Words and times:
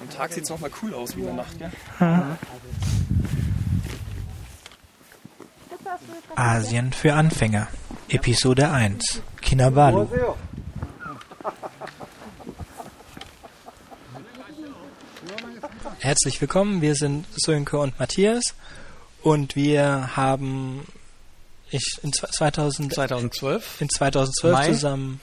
Am 0.00 0.10
Tag 0.10 0.32
sieht 0.32 0.44
es 0.44 0.50
nochmal 0.50 0.70
cool 0.82 0.94
aus 0.94 1.16
wie 1.16 1.20
in 1.20 1.26
der 1.26 1.34
Nacht, 1.34 1.58
gell? 1.58 1.70
Asien 6.36 6.92
für 6.92 7.14
Anfänger. 7.14 7.68
Episode 8.08 8.70
1. 8.70 9.22
Kinabalu. 9.40 10.08
Herzlich 15.98 16.40
willkommen, 16.40 16.80
wir 16.80 16.94
sind 16.94 17.26
Sönke 17.36 17.78
und 17.78 17.98
Matthias 17.98 18.54
und 19.22 19.54
wir 19.56 20.16
haben 20.16 20.86
ich 21.70 21.98
in 22.02 22.12
2000, 22.12 22.94
2012? 22.94 23.80
in 23.80 23.88
2012 23.88 24.52
Mai. 24.52 24.72
zusammen 24.72 25.20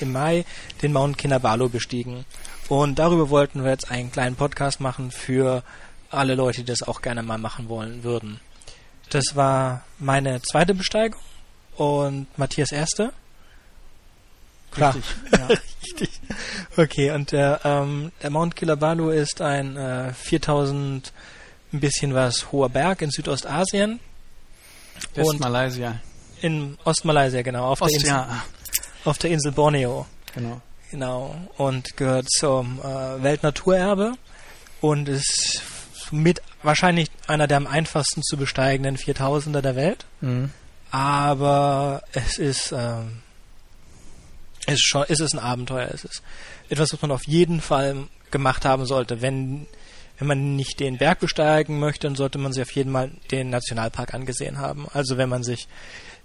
im 0.00 0.12
Mai 0.12 0.44
den 0.82 0.92
Mount 0.92 1.18
Kinabalu 1.18 1.68
bestiegen. 1.68 2.24
Und 2.68 2.98
darüber 2.98 3.30
wollten 3.30 3.64
wir 3.64 3.70
jetzt 3.70 3.90
einen 3.90 4.12
kleinen 4.12 4.36
Podcast 4.36 4.80
machen 4.80 5.10
für 5.10 5.62
alle 6.10 6.34
Leute, 6.34 6.60
die 6.60 6.66
das 6.66 6.82
auch 6.82 7.02
gerne 7.02 7.22
mal 7.22 7.38
machen 7.38 7.68
wollen 7.68 8.04
würden. 8.04 8.40
Das 9.10 9.34
war 9.34 9.82
meine 9.98 10.40
zweite 10.42 10.74
Besteigung 10.74 11.20
und 11.76 12.26
Matthias 12.38 12.72
erste. 12.72 13.12
Klar. 14.70 14.94
Richtig, 14.94 15.14
ja. 15.38 15.46
Richtig. 15.46 16.20
Okay, 16.76 17.10
und 17.10 17.32
der, 17.32 17.60
ähm, 17.64 18.12
der 18.22 18.30
Mount 18.30 18.56
Kinabalu 18.56 19.10
ist 19.10 19.40
ein 19.40 19.76
äh, 19.76 20.12
4000 20.14 21.12
ein 21.72 21.80
bisschen 21.80 22.14
was 22.14 22.52
hoher 22.52 22.68
Berg 22.68 23.02
in 23.02 23.10
Südostasien. 23.10 24.00
Westmalaysia. 25.14 26.00
In 26.40 26.76
Ostmalaysia, 26.84 27.42
genau, 27.42 27.66
auf, 27.66 27.78
der 27.78 27.86
Ost, 27.86 27.94
Insel, 27.96 28.08
ja, 28.08 28.44
auf 29.04 29.18
der 29.18 29.30
Insel 29.30 29.52
Borneo. 29.52 30.06
genau. 30.34 30.60
Genau. 30.90 31.34
Und 31.56 31.96
gehört 31.96 32.30
zum 32.30 32.78
äh, 32.80 33.22
Weltnaturerbe 33.22 34.12
und 34.82 35.08
ist 35.08 35.62
mit 36.10 36.42
wahrscheinlich 36.62 37.08
einer 37.26 37.46
der 37.46 37.56
am 37.56 37.66
einfachsten 37.66 38.22
zu 38.22 38.36
besteigenden 38.36 38.98
4000er 38.98 39.62
der 39.62 39.74
Welt. 39.74 40.04
Mhm. 40.20 40.50
Aber 40.90 42.02
es 42.12 42.36
ist, 42.36 42.72
ähm, 42.72 43.22
es 44.66 44.74
ist 44.74 44.86
schon, 44.86 45.06
es 45.08 45.20
ist 45.20 45.32
ein 45.32 45.38
Abenteuer. 45.38 45.88
Es 45.92 46.04
ist 46.04 46.22
etwas, 46.68 46.92
was 46.92 47.00
man 47.00 47.10
auf 47.10 47.26
jeden 47.26 47.62
Fall 47.62 48.08
gemacht 48.30 48.66
haben 48.66 48.84
sollte. 48.84 49.22
Wenn, 49.22 49.66
wenn 50.18 50.28
man 50.28 50.56
nicht 50.56 50.78
den 50.78 50.98
Berg 50.98 51.20
besteigen 51.20 51.78
möchte, 51.78 52.06
dann 52.06 52.16
sollte 52.16 52.36
man 52.36 52.52
sich 52.52 52.62
auf 52.62 52.72
jeden 52.72 52.92
Fall 52.92 53.12
den 53.30 53.48
Nationalpark 53.48 54.12
angesehen 54.12 54.58
haben. 54.58 54.86
Also 54.92 55.16
wenn 55.16 55.30
man 55.30 55.42
sich 55.42 55.68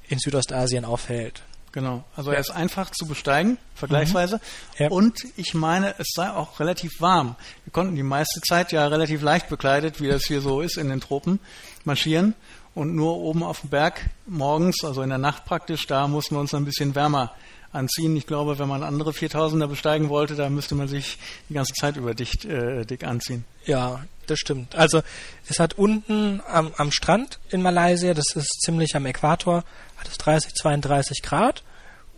in 0.09 0.19
Südostasien 0.19 0.83
aufhält. 0.83 1.43
Genau. 1.77 2.03
Also 2.15 2.31
er 2.31 2.39
ist 2.39 2.49
einfach 2.49 2.89
zu 2.89 3.05
besteigen, 3.05 3.59
vergleichsweise. 3.75 4.37
Mhm. 4.37 4.83
Ja. 4.83 4.89
Und 4.89 5.19
ich 5.35 5.53
meine, 5.53 5.93
es 5.99 6.07
sei 6.15 6.31
auch 6.31 6.59
relativ 6.59 7.01
warm. 7.01 7.35
Wir 7.65 7.71
konnten 7.71 7.95
die 7.95 8.01
meiste 8.01 8.41
Zeit 8.41 8.71
ja 8.71 8.87
relativ 8.87 9.21
leicht 9.21 9.47
bekleidet, 9.47 10.01
wie 10.01 10.07
das 10.07 10.23
hier 10.23 10.41
so 10.41 10.61
ist 10.61 10.77
in 10.77 10.89
den 10.89 11.01
Tropen, 11.01 11.39
marschieren. 11.83 12.33
Und 12.73 12.95
nur 12.95 13.17
oben 13.17 13.43
auf 13.43 13.61
dem 13.61 13.69
Berg 13.69 14.09
morgens, 14.25 14.83
also 14.83 15.03
in 15.03 15.09
der 15.09 15.19
Nacht 15.19 15.45
praktisch, 15.45 15.85
da 15.85 16.07
mussten 16.07 16.33
wir 16.33 16.39
uns 16.39 16.55
ein 16.55 16.65
bisschen 16.65 16.95
wärmer 16.95 17.35
anziehen. 17.71 18.17
Ich 18.17 18.25
glaube, 18.25 18.57
wenn 18.57 18.67
man 18.67 18.81
andere 18.81 19.11
4000er 19.11 19.67
besteigen 19.67 20.09
wollte, 20.09 20.33
da 20.33 20.49
müsste 20.49 20.73
man 20.73 20.87
sich 20.87 21.19
die 21.47 21.53
ganze 21.53 21.75
Zeit 21.75 21.95
über 21.95 22.15
dicht, 22.15 22.43
äh, 22.43 22.85
dick 22.85 23.03
anziehen. 23.03 23.45
Ja, 23.65 24.03
das 24.25 24.39
stimmt. 24.39 24.73
Also 24.73 25.03
es 25.47 25.59
hat 25.59 25.75
unten 25.75 26.41
am, 26.47 26.71
am 26.77 26.91
Strand 26.91 27.37
in 27.51 27.61
Malaysia, 27.61 28.15
das 28.15 28.35
ist 28.35 28.61
ziemlich 28.65 28.95
am 28.95 29.05
Äquator, 29.05 29.63
hat 29.97 30.07
es 30.07 30.17
30, 30.17 30.55
32 30.55 31.21
Grad 31.21 31.61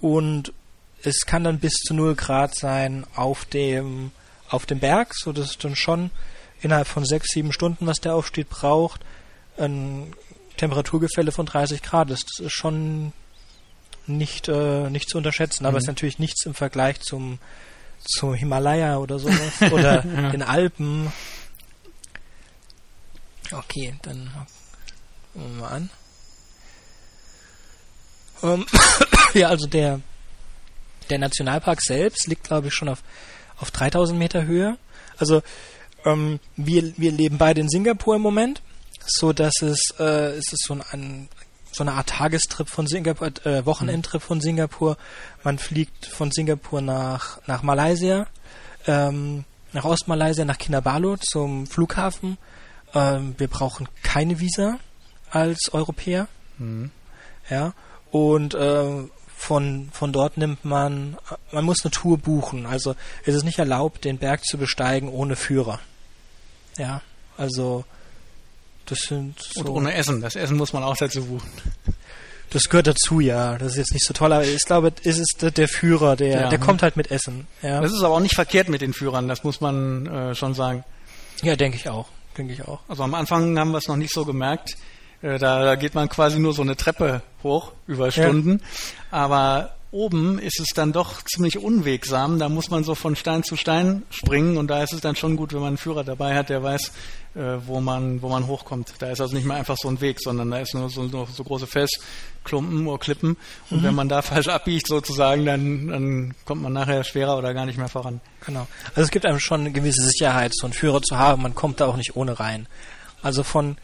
und 0.02 0.54
es 1.04 1.26
kann 1.26 1.44
dann 1.44 1.60
bis 1.60 1.74
zu 1.74 1.94
0 1.94 2.16
Grad 2.16 2.56
sein 2.56 3.06
auf 3.16 3.46
dem 3.46 4.12
auf 4.50 4.66
dem 4.66 4.80
Berg, 4.80 5.14
so 5.16 5.32
dass 5.32 5.52
es 5.52 5.58
dann 5.58 5.76
schon 5.76 6.10
innerhalb 6.62 6.88
von 6.88 7.06
6, 7.06 7.34
7 7.34 7.54
Stunden, 7.54 7.86
was 7.86 8.00
der 8.00 8.16
Aufstieg 8.16 8.50
braucht, 8.50 9.02
ein 9.58 10.14
Temperaturgefälle 10.58 11.32
von 11.32 11.46
30 11.46 11.84
Grad 11.84 12.10
ist. 12.10 12.28
Das 12.32 12.46
ist 12.48 12.54
schon 12.54 13.14
nicht, 14.08 14.48
äh, 14.48 14.90
nicht 14.90 15.08
zu 15.08 15.18
unterschätzen, 15.18 15.66
aber 15.66 15.78
es 15.78 15.84
ist 15.84 15.88
natürlich 15.88 16.20
nichts 16.20 16.46
im 16.46 16.56
Vergleich 16.56 17.00
zum 17.02 17.40
zum 18.02 18.34
Himalaya 18.34 18.98
oder 18.98 19.20
sowas 19.20 19.62
oder 19.72 20.02
den 20.02 20.42
Alpen. 20.42 21.12
Okay, 23.52 23.96
dann 24.04 24.32
gucken 25.34 25.56
wir 25.56 25.62
mal 25.62 25.68
an. 25.68 25.90
Ähm, 28.44 28.66
ja, 29.34 29.50
also 29.50 29.68
der 29.68 30.02
der 31.10 31.20
Nationalpark 31.20 31.82
selbst 31.82 32.28
liegt, 32.28 32.44
glaube 32.44 32.68
ich, 32.68 32.74
schon 32.74 32.90
auf 32.90 33.04
auf 33.58 33.72
3000 33.72 34.18
Meter 34.18 34.46
Höhe. 34.46 34.78
Also 35.18 35.42
ähm, 36.06 36.40
wir 36.56 36.94
wir 36.98 37.12
leben 37.12 37.38
beide 37.38 37.62
in 37.62 37.70
Singapur 37.70 38.16
im 38.16 38.22
Moment, 38.22 38.62
so 39.06 39.34
dass 39.34 39.62
es 39.62 39.94
äh, 40.00 40.38
es 40.38 40.54
ist 40.54 40.66
so 40.66 40.76
ein, 40.76 40.84
ein 40.92 41.30
so 41.72 41.84
eine 41.84 41.94
Art 41.94 42.10
Tagestrip 42.10 42.68
von 42.68 42.88
Singapur, 42.88 43.28
äh, 43.46 43.66
Wochenendtrip 43.66 44.22
von 44.22 44.42
Singapur. 44.42 44.98
Man 45.44 45.60
fliegt 45.60 46.06
von 46.06 46.32
Singapur 46.32 46.82
nach 46.82 47.40
nach 47.48 47.64
Malaysia, 47.64 48.28
ähm, 48.88 49.44
nach 49.74 49.86
Ostmalaysia, 49.86 50.46
nach 50.46 50.58
Kinabalu 50.58 51.18
zum 51.18 51.68
Flughafen. 51.68 52.38
Ähm, 52.94 53.36
wir 53.38 53.48
brauchen 53.48 53.88
keine 54.02 54.40
Visa 54.40 54.80
als 55.30 55.72
Europäer. 55.74 56.28
Mhm. 56.58 56.92
Ja. 57.50 57.74
Und 58.12 58.54
äh, 58.56 58.86
von, 59.38 59.90
von 59.94 60.12
dort 60.12 60.38
nimmt 60.38 60.66
man, 60.66 61.18
man 61.52 61.64
muss 61.64 61.84
eine 61.84 61.92
Tour 61.92 62.18
buchen. 62.18 62.66
Also 62.66 62.96
es 63.26 63.36
ist 63.36 63.44
nicht 63.44 63.60
erlaubt, 63.60 64.04
den 64.04 64.18
Berg 64.18 64.44
zu 64.44 64.58
besteigen 64.58 65.10
ohne 65.10 65.36
Führer. 65.36 65.80
Ja. 66.78 67.02
Also 67.38 67.86
das 68.86 69.00
sind 69.00 69.40
so, 69.40 69.62
Und 69.62 69.70
ohne 69.70 69.94
Essen. 69.94 70.22
Das 70.22 70.36
Essen 70.36 70.58
muss 70.58 70.74
man 70.74 70.84
auch 70.84 70.98
dazu 70.98 71.24
buchen. 71.24 71.50
das 72.50 72.64
gehört 72.64 72.88
dazu, 72.88 73.20
ja. 73.20 73.58
Das 73.58 73.74
ist 73.74 73.78
jetzt 73.78 73.94
nicht 73.94 74.06
so 74.06 74.14
toll, 74.14 74.34
aber 74.34 74.44
ich 74.44 74.66
glaube, 74.66 74.92
es 75.04 75.18
ist 75.20 75.38
der, 75.56 75.68
Führer, 75.68 76.16
der, 76.16 76.42
Ja, 76.42 76.50
der 76.50 76.60
kommt 76.60 76.82
halt 76.82 76.98
mit 76.98 77.12
Essen. 77.12 77.48
Ja, 77.62 77.80
Das 77.82 77.94
ist 77.94 78.02
aber 78.02 78.16
auch 78.16 78.20
nicht 78.20 78.36
verkehrt 78.36 78.68
mit 78.68 78.82
den 78.82 78.94
Führern, 78.94 79.28
das 79.28 79.44
muss 79.44 79.62
man 79.62 80.08
äh, 80.08 80.36
schon 80.36 80.54
sagen. 80.54 80.84
ja 81.44 81.56
denke 81.56 81.78
ich 81.78 81.88
auch. 81.88 82.08
Denke 82.38 82.54
ich 82.54 82.68
auch. 82.68 82.80
Also 82.88 83.04
am 83.04 83.14
Anfang 83.14 83.58
haben 83.58 83.72
wir 83.72 83.78
es 83.78 83.88
noch 83.88 83.96
nicht 83.96 84.14
so 84.14 84.26
gemerkt. 84.26 84.76
Äh, 85.22 85.38
da, 85.40 85.64
da 85.64 85.76
geht 85.76 85.96
man 85.96 86.10
quasi 86.10 86.40
nur 86.40 86.54
so 86.54 86.62
eine 86.62 86.76
Treppe 86.76 87.22
hoch 87.44 87.72
über 87.88 88.12
Stunden. 88.12 88.62
Aber 89.12 89.76
oben 89.92 90.38
ist 90.40 90.60
es 90.60 90.68
dann 90.76 90.94
doch 90.94 91.24
ziemlich 91.24 91.58
unwegsam. 91.58 92.40
Da 92.40 92.50
muss 92.50 92.70
man 92.70 92.84
so 92.84 92.96
von 92.96 93.16
Stein 93.16 93.44
zu 93.44 93.56
Stein 93.56 94.04
springen 94.10 94.58
und 94.58 94.68
da 94.68 94.84
ist 94.84 94.94
es 94.94 95.02
dann 95.02 95.16
schon 95.16 95.36
gut, 95.36 95.54
wenn 95.54 95.60
man 95.60 95.70
einen 95.70 95.78
Führer 95.78 96.04
dabei 96.04 96.36
hat, 96.36 96.50
der 96.50 96.62
weiß, 96.62 96.92
äh, 97.36 97.58
wo 97.66 97.82
man 97.82 98.22
wo 98.22 98.30
man 98.30 98.48
hochkommt. 98.48 98.94
Da 99.00 99.10
ist 99.10 99.22
also 99.22 99.36
nicht 99.36 99.46
mehr 99.46 99.58
einfach 99.58 99.78
so 99.78 99.88
ein 99.88 100.00
Weg, 100.02 100.20
sondern 100.22 100.52
da 100.52 100.60
ist 100.60 100.76
nur 100.76 100.90
so, 100.90 101.04
nur 101.04 101.28
so 101.28 101.44
große 101.44 101.68
Felsklumpen 101.68 102.88
oder 102.88 103.00
Klippen. 103.00 103.38
Und 103.70 103.84
wenn 103.84 103.96
man 103.96 104.10
da 104.10 104.22
falsch 104.22 104.48
abbiegt 104.48 104.88
sozusagen, 104.88 105.46
dann, 105.46 105.88
dann 105.88 106.36
kommt 106.46 106.62
man 106.62 106.74
nachher 106.74 107.04
schwerer 107.04 107.38
oder 107.38 107.54
gar 107.54 107.66
nicht 107.66 107.78
mehr 107.78 107.90
voran. 107.90 108.22
Genau. 108.46 108.68
Also 108.90 109.02
es 109.02 109.12
gibt 109.12 109.26
einem 109.26 109.40
schon 109.40 109.62
eine 109.62 109.72
gewisse 109.72 110.04
Sicherheit, 110.04 110.54
so 110.54 110.68
einen 110.68 110.74
Führer 110.74 111.02
zu 111.02 111.18
haben. 111.18 111.42
Man 111.42 111.56
kommt 111.56 111.80
da 111.82 111.88
auch 111.88 111.98
nicht 111.98 112.16
ohne 112.16 112.40
rein. 112.40 112.68
Also 113.22 113.44
von 113.44 113.78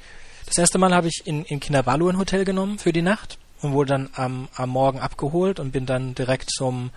das 0.46 0.58
erste 0.58 0.78
Mal 0.78 0.94
habe 0.94 1.08
ich 1.08 1.24
in, 1.26 1.44
in 1.46 1.60
Kinabalu 1.60 2.10
ein 2.10 2.18
Hotel 2.18 2.46
genommen 2.46 2.80
für 2.80 2.94
die 2.94 3.02
Nacht 3.02 3.38
und 3.62 3.74
wurde 3.74 3.90
dann 3.90 4.10
am, 4.14 4.48
am 4.56 4.70
Morgen 4.70 5.00
abgeholt 5.00 5.60
und 5.60 5.72
bin 5.72 5.86
dann 5.86 6.16
direkt 6.16 6.52
zum 6.52 6.92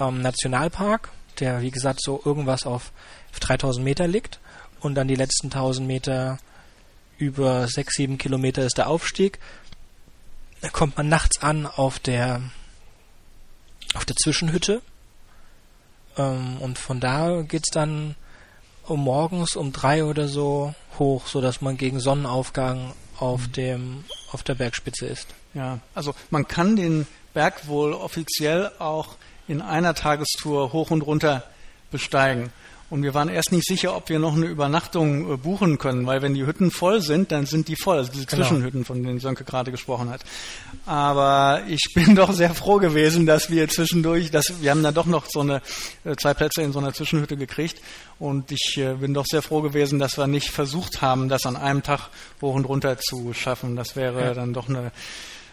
ähm, 0.00 0.22
Nationalpark, 0.22 1.10
der 1.40 1.60
wie 1.60 1.70
gesagt 1.70 2.00
so 2.02 2.20
irgendwas 2.24 2.64
auf 2.66 2.92
3000 3.40 3.84
Meter 3.84 4.06
liegt 4.06 4.40
und 4.80 4.94
dann 4.94 5.08
die 5.08 5.14
letzten 5.14 5.46
1000 5.46 5.86
Meter 5.86 6.38
über 7.18 7.66
6, 7.66 7.96
7 7.96 8.18
Kilometer 8.18 8.64
ist 8.64 8.78
der 8.78 8.88
Aufstieg. 8.88 9.38
Da 10.60 10.68
kommt 10.68 10.96
man 10.96 11.08
nachts 11.08 11.42
an 11.42 11.66
auf 11.66 11.98
der 11.98 12.42
auf 13.94 14.04
der 14.04 14.16
Zwischenhütte 14.16 14.82
ähm, 16.16 16.58
und 16.60 16.78
von 16.78 17.00
da 17.00 17.42
geht's 17.42 17.70
dann 17.70 18.14
um 18.88 19.00
morgens 19.00 19.56
um 19.56 19.72
drei 19.72 20.04
oder 20.04 20.28
so 20.28 20.74
hoch, 20.98 21.26
so 21.26 21.40
dass 21.40 21.60
man 21.60 21.76
gegen 21.76 22.00
Sonnenaufgang 22.00 22.92
auf 23.18 23.48
dem 23.48 24.04
auf 24.32 24.42
der 24.42 24.54
Bergspitze 24.54 25.06
ist. 25.06 25.28
Ja, 25.54 25.78
also 25.94 26.14
man 26.30 26.46
kann 26.46 26.76
den 26.76 27.06
Berg 27.34 27.66
wohl 27.68 27.92
offiziell 27.92 28.70
auch 28.78 29.16
in 29.48 29.60
einer 29.62 29.94
Tagestour 29.94 30.72
hoch 30.72 30.90
und 30.90 31.02
runter 31.02 31.44
besteigen. 31.90 32.50
Und 32.88 33.02
wir 33.02 33.14
waren 33.14 33.28
erst 33.28 33.50
nicht 33.50 33.66
sicher, 33.66 33.96
ob 33.96 34.08
wir 34.10 34.20
noch 34.20 34.36
eine 34.36 34.46
Übernachtung 34.46 35.32
äh, 35.32 35.36
buchen 35.36 35.76
können, 35.78 36.06
weil 36.06 36.22
wenn 36.22 36.34
die 36.34 36.46
Hütten 36.46 36.70
voll 36.70 37.00
sind, 37.00 37.32
dann 37.32 37.44
sind 37.44 37.66
die 37.66 37.74
voll, 37.74 37.98
also 37.98 38.12
diese 38.12 38.26
Genau. 38.26 38.42
Zwischenhütten, 38.42 38.84
von 38.84 39.02
denen 39.02 39.18
Sönke 39.18 39.42
gerade 39.42 39.72
gesprochen 39.72 40.08
hat. 40.08 40.20
Aber 40.84 41.62
ich 41.66 41.82
bin 41.94 42.14
doch 42.14 42.32
sehr 42.32 42.54
froh 42.54 42.76
gewesen, 42.76 43.26
dass 43.26 43.50
wir 43.50 43.68
zwischendurch, 43.68 44.30
dass 44.30 44.62
wir 44.62 44.70
haben 44.70 44.84
dann 44.84 44.94
doch 44.94 45.06
noch 45.06 45.26
so 45.28 45.40
eine 45.40 45.62
äh, 46.04 46.14
zwei 46.14 46.32
Plätze 46.32 46.62
in 46.62 46.72
so 46.72 46.78
einer 46.78 46.92
Zwischenhütte 46.92 47.36
gekriegt. 47.36 47.80
Und 48.18 48.50
ich 48.50 48.78
äh, 48.78 48.94
bin 48.94 49.12
doch 49.12 49.26
sehr 49.26 49.42
froh 49.42 49.60
gewesen, 49.60 49.98
dass 49.98 50.16
wir 50.16 50.26
nicht 50.26 50.50
versucht 50.50 51.02
haben, 51.02 51.28
das 51.28 51.44
an 51.44 51.56
einem 51.56 51.82
Tag 51.82 52.08
hoch 52.40 52.54
und 52.54 52.64
runter 52.64 52.98
zu 52.98 53.34
schaffen. 53.34 53.76
Das 53.76 53.94
wäre 53.96 54.24
Ja. 54.24 54.34
dann 54.34 54.54
doch 54.54 54.68
eine 54.68 54.90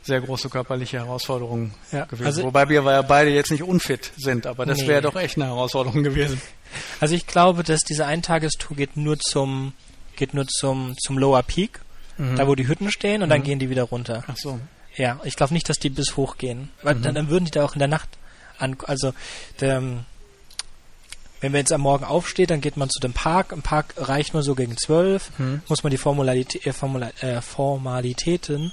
sehr 0.02 0.22
große 0.22 0.50
körperliche 0.50 0.98
Herausforderung 1.00 1.72
Ja, 1.92 2.06
gewesen. 2.06 2.26
also- 2.26 2.44
Wobei 2.44 2.68
wir 2.70 2.82
ja 2.84 3.02
beide 3.02 3.30
jetzt 3.32 3.52
nicht 3.52 3.64
unfit 3.64 4.12
sind, 4.18 4.46
aber 4.48 4.66
das 4.66 4.80
Nee. 4.80 4.88
wäre 4.88 5.02
doch 5.02 5.16
echt 5.16 5.38
eine 5.38 5.46
Herausforderung 5.48 6.04
gewesen. 6.04 6.42
Also 7.00 7.14
ich 7.14 7.28
glaube, 7.28 7.62
dass 7.64 7.82
diese 7.82 8.06
Eintagestour 8.08 8.76
geht 8.76 8.98
nur 8.98 9.20
zum 9.20 9.74
geht 10.16 10.34
nur 10.34 10.48
zum 10.48 10.96
zum 10.98 11.18
Lower 11.20 11.44
Peak, 11.44 11.80
Mhm. 12.18 12.36
da 12.36 12.48
wo 12.48 12.56
die 12.56 12.68
Hütten 12.68 12.92
stehen 12.92 13.22
und 13.24 13.30
dann 13.30 13.44
gehen 13.44 13.60
die 13.60 13.70
wieder 13.70 13.84
runter. 13.84 14.24
Ach 14.28 14.36
so. 14.38 14.60
Ja, 14.96 15.20
ich 15.24 15.36
glaube 15.36 15.54
nicht, 15.54 15.70
dass 15.70 15.78
die 15.78 15.90
bis 15.90 16.18
hoch 16.18 16.38
gehen, 16.38 16.70
weil 16.82 16.96
Mhm. 16.96 17.02
dann, 17.04 17.16
dann 17.16 17.30
würden 17.30 17.46
die 17.46 17.52
da 17.52 17.64
auch 17.64 17.74
in 17.74 17.80
der 17.80 17.88
Nacht 17.88 18.10
an 18.58 18.76
also 18.86 19.14
der, 19.60 19.78
ähm, 19.78 20.00
wenn 21.44 21.52
man 21.52 21.60
jetzt 21.60 21.74
am 21.74 21.82
Morgen 21.82 22.06
aufsteht, 22.06 22.52
dann 22.52 22.62
geht 22.62 22.78
man 22.78 22.90
zu 22.90 23.02
dem 23.02 23.12
Park. 23.12 23.52
Im 23.52 23.62
Park 23.62 23.96
reicht 23.98 24.34
nur 24.34 24.44
so 24.44 24.56
gegen 24.56 24.78
zwölf. 24.78 25.30
Mhm. 25.38 25.62
Muss 25.68 25.84
man 25.84 25.92
die 25.92 25.98
Formalität, 25.98 26.66
äh, 26.66 26.72
Formula, 26.72 27.10
äh, 27.20 27.42
Formalitäten 27.42 28.72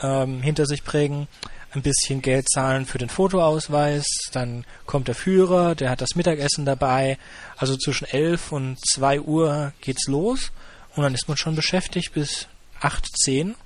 ähm, 0.00 0.40
hinter 0.40 0.66
sich 0.66 0.84
prägen. 0.84 1.26
Ein 1.72 1.82
bisschen 1.82 2.22
Geld 2.22 2.48
zahlen 2.48 2.86
für 2.86 2.98
den 2.98 3.08
Fotoausweis. 3.08 4.06
Dann 4.30 4.64
kommt 4.86 5.08
der 5.08 5.16
Führer, 5.16 5.74
der 5.74 5.90
hat 5.90 6.00
das 6.00 6.14
Mittagessen 6.14 6.64
dabei. 6.64 7.18
Also 7.56 7.76
zwischen 7.76 8.04
elf 8.04 8.52
und 8.52 8.78
zwei 8.86 9.20
Uhr 9.20 9.72
geht's 9.80 10.06
los. 10.06 10.52
Und 10.94 11.02
dann 11.02 11.14
ist 11.14 11.26
man 11.26 11.36
schon 11.36 11.56
beschäftigt 11.56 12.12
bis 12.12 12.46
acht, 12.78 13.04
zehn. 13.16 13.56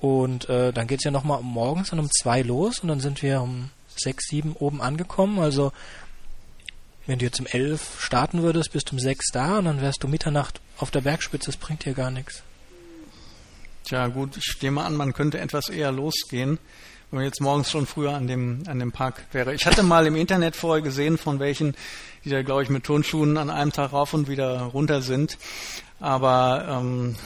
Und 0.00 0.48
äh, 0.48 0.72
dann 0.72 0.86
geht's 0.86 1.02
ja 1.02 1.10
nochmal 1.10 1.42
morgens 1.42 1.90
dann 1.90 1.98
um 1.98 2.10
zwei 2.12 2.42
los 2.42 2.78
und 2.78 2.86
dann 2.86 3.00
sind 3.00 3.22
wir 3.22 3.42
um 3.42 3.70
sechs, 3.96 4.28
sieben 4.28 4.52
oben 4.52 4.80
angekommen. 4.80 5.40
Also 5.40 5.72
wenn 7.10 7.18
du 7.18 7.24
jetzt 7.24 7.40
um 7.40 7.46
elf 7.46 8.00
starten 8.00 8.42
würdest, 8.42 8.72
bist 8.72 8.90
du 8.90 8.92
um 8.92 9.00
sechs 9.00 9.32
da 9.32 9.58
und 9.58 9.64
dann 9.64 9.80
wärst 9.80 10.04
du 10.04 10.06
Mitternacht 10.06 10.60
auf 10.78 10.92
der 10.92 11.00
Bergspitze. 11.00 11.46
Das 11.46 11.56
bringt 11.56 11.84
dir 11.84 11.92
gar 11.92 12.12
nichts. 12.12 12.44
Tja, 13.82 14.06
gut, 14.06 14.36
ich 14.36 14.44
stehe 14.44 14.70
mal 14.70 14.86
an, 14.86 14.94
man 14.94 15.12
könnte 15.12 15.40
etwas 15.40 15.70
eher 15.70 15.90
losgehen, 15.90 16.60
wenn 17.10 17.16
man 17.16 17.24
jetzt 17.24 17.40
morgens 17.40 17.68
schon 17.68 17.86
früher 17.86 18.14
an 18.14 18.28
dem, 18.28 18.62
an 18.68 18.78
dem 18.78 18.92
Park 18.92 19.24
wäre. 19.32 19.52
Ich 19.54 19.66
hatte 19.66 19.82
mal 19.82 20.06
im 20.06 20.14
Internet 20.14 20.54
vorher 20.54 20.82
gesehen, 20.82 21.18
von 21.18 21.40
welchen, 21.40 21.74
die 22.24 22.30
da, 22.30 22.42
glaube 22.42 22.62
ich, 22.62 22.70
mit 22.70 22.84
Turnschuhen 22.84 23.38
an 23.38 23.50
einem 23.50 23.72
Tag 23.72 23.92
rauf 23.92 24.14
und 24.14 24.28
wieder 24.28 24.60
runter 24.60 25.02
sind. 25.02 25.36
Aber 25.98 26.64
ähm, 26.68 27.16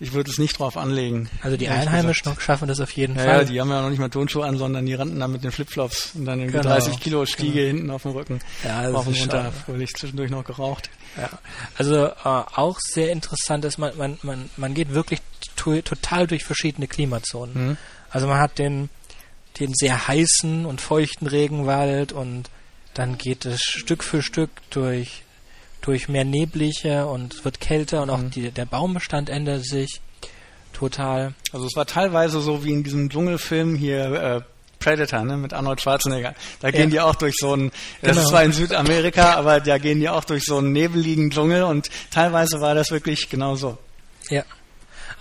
ich 0.00 0.14
würde 0.14 0.30
es 0.30 0.38
nicht 0.38 0.58
drauf 0.58 0.76
anlegen. 0.78 1.28
Also 1.42 1.58
die 1.58 1.68
Einheimischen 1.68 2.32
schaffen 2.40 2.66
das 2.68 2.80
auf 2.80 2.90
jeden 2.92 3.16
Ja, 3.16 3.22
Fall. 3.22 3.38
ja, 3.40 3.44
die 3.44 3.60
haben 3.60 3.70
ja 3.70 3.82
noch 3.82 3.90
nicht 3.90 3.98
mal 3.98 4.08
Turnschuhe 4.08 4.46
an, 4.46 4.56
sondern 4.56 4.86
die 4.86 4.94
rannten 4.94 5.20
da 5.20 5.28
mit 5.28 5.44
den 5.44 5.52
Flipflops 5.52 6.12
und 6.14 6.24
dann 6.24 6.40
irgendwie 6.40 6.58
Genau, 6.58 6.70
30 6.70 6.98
Kilo 7.00 7.26
Stiege 7.26 7.60
hinten 7.60 7.90
auf 7.90 8.02
dem 8.02 8.12
Rücken. 8.12 8.40
Ja, 8.64 8.90
das 8.90 9.06
und 9.06 9.14
ist 9.14 9.20
runter, 9.22 9.52
fröhlich 9.52 9.90
zwischendurch 9.94 10.30
noch 10.30 10.44
geraucht. 10.44 10.88
Ja. 11.18 11.28
Also 11.76 12.06
äh, 12.06 12.12
auch 12.24 12.78
sehr 12.80 13.12
interessant 13.12 13.64
ist, 13.66 13.76
man, 13.78 13.96
man, 13.98 14.18
man, 14.22 14.48
man 14.56 14.72
geht 14.74 14.94
wirklich 14.94 15.20
to 15.56 15.80
total 15.82 16.26
durch 16.26 16.44
verschiedene 16.44 16.88
Klimazonen. 16.88 17.68
Mhm. 17.68 17.76
Also 18.08 18.26
man 18.26 18.38
hat 18.40 18.58
den, 18.58 18.88
den 19.60 19.72
sehr 19.74 20.08
heißen 20.08 20.64
und 20.64 20.80
feuchten 20.80 21.26
Regenwald 21.26 22.12
und 22.12 22.48
dann 22.94 23.18
geht 23.18 23.44
es 23.44 23.60
Stück 23.60 24.02
für 24.02 24.22
Stück 24.22 24.50
durch, 24.70 25.24
durch 25.82 26.08
mehr 26.08 26.24
neblige 26.24 27.06
und 27.06 27.34
es 27.34 27.44
wird 27.44 27.60
kälter 27.60 28.02
und 28.02 28.10
auch 28.10 28.18
Mhm. 28.18 28.30
die, 28.30 28.50
der 28.50 28.66
Baumbestand 28.66 29.30
ändert 29.30 29.64
sich 29.64 30.00
total. 30.72 31.34
Also 31.52 31.66
es 31.66 31.74
war 31.76 31.86
teilweise 31.86 32.40
so 32.40 32.64
wie 32.64 32.72
in 32.72 32.82
diesem 32.84 33.08
Dschungelfilm 33.10 33.74
hier 33.76 34.04
äh, 34.12 34.40
Predator, 34.78 35.24
ne, 35.24 35.36
mit 35.36 35.52
Arnold 35.52 35.80
Schwarzenegger. 35.80 36.34
Da 36.60 36.70
gehen 36.70 36.88
die 36.90 37.00
auch 37.00 37.14
durch 37.14 37.34
so 37.38 37.52
einen, 37.52 37.70
das 38.00 38.10
Genau. 38.12 38.22
ist 38.22 38.28
zwar 38.28 38.44
in 38.44 38.52
Südamerika, 38.52 39.34
aber 39.34 39.60
da 39.60 39.76
gehen 39.78 40.00
die 40.00 40.08
auch 40.08 40.24
durch 40.24 40.44
so 40.44 40.56
einen 40.58 40.72
nebeligen 40.72 41.30
Dschungel 41.30 41.64
und 41.64 41.90
teilweise 42.10 42.60
war 42.60 42.74
das 42.74 42.90
wirklich 42.90 43.28
genau 43.28 43.56
so. 43.56 43.76
Ja. 44.30 44.42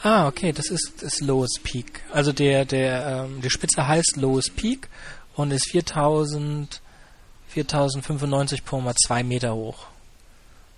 Ah, 0.01 0.27
okay, 0.27 0.53
das 0.53 0.67
ist 0.69 0.93
das 1.01 1.19
Lowest 1.19 1.59
Peak. 1.63 2.01
Also 2.13 2.31
der, 2.31 2.63
der, 2.63 3.25
ähm, 3.25 3.41
die 3.41 3.49
Spitze 3.49 3.85
heißt 3.85 4.15
Lowest 4.15 4.55
Peak 4.55 4.87
und 5.35 5.51
ist 5.51 5.69
4000, 5.71 6.79
4095,2 7.53 9.23
Meter 9.23 9.53
hoch. 9.55 9.87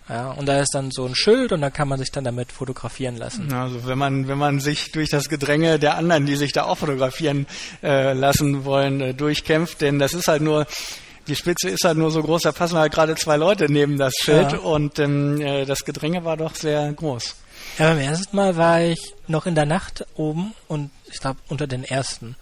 Ja, 0.10 0.32
und 0.32 0.46
da 0.48 0.60
ist 0.60 0.72
dann 0.74 0.92
so 0.92 1.06
ein 1.06 1.16
Schild 1.16 1.52
und 1.54 1.62
da 1.62 1.70
kann 1.70 1.88
man 1.88 1.98
sich 2.00 2.12
dann 2.12 2.24
damit 2.24 2.52
fotografieren 2.52 3.16
lassen. 3.18 3.54
Also 3.54 3.86
wenn 3.86 3.98
man 3.98 4.28
wenn 4.28 4.38
man 4.38 4.60
sich 4.60 4.92
durch 4.92 5.10
das 5.10 5.30
Gedränge 5.30 5.80
der 5.80 5.96
anderen, 5.96 6.26
die 6.26 6.36
sich 6.36 6.52
da 6.52 6.64
auch 6.64 6.80
fotografieren 6.80 7.46
äh, 7.82 8.14
lassen 8.14 8.66
wollen, 8.66 9.00
äh, 9.00 9.14
durchkämpft, 9.14 9.80
denn 9.82 10.00
das 10.00 10.14
ist 10.14 10.28
halt 10.28 10.42
nur 10.42 10.66
die 11.28 11.36
Spitze 11.36 11.70
ist 11.70 11.84
halt 11.86 11.98
nur 11.98 12.10
so 12.12 12.22
groß, 12.24 12.42
da 12.42 12.52
passen 12.52 12.78
halt 12.78 12.92
gerade 12.92 13.16
zwei 13.16 13.38
Leute 13.38 13.72
neben 13.72 13.98
das 13.98 14.14
Schild 14.22 14.52
Ja. 14.54 14.58
und 14.60 14.98
ähm, 15.00 15.40
äh, 15.40 15.66
das 15.66 15.86
Gedränge 15.86 16.26
war 16.26 16.36
doch 16.36 16.56
sehr 16.56 16.92
groß. 16.92 17.36
Ja, 17.78 17.90
beim 17.94 18.00
ersten 18.00 18.36
Mal 18.36 18.58
war 18.58 18.82
ich 18.82 19.14
noch 19.28 19.46
in 19.46 19.54
der 19.56 19.68
Nacht 19.68 20.06
oben 20.16 20.54
und 20.68 20.90
ich 21.10 21.20
glaube 21.20 21.40
unter 21.48 21.68
den 21.68 21.84
ersten. 21.84 22.36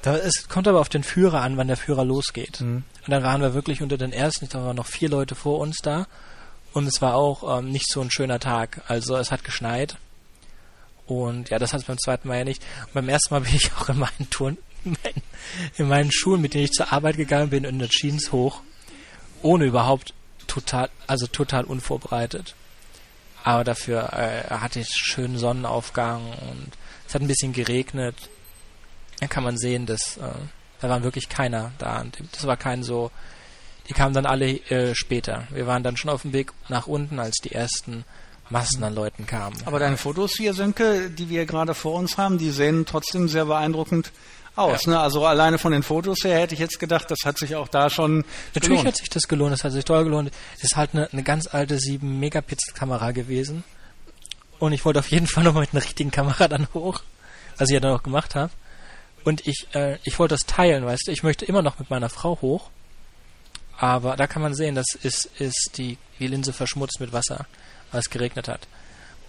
Da 0.00 0.16
es 0.16 0.48
kommt 0.48 0.68
aber 0.68 0.80
auf 0.80 0.88
den 0.88 1.02
Führer 1.02 1.42
an, 1.42 1.56
wann 1.56 1.66
der 1.66 1.76
Führer 1.76 2.04
losgeht. 2.04 2.60
Mhm. 2.60 2.84
Und 3.04 3.10
dann 3.10 3.22
waren 3.24 3.42
wir 3.42 3.52
wirklich 3.52 3.82
unter 3.82 3.98
den 3.98 4.12
ersten. 4.12 4.44
Ich 4.44 4.50
glaube, 4.52 4.62
da 4.62 4.68
waren 4.68 4.76
noch 4.76 4.86
vier 4.86 5.10
Leute 5.10 5.34
vor 5.34 5.58
uns 5.58 5.78
da. 5.82 6.06
Und 6.72 6.86
es 6.86 7.02
war 7.02 7.14
auch 7.14 7.58
ähm, 7.58 7.70
nicht 7.70 7.90
so 7.90 8.00
ein 8.00 8.10
schöner 8.10 8.38
Tag. 8.38 8.82
Also 8.88 9.16
es 9.16 9.30
hat 9.30 9.44
geschneit. 9.44 9.96
Und 11.06 11.50
ja, 11.50 11.58
das 11.58 11.72
hat 11.72 11.80
es 11.80 11.86
beim 11.86 11.98
zweiten 11.98 12.28
Mal 12.28 12.38
ja 12.38 12.44
nicht. 12.44 12.62
Und 12.86 12.94
beim 12.94 13.08
ersten 13.08 13.34
Mal 13.34 13.40
bin 13.40 13.54
ich 13.54 13.72
auch 13.78 13.88
in 13.88 13.98
meinen 13.98 14.30
Touren, 14.30 14.58
in 14.84 15.88
meinen, 15.88 16.06
in 16.06 16.12
Schuhen, 16.12 16.40
mit 16.40 16.54
denen 16.54 16.64
ich 16.64 16.72
zur 16.72 16.92
Arbeit 16.92 17.16
gegangen 17.16 17.50
bin, 17.50 17.64
in 17.64 17.78
der 17.78 17.88
Jeans 17.88 18.32
hoch. 18.32 18.60
Ohne 19.42 19.64
überhaupt 19.64 20.14
total, 20.46 20.90
also 21.06 21.26
total 21.26 21.64
unvorbereitet. 21.64 22.54
Aber 23.42 23.64
dafür 23.64 24.12
äh, 24.12 24.50
hatte 24.50 24.80
ich 24.80 24.88
schönen 24.88 25.38
Sonnenaufgang 25.38 26.22
und 26.50 26.72
es 27.08 27.14
hat 27.14 27.22
ein 27.22 27.28
bisschen 27.28 27.52
geregnet. 27.52 28.14
Da 29.18 29.26
kann 29.26 29.44
man 29.44 29.56
sehen, 29.56 29.86
dass 29.86 30.18
äh, 30.18 30.30
da 30.80 30.88
war 30.88 31.02
wirklich 31.02 31.28
keiner 31.28 31.72
da. 31.78 32.04
Das 32.32 32.46
war 32.46 32.56
kein 32.56 32.82
so. 32.82 33.10
Die 33.88 33.94
kamen 33.94 34.14
dann 34.14 34.26
alle 34.26 34.50
äh, 34.70 34.94
später. 34.94 35.46
Wir 35.50 35.66
waren 35.66 35.82
dann 35.82 35.96
schon 35.96 36.10
auf 36.10 36.22
dem 36.22 36.32
Weg 36.32 36.52
nach 36.68 36.86
unten, 36.86 37.18
als 37.18 37.36
die 37.42 37.52
ersten 37.52 38.04
Massen 38.50 38.82
an 38.82 38.94
Leuten 38.94 39.26
kamen. 39.26 39.56
Aber 39.64 39.78
deine 39.78 39.96
Fotos 39.96 40.32
hier, 40.36 40.54
Sönke, 40.54 41.10
die 41.10 41.28
wir 41.28 41.46
gerade 41.46 41.74
vor 41.74 41.94
uns 41.94 42.18
haben, 42.18 42.38
die 42.38 42.50
sehen 42.50 42.84
trotzdem 42.86 43.28
sehr 43.28 43.46
beeindruckend 43.46 44.12
aus. 44.56 44.86
Ne? 44.86 44.98
Also 44.98 45.24
alleine 45.24 45.58
von 45.58 45.72
den 45.72 45.82
Fotos 45.82 46.24
her 46.24 46.38
hätte 46.38 46.54
ich 46.54 46.60
jetzt 46.60 46.78
gedacht, 46.78 47.10
das 47.10 47.20
hat 47.24 47.38
sich 47.38 47.54
auch 47.54 47.68
da 47.68 47.90
schon 47.90 48.24
Natürlich 48.54 48.68
gelohnt. 48.68 48.86
hat 48.86 48.96
sich 48.96 49.08
das 49.08 49.28
gelohnt, 49.28 49.52
das 49.52 49.64
hat 49.64 49.72
sich 49.72 49.84
toll 49.84 50.04
gelohnt. 50.04 50.32
Es 50.56 50.64
ist 50.64 50.76
halt 50.76 50.90
eine, 50.94 51.08
eine 51.12 51.22
ganz 51.22 51.46
alte 51.46 51.78
7 51.78 52.18
Megapixel 52.18 52.74
Kamera 52.74 53.12
gewesen. 53.12 53.64
Und 54.58 54.72
ich 54.72 54.84
wollte 54.84 54.98
auf 54.98 55.10
jeden 55.10 55.26
Fall 55.26 55.44
nochmal 55.44 55.62
mit 55.62 55.72
einer 55.72 55.82
richtigen 55.84 56.10
Kamera 56.10 56.48
dann 56.48 56.68
hoch, 56.74 57.02
was 57.56 57.68
ich 57.68 57.74
ja 57.74 57.80
dann 57.80 57.94
auch 57.94 58.02
gemacht 58.02 58.34
habe. 58.34 58.50
Und 59.24 59.46
ich, 59.46 59.68
äh, 59.74 59.98
ich 60.04 60.18
wollte 60.18 60.34
das 60.34 60.46
teilen, 60.46 60.84
weißt 60.84 61.06
du, 61.06 61.12
ich 61.12 61.22
möchte 61.22 61.44
immer 61.44 61.62
noch 61.62 61.78
mit 61.78 61.90
meiner 61.90 62.08
Frau 62.08 62.38
hoch. 62.40 62.70
Aber 63.82 64.14
da 64.16 64.26
kann 64.26 64.42
man 64.42 64.52
sehen, 64.54 64.74
das 64.74 64.88
ist, 65.02 65.24
ist 65.38 65.72
die, 65.78 65.96
die 66.18 66.26
Linse 66.26 66.52
verschmutzt 66.52 67.00
mit 67.00 67.12
Wasser, 67.14 67.46
weil 67.92 68.00
es 68.00 68.10
geregnet 68.10 68.46
hat. 68.46 68.68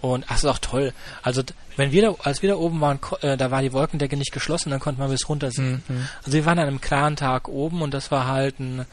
Und 0.02 0.24
ach, 0.26 0.32
das 0.34 0.44
ist 0.44 0.50
auch 0.50 0.58
toll. 0.58 0.92
Also 1.22 1.42
wenn 1.76 1.90
wir 1.92 2.02
da, 2.02 2.14
als 2.22 2.42
wir 2.42 2.50
da 2.50 2.56
oben 2.56 2.80
waren, 2.82 3.00
ko- 3.00 3.16
äh, 3.22 3.36
da 3.38 3.50
war 3.50 3.62
die 3.62 3.72
Wolkendecke 3.72 4.16
nicht 4.16 4.32
geschlossen, 4.32 4.68
dann 4.70 4.78
konnte 4.80 5.00
man 5.00 5.08
bis 5.10 5.26
runter 5.28 5.50
sehen. 5.50 5.82
Also 6.18 6.32
wir 6.32 6.44
waren 6.44 6.58
an 6.58 6.66
einem 6.68 6.80
klaren 6.82 7.16
Tag 7.16 7.48
oben 7.48 7.80
und 7.82 7.94
das 7.94 8.10
war 8.10 8.26
halt 8.26 8.58
ein, 8.60 8.84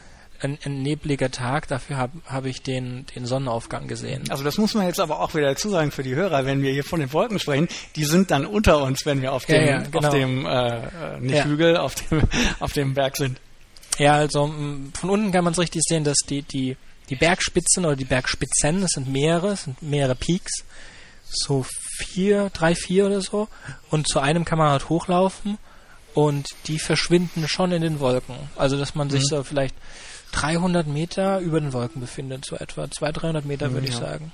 ein, 0.42 0.58
ein 0.64 0.82
nebliger 0.84 1.30
Tag. 1.32 1.68
Dafür 1.68 1.98
habe 1.98 2.14
hab 2.28 2.46
ich 2.46 2.62
den, 2.62 3.06
den 3.16 3.26
Sonnenaufgang 3.26 3.88
gesehen. 3.88 4.30
Also 4.30 4.44
das 4.46 4.58
muss 4.60 4.76
man 4.76 4.86
jetzt 4.86 5.00
aber 5.02 5.20
auch 5.20 5.34
wieder 5.34 5.48
dazu 5.48 5.70
sagen 5.70 5.92
für 5.92 6.04
die 6.04 6.16
Hörer, 6.16 6.46
wenn 6.46 6.62
wir 6.62 6.72
hier 6.72 6.84
von 6.86 7.00
den 7.02 7.12
Wolken 7.12 7.38
sprechen, 7.40 7.68
die 7.98 8.06
sind 8.06 8.30
dann 8.32 8.46
unter 8.46 8.82
uns, 8.84 9.06
wenn 9.06 9.22
wir 9.22 9.34
auf 9.34 9.50
Ja, 9.50 9.58
dem, 9.58 9.68
ja, 9.68 9.78
genau. 9.92 10.08
auf 10.08 10.14
dem 10.14 10.46
äh, 10.46 10.78
äh, 10.78 11.20
nicht 11.20 11.36
Ja. 11.36 11.44
Hügel, 11.46 11.76
auf 11.76 11.96
dem, 11.96 12.22
auf 12.62 12.72
dem 12.72 12.94
Berg 12.94 13.18
sind. 13.18 13.42
Ja, 13.98 14.14
also 14.14 14.46
m, 14.46 14.94
von 14.98 15.10
unten 15.10 15.32
kann 15.32 15.44
man 15.44 15.54
es 15.54 15.60
richtig 15.60 15.82
sehen, 15.88 16.04
dass 16.04 16.18
die, 16.28 16.42
die, 16.44 16.78
die 17.10 17.16
Bergspitzen 17.16 17.86
oder 17.86 17.96
die 17.96 18.06
Bergspitzen, 18.06 18.82
das 18.82 18.92
sind 18.92 19.12
mehrere, 19.12 19.50
das 19.50 19.64
sind 19.64 19.82
mehrere 19.82 20.16
Peaks, 20.16 20.64
so 21.26 21.66
vier, 21.98 22.50
drei, 22.52 22.76
vier 22.76 23.08
oder 23.08 23.22
so. 23.22 23.48
Und 23.90 24.08
zu 24.08 24.20
einem 24.20 24.46
kann 24.46 24.58
man 24.58 24.72
halt 24.72 24.90
hochlaufen 24.90 25.58
und 26.14 26.48
die 26.68 26.80
verschwinden 26.80 27.48
schon 27.48 27.72
in 27.72 27.82
den 27.82 28.00
Wolken. 28.00 28.36
Also, 28.56 28.78
dass 28.78 28.96
man 28.96 29.10
sich 29.10 29.26
so 29.26 29.44
vielleicht 29.44 29.76
300 30.32 30.88
Meter 30.88 31.40
über 31.40 31.60
den 31.60 31.74
Wolken 31.74 32.02
befindet, 32.02 32.46
so 32.46 32.56
etwa 32.56 32.90
200, 32.90 33.24
300 33.24 33.46
Meter 33.46 33.72
würde 33.74 33.88
ich 33.88 33.94
ja. 33.96 34.00
sagen. 34.00 34.32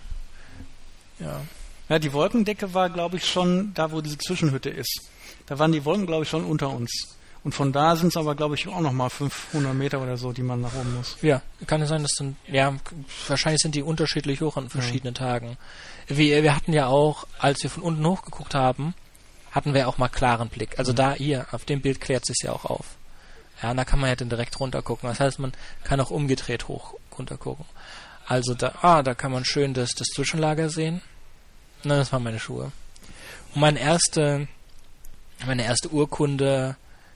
Ja. 1.19 1.41
Ja, 1.87 1.99
die 1.99 2.13
Wolkendecke 2.13 2.73
war, 2.73 2.89
glaube 2.89 3.17
ich, 3.17 3.25
schon 3.29 3.73
da, 3.75 3.91
wo 3.91 4.01
diese 4.01 4.17
Zwischenhütte 4.17 4.69
ist. 4.69 5.01
Da 5.45 5.59
waren 5.59 5.71
die 5.71 5.85
Wolken, 5.85 6.07
glaube 6.07 6.23
ich, 6.23 6.29
schon 6.29 6.43
unter 6.43 6.69
uns. 6.71 7.15
Und 7.45 7.53
von 7.53 7.71
da 7.71 7.95
sind 7.95 8.07
es 8.07 8.17
aber, 8.17 8.33
glaube 8.33 8.55
ich, 8.55 8.67
auch 8.67 8.79
nochmal 8.79 9.11
500 9.11 9.75
Meter 9.75 10.01
oder 10.01 10.17
so, 10.17 10.33
die 10.33 10.41
man 10.41 10.61
nach 10.61 10.73
oben 10.73 10.95
muss. 10.95 11.15
Ja, 11.21 11.43
kann 11.67 11.79
es 11.79 11.89
sein, 11.89 12.01
dass 12.01 12.13
sind, 12.17 12.37
ja, 12.47 12.73
wahrscheinlich 13.27 13.61
sind 13.61 13.75
die 13.75 13.83
unterschiedlich 13.83 14.41
hoch 14.41 14.57
an 14.57 14.67
verschiedenen 14.67 15.13
Tagen. 15.13 15.55
Wir, 16.07 16.41
wir 16.41 16.55
hatten 16.55 16.73
ja 16.73 16.87
auch, 16.87 17.27
als 17.37 17.61
wir 17.61 17.69
von 17.69 17.83
unten 17.83 18.03
hochgeguckt 18.03 18.55
haben, 18.55 18.95
hatten 19.51 19.75
wir 19.75 19.87
auch 19.87 19.99
mal 19.99 20.07
klaren 20.07 20.49
Blick. 20.49 20.79
Also 20.79 20.91
da 20.91 21.13
hier, 21.13 21.45
auf 21.51 21.65
dem 21.65 21.81
Bild 21.81 22.01
klärt 22.01 22.25
sich 22.25 22.37
ja 22.43 22.51
auch 22.51 22.65
auf. 22.65 22.95
Ja, 23.61 23.69
und 23.69 23.77
da 23.77 23.85
kann 23.85 23.99
man 23.99 24.09
ja 24.09 24.15
dann 24.15 24.29
direkt 24.29 24.59
runter 24.59 24.81
gucken. 24.81 25.07
Das 25.07 25.19
heißt, 25.19 25.37
man 25.37 25.53
kann 25.83 25.99
auch 25.99 26.09
umgedreht 26.09 26.67
hoch 26.67 26.95
runter 27.15 27.37
gucken. 27.37 27.65
Also 28.25 28.55
da, 28.55 28.73
ah, 28.81 29.03
da 29.03 29.13
kann 29.13 29.31
man 29.31 29.45
schön 29.45 29.75
das, 29.75 29.91
das 29.91 30.07
Zwischenlager 30.07 30.71
sehen. 30.71 31.03
Na, 31.83 31.97
das 31.97 32.11
waren 32.11 32.23
meine 32.23 32.39
Schuhe. 32.39 32.71
Und 33.53 33.61
meine 33.61 33.79
erste, 33.79 34.47
meine 35.45 35.63
erste 35.63 35.89
Urkunde, 35.89 36.75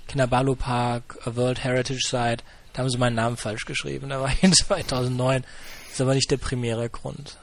Kinabalu 0.10 0.56
Park, 0.56 1.18
World 1.26 1.64
Heritage 1.64 2.02
Site, 2.06 2.44
da 2.74 2.80
haben 2.80 2.90
sie 2.90 2.98
meinen 2.98 3.16
Namen 3.16 3.38
falsch 3.38 3.66
geschrieben. 3.66 4.10
Da 4.10 4.20
war 4.20 4.30
ich 4.30 4.44
in 4.44 4.54
2009. 4.54 5.44
Das 5.44 5.94
ist 5.94 6.02
aber 6.02 6.16
nicht 6.16 6.30
der 6.32 6.38
primäre 6.38 6.90
Grund. 6.90 7.38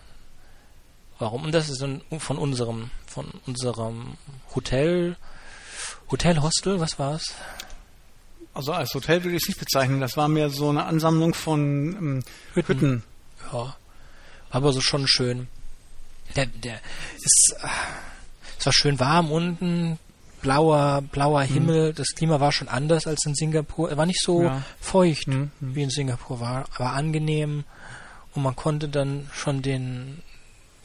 Warum? 1.18 1.44
Und 1.44 1.52
das 1.52 1.68
ist 1.68 1.84
von 2.18 2.38
unserem, 2.38 2.90
von 3.06 3.26
unserem 3.46 4.18
Hotel, 4.54 5.16
Hotel, 6.10 6.42
Hostel, 6.42 6.80
was 6.80 6.98
war's? 6.98 7.34
Also 8.52 8.72
als 8.72 8.92
Hotel 8.94 9.22
würde 9.22 9.36
ich 9.36 9.42
es 9.42 9.48
nicht 9.48 9.60
bezeichnen. 9.60 10.00
Das 10.00 10.16
war 10.16 10.28
mehr 10.28 10.50
so 10.50 10.68
eine 10.68 10.84
Ansammlung 10.84 11.34
von 11.34 11.62
ähm, 11.62 12.24
Hütten. 12.54 12.74
Hütten. 12.74 13.02
Ja, 13.52 13.76
aber 14.50 14.72
so 14.72 14.80
schon 14.80 15.06
schön. 15.06 15.48
Der, 16.34 16.46
der 16.46 16.80
ist, 17.16 17.54
äh, 17.60 17.68
es 18.58 18.66
war 18.66 18.72
schön 18.72 18.98
warm 18.98 19.30
unten, 19.30 19.98
blauer, 20.46 21.02
blauer 21.02 21.42
mhm. 21.42 21.52
Himmel. 21.52 21.92
Das 21.92 22.14
Klima 22.14 22.38
war 22.38 22.52
schon 22.52 22.68
anders 22.68 23.06
als 23.06 23.26
in 23.26 23.34
Singapur. 23.34 23.90
Er 23.90 23.96
war 23.96 24.06
nicht 24.06 24.22
so 24.22 24.44
ja. 24.44 24.62
feucht 24.80 25.26
mhm. 25.26 25.50
wie 25.60 25.82
in 25.82 25.90
Singapur 25.90 26.40
war, 26.40 26.66
aber 26.76 26.92
angenehm. 26.92 27.64
Und 28.34 28.42
man 28.42 28.54
konnte 28.54 28.88
dann 28.88 29.28
schon 29.32 29.62
den, 29.62 30.22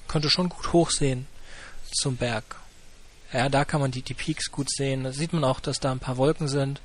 konnte 0.08 0.30
schon 0.30 0.50
gut 0.50 0.74
hochsehen 0.74 1.28
zum 1.92 2.18
Berg. 2.18 2.56
Ja, 3.34 3.50
da 3.50 3.64
kann 3.64 3.82
man 3.82 3.92
die, 3.92 4.02
die 4.02 4.14
Peaks 4.14 4.52
gut 4.52 4.70
sehen. 4.70 5.04
Da 5.04 5.14
sieht 5.14 5.32
man 5.32 5.44
auch, 5.44 5.60
dass 5.60 5.80
da 5.80 5.92
ein 5.92 6.00
paar 6.00 6.18
Wolken 6.18 6.48
sind. 6.48 6.82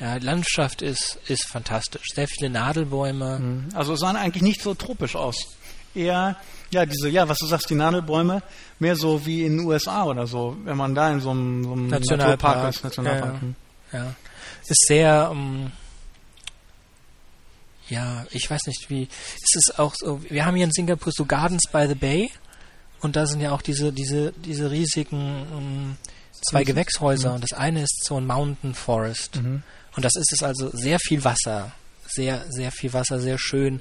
Ja, 0.00 0.18
die 0.18 0.26
Landschaft 0.26 0.82
ist, 0.82 1.18
ist 1.28 1.44
fantastisch. 1.44 2.08
Sehr 2.14 2.26
viele 2.26 2.50
Nadelbäume. 2.50 3.38
Mhm. 3.38 3.68
Also 3.74 3.92
es 3.92 4.00
sah 4.00 4.10
eigentlich 4.10 4.42
nicht 4.42 4.62
so 4.62 4.74
tropisch 4.74 5.14
aus. 5.14 5.36
Eher, 5.94 6.36
ja, 6.74 6.84
diese, 6.84 7.08
ja, 7.08 7.28
was 7.28 7.38
du 7.38 7.46
sagst, 7.46 7.70
die 7.70 7.74
Nadelbäume, 7.74 8.42
mehr 8.78 8.96
so 8.96 9.24
wie 9.24 9.44
in 9.44 9.58
den 9.58 9.66
USA 9.66 10.04
oder 10.04 10.26
so, 10.26 10.56
wenn 10.64 10.76
man 10.76 10.94
da 10.94 11.10
in 11.10 11.20
so 11.20 11.30
einem, 11.30 11.64
so 11.64 11.72
einem 11.72 11.86
Nationalpark 11.88 12.40
Naturpark 12.40 12.74
ist. 12.74 12.84
Nationalpark. 12.84 13.34
Ja, 13.92 13.98
ja. 13.98 14.14
Ist 14.66 14.86
sehr, 14.86 15.30
um, 15.30 15.38
ähm, 15.38 15.72
ja, 17.88 18.26
ich 18.30 18.50
weiß 18.50 18.66
nicht, 18.66 18.88
wie, 18.88 19.02
ist 19.04 19.56
es 19.56 19.78
auch 19.78 19.94
so, 19.94 20.22
wir 20.28 20.44
haben 20.46 20.56
hier 20.56 20.64
in 20.64 20.72
Singapur 20.72 21.12
so 21.14 21.24
Gardens 21.24 21.64
by 21.70 21.86
the 21.86 21.94
Bay 21.94 22.30
und 23.00 23.16
da 23.16 23.26
sind 23.26 23.40
ja 23.40 23.52
auch 23.52 23.62
diese, 23.62 23.92
diese, 23.92 24.32
diese 24.32 24.70
riesigen 24.70 25.46
um, 25.52 25.58
ähm, 25.58 25.96
zwei 26.42 26.64
Gewächshäuser 26.64 27.30
mhm. 27.30 27.34
und 27.36 27.44
das 27.44 27.52
eine 27.52 27.82
ist 27.82 28.04
so 28.04 28.16
ein 28.16 28.26
Mountain 28.26 28.74
Forest. 28.74 29.36
Mhm. 29.36 29.62
Und 29.96 30.04
das 30.04 30.16
ist 30.16 30.32
es 30.32 30.42
also 30.42 30.70
sehr 30.72 30.98
viel 30.98 31.24
Wasser. 31.24 31.72
Sehr, 32.06 32.44
sehr 32.50 32.70
viel 32.70 32.92
Wasser, 32.92 33.20
sehr 33.20 33.38
schön. 33.38 33.80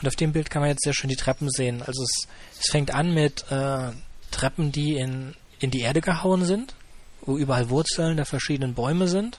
Und 0.00 0.08
auf 0.08 0.16
dem 0.16 0.32
Bild 0.32 0.50
kann 0.50 0.60
man 0.62 0.70
jetzt 0.70 0.84
sehr 0.84 0.94
schön 0.94 1.10
die 1.10 1.16
Treppen 1.16 1.50
sehen. 1.50 1.82
Also 1.82 2.02
es, 2.02 2.28
es 2.60 2.70
fängt 2.70 2.92
an 2.92 3.14
mit 3.14 3.44
äh, 3.50 3.90
Treppen, 4.30 4.72
die 4.72 4.96
in, 4.96 5.34
in 5.58 5.70
die 5.70 5.80
Erde 5.80 6.00
gehauen 6.00 6.44
sind, 6.44 6.74
wo 7.22 7.36
überall 7.36 7.70
Wurzeln 7.70 8.16
der 8.16 8.26
verschiedenen 8.26 8.74
Bäume 8.74 9.08
sind. 9.08 9.38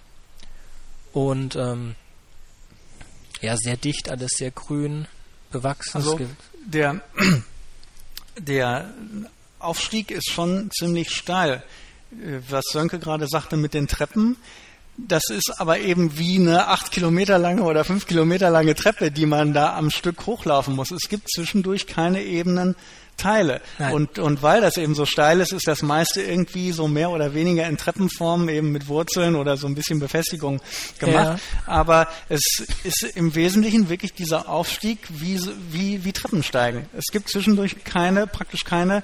Und 1.14 1.56
ähm, 1.56 1.96
ja, 3.42 3.56
sehr 3.58 3.76
dicht, 3.76 4.10
alles 4.10 4.32
sehr 4.38 4.52
grün, 4.52 5.08
bewachsen. 5.52 5.98
Also 5.98 6.20
der, 6.66 7.02
der 8.38 8.94
Aufstieg 9.60 10.12
ist 10.12 10.30
schon 10.30 10.70
ziemlich 10.72 11.12
steil. 11.12 11.64
Äh, 12.12 12.40
was 12.50 12.66
Sönke 12.72 13.00
gerade 13.00 13.28
sagte 13.28 13.58
mit 13.58 13.74
den 13.74 13.88
Treppen, 13.88 14.38
das 15.08 15.24
ist 15.30 15.54
aber 15.60 15.80
eben 15.80 16.18
wie 16.18 16.38
eine 16.38 16.68
acht 16.68 16.92
Kilometer 16.92 17.38
lange 17.38 17.64
oder 17.64 17.84
fünf 17.84 18.08
Kilometer 18.08 18.50
lange 18.50 18.76
Treppe, 18.76 19.12
die 19.12 19.26
man 19.26 19.54
da 19.54 19.76
am 19.76 19.90
Stück 19.90 20.26
hochlaufen 20.26 20.76
muss. 20.76 20.92
Es 20.92 21.10
gibt 21.10 21.30
zwischendurch 21.30 21.88
keine 21.88 22.24
ebenen 22.24 22.76
Teile. 23.18 23.62
Und, 23.92 24.18
und 24.18 24.42
weil 24.42 24.62
das 24.62 24.78
eben 24.78 24.96
so 24.96 25.06
steil 25.06 25.42
ist, 25.42 25.54
ist 25.54 25.68
das 25.68 25.84
meiste 25.84 26.22
irgendwie 26.22 26.72
so 26.72 26.88
mehr 26.88 27.12
oder 27.12 27.34
weniger 27.34 27.68
in 27.68 27.78
Treppenform 27.78 28.50
eben 28.50 28.72
mit 28.72 28.88
Wurzeln 28.88 29.36
oder 29.36 29.58
so 29.58 29.68
ein 29.68 29.76
bisschen 29.76 30.00
Befestigung 30.00 30.60
gemacht. 30.98 31.40
Ja. 31.40 31.64
Aber 31.68 32.08
es 32.30 32.64
ist 32.84 33.04
im 33.16 33.36
Wesentlichen 33.36 33.90
wirklich 33.90 34.14
dieser 34.14 34.50
Aufstieg 34.50 35.00
wie, 35.10 35.40
wie, 35.70 36.04
wie 36.04 36.14
Treppensteigen. 36.14 36.88
Es 36.98 37.06
gibt 37.12 37.30
zwischendurch 37.30 37.84
keine, 37.84 38.26
praktisch 38.26 38.64
keine 38.64 39.04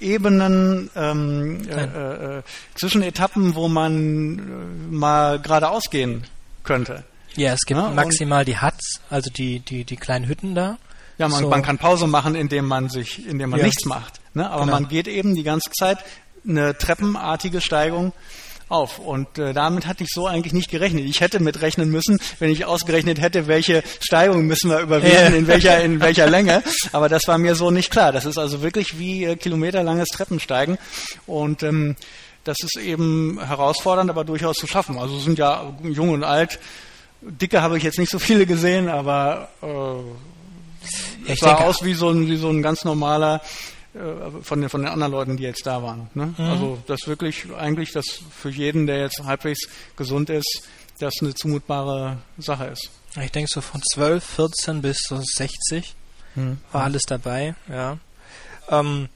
Ebenen, 0.00 0.90
ähm, 0.94 1.68
äh, 1.68 2.38
äh, 2.38 2.42
Zwischenetappen, 2.74 3.54
wo 3.54 3.68
man 3.68 4.38
äh, 4.38 4.94
mal 4.94 5.40
geradeaus 5.40 5.84
gehen 5.90 6.24
könnte. 6.64 7.04
Ja, 7.36 7.52
es 7.52 7.62
gibt 7.66 7.80
ja, 7.80 7.90
maximal 7.90 8.44
die 8.44 8.60
Huts, 8.60 9.00
also 9.10 9.30
die, 9.30 9.60
die, 9.60 9.84
die 9.84 9.96
kleinen 9.96 10.26
Hütten 10.26 10.54
da. 10.54 10.78
Ja, 11.18 11.28
man, 11.28 11.42
so. 11.42 11.48
man 11.48 11.62
kann 11.62 11.78
Pause 11.78 12.06
machen, 12.06 12.34
indem 12.34 12.66
man 12.66 12.88
sich, 12.88 13.26
indem 13.26 13.50
man 13.50 13.60
ja. 13.60 13.66
nichts 13.66 13.84
macht. 13.84 14.20
Ne? 14.34 14.48
Aber 14.50 14.64
genau. 14.64 14.72
man 14.74 14.88
geht 14.88 15.08
eben 15.08 15.34
die 15.34 15.42
ganze 15.42 15.70
Zeit 15.70 15.98
eine 16.46 16.76
treppenartige 16.76 17.60
Steigung 17.60 18.12
auf. 18.68 18.98
Und 18.98 19.38
äh, 19.38 19.52
damit 19.52 19.86
hatte 19.86 20.04
ich 20.04 20.10
so 20.12 20.26
eigentlich 20.26 20.52
nicht 20.52 20.70
gerechnet. 20.70 21.04
Ich 21.04 21.20
hätte 21.20 21.40
mit 21.40 21.60
rechnen 21.62 21.90
müssen, 21.90 22.18
wenn 22.38 22.50
ich 22.50 22.64
ausgerechnet 22.64 23.20
hätte, 23.20 23.46
welche 23.46 23.82
Steigung 24.00 24.46
müssen 24.46 24.70
wir 24.70 24.80
überwinden, 24.80 25.34
in 25.34 25.46
welcher, 25.46 25.82
in 25.82 26.00
welcher 26.00 26.28
Länge. 26.28 26.62
Aber 26.92 27.08
das 27.08 27.22
war 27.26 27.38
mir 27.38 27.54
so 27.54 27.70
nicht 27.70 27.90
klar. 27.90 28.12
Das 28.12 28.24
ist 28.24 28.38
also 28.38 28.62
wirklich 28.62 28.98
wie 28.98 29.24
äh, 29.24 29.36
kilometerlanges 29.36 30.08
Treppensteigen. 30.08 30.78
Und 31.26 31.62
ähm, 31.62 31.96
das 32.44 32.58
ist 32.62 32.76
eben 32.76 33.40
herausfordernd, 33.44 34.10
aber 34.10 34.24
durchaus 34.24 34.56
zu 34.56 34.66
schaffen. 34.66 34.98
Also 34.98 35.18
sind 35.18 35.38
ja 35.38 35.72
jung 35.82 36.10
und 36.10 36.24
alt. 36.24 36.58
Dicke 37.20 37.62
habe 37.62 37.76
ich 37.76 37.82
jetzt 37.82 37.98
nicht 37.98 38.10
so 38.10 38.18
viele 38.18 38.46
gesehen, 38.46 38.88
aber 38.88 39.48
äh, 39.62 39.66
ja, 41.26 41.34
es 41.34 41.40
sah 41.40 41.56
aus 41.56 41.82
wie 41.82 41.94
so 41.94 42.10
ein, 42.10 42.28
wie 42.28 42.36
so 42.36 42.48
ein 42.48 42.62
ganz 42.62 42.84
normaler 42.84 43.40
von 44.42 44.60
den, 44.60 44.68
von 44.68 44.82
den 44.82 44.90
anderen 44.90 45.12
Leuten, 45.12 45.36
die 45.36 45.42
jetzt 45.42 45.66
da 45.66 45.82
waren. 45.82 46.10
Ne? 46.14 46.34
Mhm. 46.36 46.44
Also 46.44 46.78
das 46.86 47.06
wirklich 47.06 47.46
eigentlich, 47.56 47.92
das 47.92 48.04
für 48.30 48.50
jeden, 48.50 48.86
der 48.86 48.98
jetzt 49.00 49.22
halbwegs 49.24 49.60
gesund 49.96 50.30
ist, 50.30 50.62
das 50.98 51.14
eine 51.20 51.34
zumutbare 51.34 52.18
Sache 52.38 52.66
ist. 52.66 52.90
Ich 53.22 53.32
denke 53.32 53.50
so 53.52 53.60
von 53.60 53.82
12, 53.82 54.24
14 54.24 54.82
bis 54.82 54.98
so 55.06 55.20
60 55.20 55.94
mhm. 56.34 56.58
war 56.72 56.84
alles 56.84 57.02
dabei, 57.02 57.54
ja. 57.68 57.98
Ähm, 58.68 59.08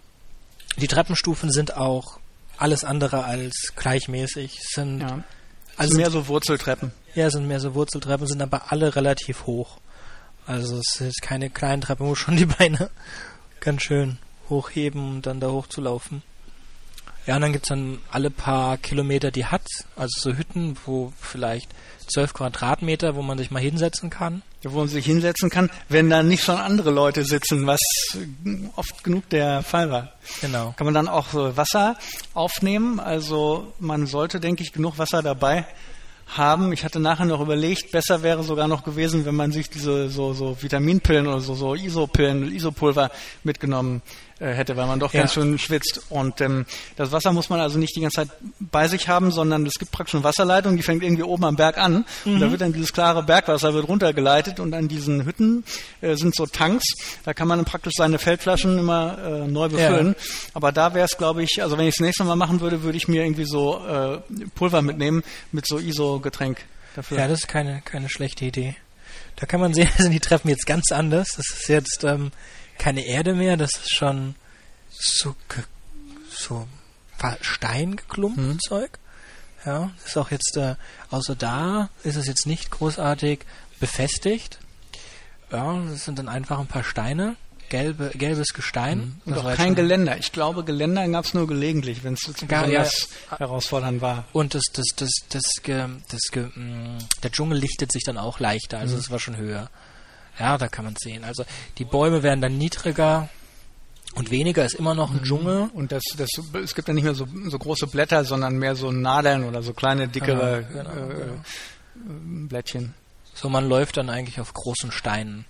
die 0.76 0.88
Treppenstufen 0.88 1.50
sind 1.50 1.76
auch 1.76 2.18
alles 2.56 2.84
andere 2.84 3.25
als 3.25 3.72
gleichmäßig. 3.76 4.60
Sind 4.62 5.00
ja. 5.00 5.25
also 5.76 5.96
mehr 5.96 6.10
so 6.10 6.28
Wurzeltreppen. 6.28 6.92
Ja, 7.14 7.30
sind 7.30 7.49
mehr 7.49 7.60
so 7.60 7.75
Wurzeltreppen, 7.75 8.26
sind 8.26 8.40
aber 8.40 8.70
alle 8.70 8.94
relativ 8.94 9.46
hoch. 9.46 9.78
Also 10.46 10.78
es 10.78 11.00
ist 11.00 11.22
keine 11.22 11.50
kleinen 11.50 11.82
Treppen, 11.82 12.06
wo 12.06 12.14
schon 12.14 12.37
die 12.37 12.46
Beine 12.46 12.90
ganz 13.60 13.82
schön 13.82 14.18
hochheben 14.50 15.09
und 15.09 15.26
dann 15.26 15.40
da 15.40 15.49
hochzulaufen. 15.49 16.23
Ja, 17.26 17.37
und 17.37 17.42
dann 17.42 17.52
gibt's 17.52 17.69
dann 17.69 17.99
alle 18.11 18.30
paar 18.30 18.78
Kilometer 18.78 19.30
die 19.30 19.47
Huts, 19.47 19.85
also 19.95 20.30
so 20.30 20.37
Hütten, 20.37 20.76
wo 20.87 21.12
vielleicht 21.21 21.71
zwölf 22.09 22.33
Quadratmeter, 22.33 23.14
wo 23.14 23.23
man 23.23 23.38
sich 23.38 23.50
mal 23.50 23.61
hinsetzen 23.61 24.11
kann. 24.11 24.42
Ja, 24.62 24.73
wo 24.73 24.78
man 24.78 24.88
sich 24.88 25.07
hinsetzen 25.07 25.49
kann, 25.49 25.71
wenn 25.88 26.11
da 26.11 26.23
nicht 26.23 26.42
schon 26.42 26.57
andere 26.57 26.90
Leute 26.90 27.25
sitzen, 27.25 27.66
was 27.66 27.80
oft 28.76 29.04
genug 29.04 29.28
der 29.28 29.62
Fall 29.62 29.90
war. 29.90 30.12
Genau. 30.40 30.75
Kann 30.76 30.87
man 30.87 30.95
dann 30.95 31.09
auch 31.09 31.28
so 31.28 31.57
Wasser 31.57 31.97
aufnehmen, 32.35 33.00
also 33.00 33.73
man 33.78 34.07
sollte, 34.07 34.40
denke 34.40 34.62
ich, 34.62 34.73
genug 34.73 34.99
Wasser 34.99 35.23
dabei 35.23 35.66
haben. 36.26 36.73
Ich 36.73 36.85
hatte 36.85 37.00
nachher 37.00 37.26
noch 37.26 37.40
überlegt, 37.40 37.90
besser 37.90 38.23
wäre 38.23 38.42
sogar 38.42 38.69
noch 38.69 38.85
gewesen, 38.85 39.25
wenn 39.25 39.35
man 39.35 39.52
sich 39.52 39.69
diese 39.71 40.09
so, 40.09 40.33
so 40.33 40.61
Vitaminpillen 40.61 41.26
oder 41.26 41.40
so, 41.40 41.54
so 41.54 41.75
Isopillen, 41.75 42.54
Isopulver 42.54 43.11
mitgenommen 43.45 44.02
äh, 44.07 44.29
hätte, 44.47 44.76
weil 44.76 44.87
man 44.87 45.00
doch 45.00 45.12
ja. 45.12 45.20
ganz 45.20 45.35
schön 45.35 45.59
schwitzt. 45.59 46.00
Und 46.09 46.40
ähm, 46.40 46.66
das 46.97 47.12
Wasser 47.12 47.32
muss 47.32 47.50
man 47.50 47.61
also 47.61 47.78
nicht 47.78 47.94
die 47.94 48.00
ganze 48.00 48.16
Zeit 48.16 48.28
bei 48.59 48.88
sich 48.88 49.09
haben, 49.09 49.30
sondern 49.30 49.66
es 49.66 49.75
gibt 49.78 49.92
praktisch 49.92 50.14
eine 50.14 50.25
Wasserleitung, 50.25 50.76
die 50.76 50.82
fängt 50.82 51.02
irgendwie 51.02 51.23
oben 51.23 51.44
am 51.44 51.56
Berg 51.56 51.78
an. 51.78 52.04
Mhm. 52.25 52.35
Und 52.35 52.40
da 52.40 52.50
wird 52.50 52.61
dann 52.61 52.73
dieses 52.73 52.92
klare 52.92 53.23
Bergwasser 53.23 53.75
wird 53.75 53.87
runtergeleitet 53.88 54.61
und 54.61 54.75
an 54.75 54.88
diesen 54.88 55.25
Hütten 55.25 55.64
äh, 56.00 56.16
sind 56.16 56.35
so 56.35 56.47
Tanks. 56.47 56.85
Da 57.25 57.35
kann 57.35 57.49
man 57.49 57.64
praktisch 57.64 57.94
seine 57.97 58.18
Feldflaschen 58.18 58.78
immer 58.78 59.18
äh, 59.18 59.47
neu 59.47 59.68
befüllen. 59.68 60.14
Ja. 60.18 60.50
Aber 60.54 60.73
da 60.73 60.94
wäre 60.94 61.04
es, 61.04 61.16
glaube 61.16 61.42
ich, 61.42 61.62
also 61.62 61.76
wenn 61.78 61.87
ich 61.87 61.94
es 61.94 62.00
nächste 62.00 62.25
Mal 62.25 62.37
machen 62.37 62.61
würde, 62.61 62.82
würde 62.82 62.97
ich 62.97 63.09
mir 63.09 63.23
irgendwie 63.23 63.44
so 63.44 63.85
äh, 63.87 64.18
Pulver 64.54 64.82
mitnehmen 64.82 65.23
mit 65.52 65.66
so 65.66 65.78
ISO-Getränk 65.78 66.59
dafür. 66.97 67.18
Ja, 67.18 67.28
das 67.28 67.40
ist 67.40 67.49
keine, 67.49 67.82
keine 67.85 68.09
schlechte 68.09 68.44
Idee. 68.44 68.76
Da 69.37 69.47
kann 69.47 69.61
man 69.61 69.75
sehen, 69.75 69.88
sind 69.99 70.12
die 70.12 70.20
Treffen 70.20 70.49
jetzt 70.49 70.66
ganz 70.66 70.92
anders. 70.92 71.30
Das 71.37 71.47
ist 71.50 71.68
jetzt 71.68 72.04
ähm, 72.04 72.30
keine 72.80 73.04
Erde 73.04 73.34
mehr, 73.34 73.56
das 73.56 73.72
ist 73.72 73.94
schon 73.94 74.34
so, 74.90 75.37
so 76.30 76.66
Steingeklumpten 77.42 78.49
mhm. 78.49 78.60
Zeug. 78.60 78.99
Ja, 79.66 79.90
ist 80.04 80.16
auch 80.16 80.30
jetzt, 80.30 80.56
äh, 80.56 80.76
außer 81.10 81.37
da 81.37 81.90
ist 82.02 82.16
es 82.16 82.26
jetzt 82.26 82.46
nicht 82.46 82.70
großartig 82.70 83.40
befestigt. 83.78 84.58
Ja, 85.52 85.78
das 85.90 86.06
sind 86.06 86.18
dann 86.18 86.30
einfach 86.30 86.58
ein 86.58 86.66
paar 86.66 86.82
Steine, 86.82 87.37
gelbe, 87.68 88.12
gelbes 88.14 88.54
Gestein. 88.54 89.20
Mhm. 89.25 89.32
Und 89.32 89.38
auch 89.38 89.54
kein 89.54 89.75
Geländer. 89.75 90.16
Ich 90.16 90.32
glaube, 90.32 90.64
Geländer 90.64 91.06
gab 91.08 91.26
es 91.26 91.34
nur 91.34 91.46
gelegentlich, 91.46 92.02
wenn 92.04 92.14
es 92.14 92.32
besonders 92.32 93.08
ja, 93.30 93.38
herausfordernd 93.38 94.00
war. 94.00 94.25
Und 94.32 94.54
das, 94.54 94.64
das, 94.72 94.87
das, 94.96 95.10
das, 95.28 95.42
das, 95.62 95.82
das, 96.08 96.20
das 96.32 96.46
mm, 96.56 96.99
der 97.22 97.30
Dschungel 97.30 97.58
lichtet 97.58 97.92
sich 97.92 98.04
dann 98.04 98.16
auch 98.16 98.40
leichter, 98.40 98.78
also 98.78 98.96
es 98.96 99.08
mhm. 99.08 99.12
war 99.12 99.18
schon 99.18 99.37
höher. 99.37 99.68
Ja, 100.40 100.56
da 100.56 100.68
kann 100.68 100.87
man 100.87 100.97
sehen. 100.97 101.23
Also 101.23 101.44
die 101.78 101.85
Bäume 101.85 102.23
werden 102.23 102.40
dann 102.40 102.56
niedriger. 102.56 103.28
Und 104.14 104.30
weniger 104.32 104.64
ist 104.64 104.75
immer 104.75 104.94
noch 104.94 105.12
ein 105.12 105.23
Dschungel. 105.23 105.70
Und 105.73 105.92
das, 105.92 106.02
das, 106.16 106.30
es 106.64 106.75
gibt 106.75 106.88
ja 106.88 106.94
nicht 106.94 107.04
mehr 107.04 107.14
so, 107.14 107.28
so 107.44 107.59
große 107.59 107.87
Blätter, 107.87 108.25
sondern 108.25 108.56
mehr 108.56 108.75
so 108.75 108.90
Nadeln 108.90 109.44
oder 109.44 109.62
so 109.62 109.73
kleine, 109.73 110.09
dickere 110.09 110.64
Genau, 110.64 110.90
genau, 110.90 111.04
äh, 111.04 111.14
genau. 111.14 111.35
äh, 111.35 112.49
Blättchen. 112.49 112.94
So, 113.35 113.49
man 113.49 113.68
läuft 113.68 113.99
dann 113.99 114.11
eigentlich 114.11 114.40
auf 114.40 114.52
großen 114.52 114.90
Steinen. 114.90 115.44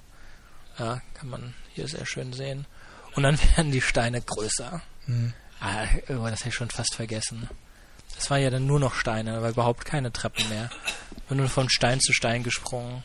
Ja, 0.79 1.01
kann 1.15 1.31
man 1.31 1.55
hier 1.73 1.89
sehr 1.89 2.05
schön 2.05 2.33
sehen. 2.33 2.67
Und 3.15 3.23
dann 3.23 3.39
werden 3.57 3.71
die 3.71 3.81
Steine 3.81 4.21
größer. 4.21 4.83
Ah, 5.61 5.85
oh, 6.09 6.25
das 6.25 6.41
hätte 6.41 6.49
ich 6.51 6.55
schon 6.55 6.71
fast 6.71 6.95
vergessen. 6.95 7.49
Das 8.17 8.29
war 8.31 8.39
ja 8.39 8.51
dann 8.51 8.67
nur 8.67 8.81
noch 8.81 8.95
Steine, 8.95 9.41
war 9.41 9.51
überhaupt 9.51 9.85
keine 9.85 10.13
Treppen 10.13 10.47
mehr. 10.49 10.69
Bin 11.29 11.39
nur 11.39 11.49
von 11.49 11.71
Stein 11.71 12.01
zu 12.01 12.13
Stein 12.13 12.43
gesprungen. 12.43 13.03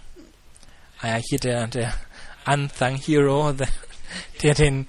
Ah 1.02 1.10
ja, 1.10 1.16
hier 1.16 1.40
der, 1.40 1.68
der 1.68 1.94
Unsung 2.46 2.96
Hero, 2.96 3.52
der, 3.54 3.68
der 4.42 4.54
den, 4.54 4.88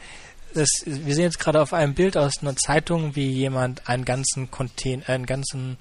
das, 0.54 0.68
wir 0.84 1.14
sehen 1.14 1.24
jetzt 1.24 1.38
gerade 1.38 1.60
auf 1.60 1.72
einem 1.72 1.94
Bild 1.94 2.16
aus 2.16 2.42
einer 2.42 2.56
Zeitung, 2.56 3.16
wie 3.16 3.30
jemand 3.30 3.88
einen 3.88 4.04
ganzen 4.04 4.50
Container, 4.50 5.08
einen 5.08 5.26
ganzen 5.26 5.76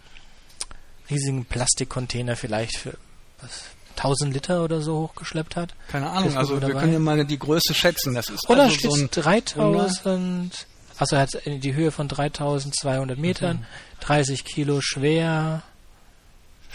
riesigen 1.10 1.46
Plastikcontainer 1.46 2.36
vielleicht 2.36 2.78
für 2.78 2.98
was, 3.42 3.66
1000 3.98 4.34
Liter 4.34 4.64
oder 4.64 4.82
so 4.82 5.00
hochgeschleppt 5.00 5.56
hat. 5.56 5.74
Keine 5.88 6.10
Ahnung, 6.10 6.36
also 6.38 6.62
wir 6.62 6.74
können 6.74 6.94
ja 6.94 7.00
mal 7.00 7.26
die 7.26 7.40
Größe 7.40 7.74
schätzen. 7.74 8.14
Das 8.14 8.30
ist 8.30 8.50
Oder 8.50 8.64
also 8.64 8.76
steht 8.76 8.92
so 8.92 8.98
ein 8.98 9.10
3000, 9.12 10.68
also 10.98 11.16
er 11.16 11.22
hat 11.22 11.30
die 11.46 11.74
Höhe 11.74 11.92
von 11.92 12.08
3200 12.08 13.18
Metern, 13.18 13.66
30 14.02 14.44
Kilo 14.44 14.82
schwer, 14.82 15.64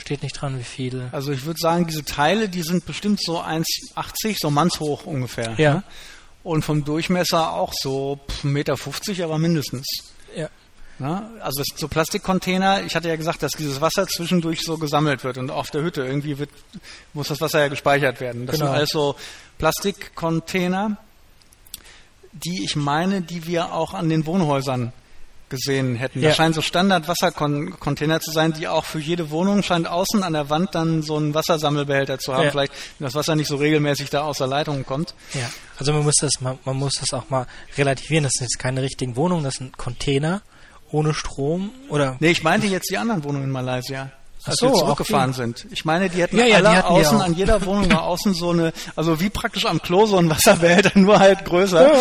steht 0.00 0.22
nicht 0.22 0.32
dran, 0.40 0.58
wie 0.58 0.64
viel. 0.64 1.08
Also 1.12 1.32
ich 1.32 1.44
würde 1.44 1.58
sagen, 1.60 1.86
diese 1.86 2.04
Teile, 2.04 2.48
die 2.48 2.62
sind 2.62 2.86
bestimmt 2.86 3.20
so 3.22 3.40
1,80, 3.40 4.36
so 4.40 4.50
mannshoch 4.50 5.04
ungefähr. 5.06 5.54
Ja. 5.58 5.74
ne? 5.74 5.82
Und 6.42 6.64
vom 6.64 6.84
Durchmesser 6.84 7.52
auch 7.52 7.72
so 7.80 8.18
1,50 8.42 8.46
Meter, 8.46 8.76
aber 9.24 9.38
mindestens. 9.38 9.86
Ja. 10.34 10.48
Ne? 10.98 11.30
Also 11.42 11.58
das 11.62 11.78
so 11.78 11.88
Plastikcontainer. 11.88 12.82
Ich 12.84 12.94
hatte 12.94 13.08
ja 13.08 13.16
gesagt, 13.16 13.42
dass 13.42 13.52
dieses 13.52 13.80
Wasser 13.80 14.06
zwischendurch 14.06 14.60
so 14.62 14.76
gesammelt 14.78 15.24
wird 15.24 15.38
und 15.38 15.50
auf 15.50 15.70
der 15.70 15.82
Hütte 15.82 16.02
irgendwie 16.02 16.38
wird, 16.38 16.50
muss 17.14 17.28
das 17.28 17.40
Wasser 17.40 17.60
ja 17.60 17.68
gespeichert 17.68 18.20
werden. 18.20 18.46
Das 18.46 18.56
Genau. 18.56 18.66
sind 18.66 18.74
also 18.80 19.16
Plastikcontainer, 19.58 20.96
die 22.32 22.64
ich 22.64 22.76
meine, 22.76 23.22
die 23.22 23.46
wir 23.46 23.72
auch 23.72 23.94
an 23.94 24.08
den 24.08 24.26
Wohnhäusern 24.26 24.92
gesehen 25.50 25.96
hätten. 25.96 26.20
Ja. 26.20 26.28
Das 26.28 26.36
scheinen 26.36 26.54
so 26.54 26.62
Standard-Wassercontainer 26.62 28.20
zu 28.20 28.30
sein, 28.30 28.52
die 28.52 28.68
auch 28.68 28.84
für 28.84 28.98
jede 28.98 29.30
Wohnung 29.30 29.62
scheint 29.62 29.86
außen 29.86 30.22
an 30.22 30.32
der 30.32 30.48
Wand 30.48 30.74
dann 30.74 31.02
so 31.02 31.16
einen 31.16 31.34
Wassersammelbehälter 31.34 32.18
zu 32.18 32.32
haben. 32.32 32.44
Ja. 32.44 32.50
Vielleicht, 32.50 32.72
wenn 32.98 33.04
das 33.06 33.14
Wasser 33.14 33.36
nicht 33.36 33.48
so 33.48 33.56
regelmäßig 33.56 34.10
da 34.10 34.22
aus 34.22 34.38
der 34.38 34.46
Leitung 34.46 34.86
kommt. 34.86 35.14
Ja. 35.34 35.50
Also 35.78 35.92
man 35.92 36.04
muss 36.04 36.16
das 36.20 36.40
mal, 36.40 36.56
man 36.64 36.76
muss 36.76 36.94
das 37.00 37.12
auch 37.12 37.28
mal 37.28 37.46
relativieren. 37.76 38.24
Das 38.24 38.32
sind 38.32 38.44
jetzt 38.44 38.58
keine 38.58 38.82
richtigen 38.82 39.16
Wohnungen, 39.16 39.44
das 39.44 39.54
sind 39.54 39.76
Container 39.76 40.42
ohne 40.92 41.14
Strom 41.14 41.70
oder 41.88 42.16
Nee, 42.20 42.30
ich 42.30 42.42
meinte 42.42 42.66
jetzt 42.66 42.90
die 42.90 42.98
anderen 42.98 43.22
Wohnungen 43.24 43.44
in 43.44 43.50
Malaysia. 43.50 44.10
Als 44.44 44.56
so, 44.56 44.68
wir 44.68 44.74
zurückgefahren 44.74 45.34
sind. 45.34 45.66
Ich 45.70 45.84
meine, 45.84 46.08
die 46.08 46.22
hätten 46.22 46.38
Ja, 46.38 46.46
ja, 46.46 46.60
die 46.60 46.66
alle 46.66 46.76
hatten 46.78 46.94
wir 46.94 47.00
außen, 47.00 47.20
an 47.20 47.34
jeder 47.34 47.64
Wohnung 47.66 47.92
war 47.92 48.04
außen 48.04 48.32
so 48.32 48.50
eine, 48.50 48.72
also 48.96 49.20
wie 49.20 49.28
praktisch 49.28 49.66
am 49.66 49.82
Klo 49.82 50.06
so 50.06 50.16
ein 50.16 50.30
Wasserbehälter, 50.30 50.92
nur 50.98 51.18
halt 51.18 51.44
größer. 51.44 51.92
Ja. 51.92 51.98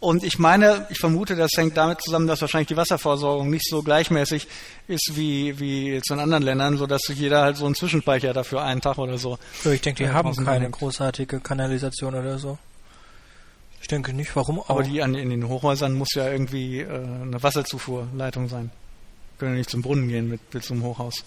Und 0.00 0.22
ich 0.22 0.38
meine, 0.38 0.86
ich 0.90 0.98
vermute, 0.98 1.34
das 1.34 1.50
hängt 1.56 1.76
damit 1.76 2.00
zusammen, 2.00 2.28
dass 2.28 2.40
wahrscheinlich 2.40 2.68
die 2.68 2.76
Wasserversorgung 2.76 3.50
nicht 3.50 3.68
so 3.68 3.82
gleichmäßig 3.82 4.46
ist 4.86 5.12
wie, 5.14 5.58
wie 5.58 5.88
jetzt 5.88 6.10
in 6.10 6.20
anderen 6.20 6.44
Ländern, 6.44 6.76
so 6.76 6.86
dass 6.86 7.02
sich 7.02 7.18
jeder 7.18 7.42
halt 7.42 7.56
so 7.56 7.66
einen 7.66 7.74
Zwischenspeicher 7.74 8.32
dafür 8.32 8.62
einen 8.62 8.80
Tag 8.80 8.98
oder 8.98 9.18
so. 9.18 9.38
Ja, 9.64 9.72
ich 9.72 9.80
denke, 9.80 10.04
die 10.04 10.10
haben 10.10 10.32
keine 10.36 10.66
hängt. 10.66 10.76
großartige 10.76 11.40
Kanalisation 11.40 12.14
oder 12.14 12.38
so. 12.38 12.58
Ich 13.80 13.88
denke 13.88 14.12
nicht, 14.12 14.34
warum 14.36 14.60
auch. 14.60 14.70
Aber 14.70 14.82
die 14.84 15.02
an, 15.02 15.16
in 15.16 15.30
den 15.30 15.48
Hochhäusern 15.48 15.94
muss 15.94 16.14
ja 16.14 16.30
irgendwie 16.30 16.80
äh, 16.80 16.88
eine 16.88 17.42
Wasserzufuhrleitung 17.42 18.48
sein. 18.48 18.70
Können 19.38 19.52
ja 19.52 19.58
nicht 19.58 19.70
zum 19.70 19.82
Brunnen 19.82 20.08
gehen 20.08 20.28
mit, 20.28 20.54
mit 20.54 20.64
so 20.64 20.74
einem 20.74 20.84
Hochhaus. 20.84 21.24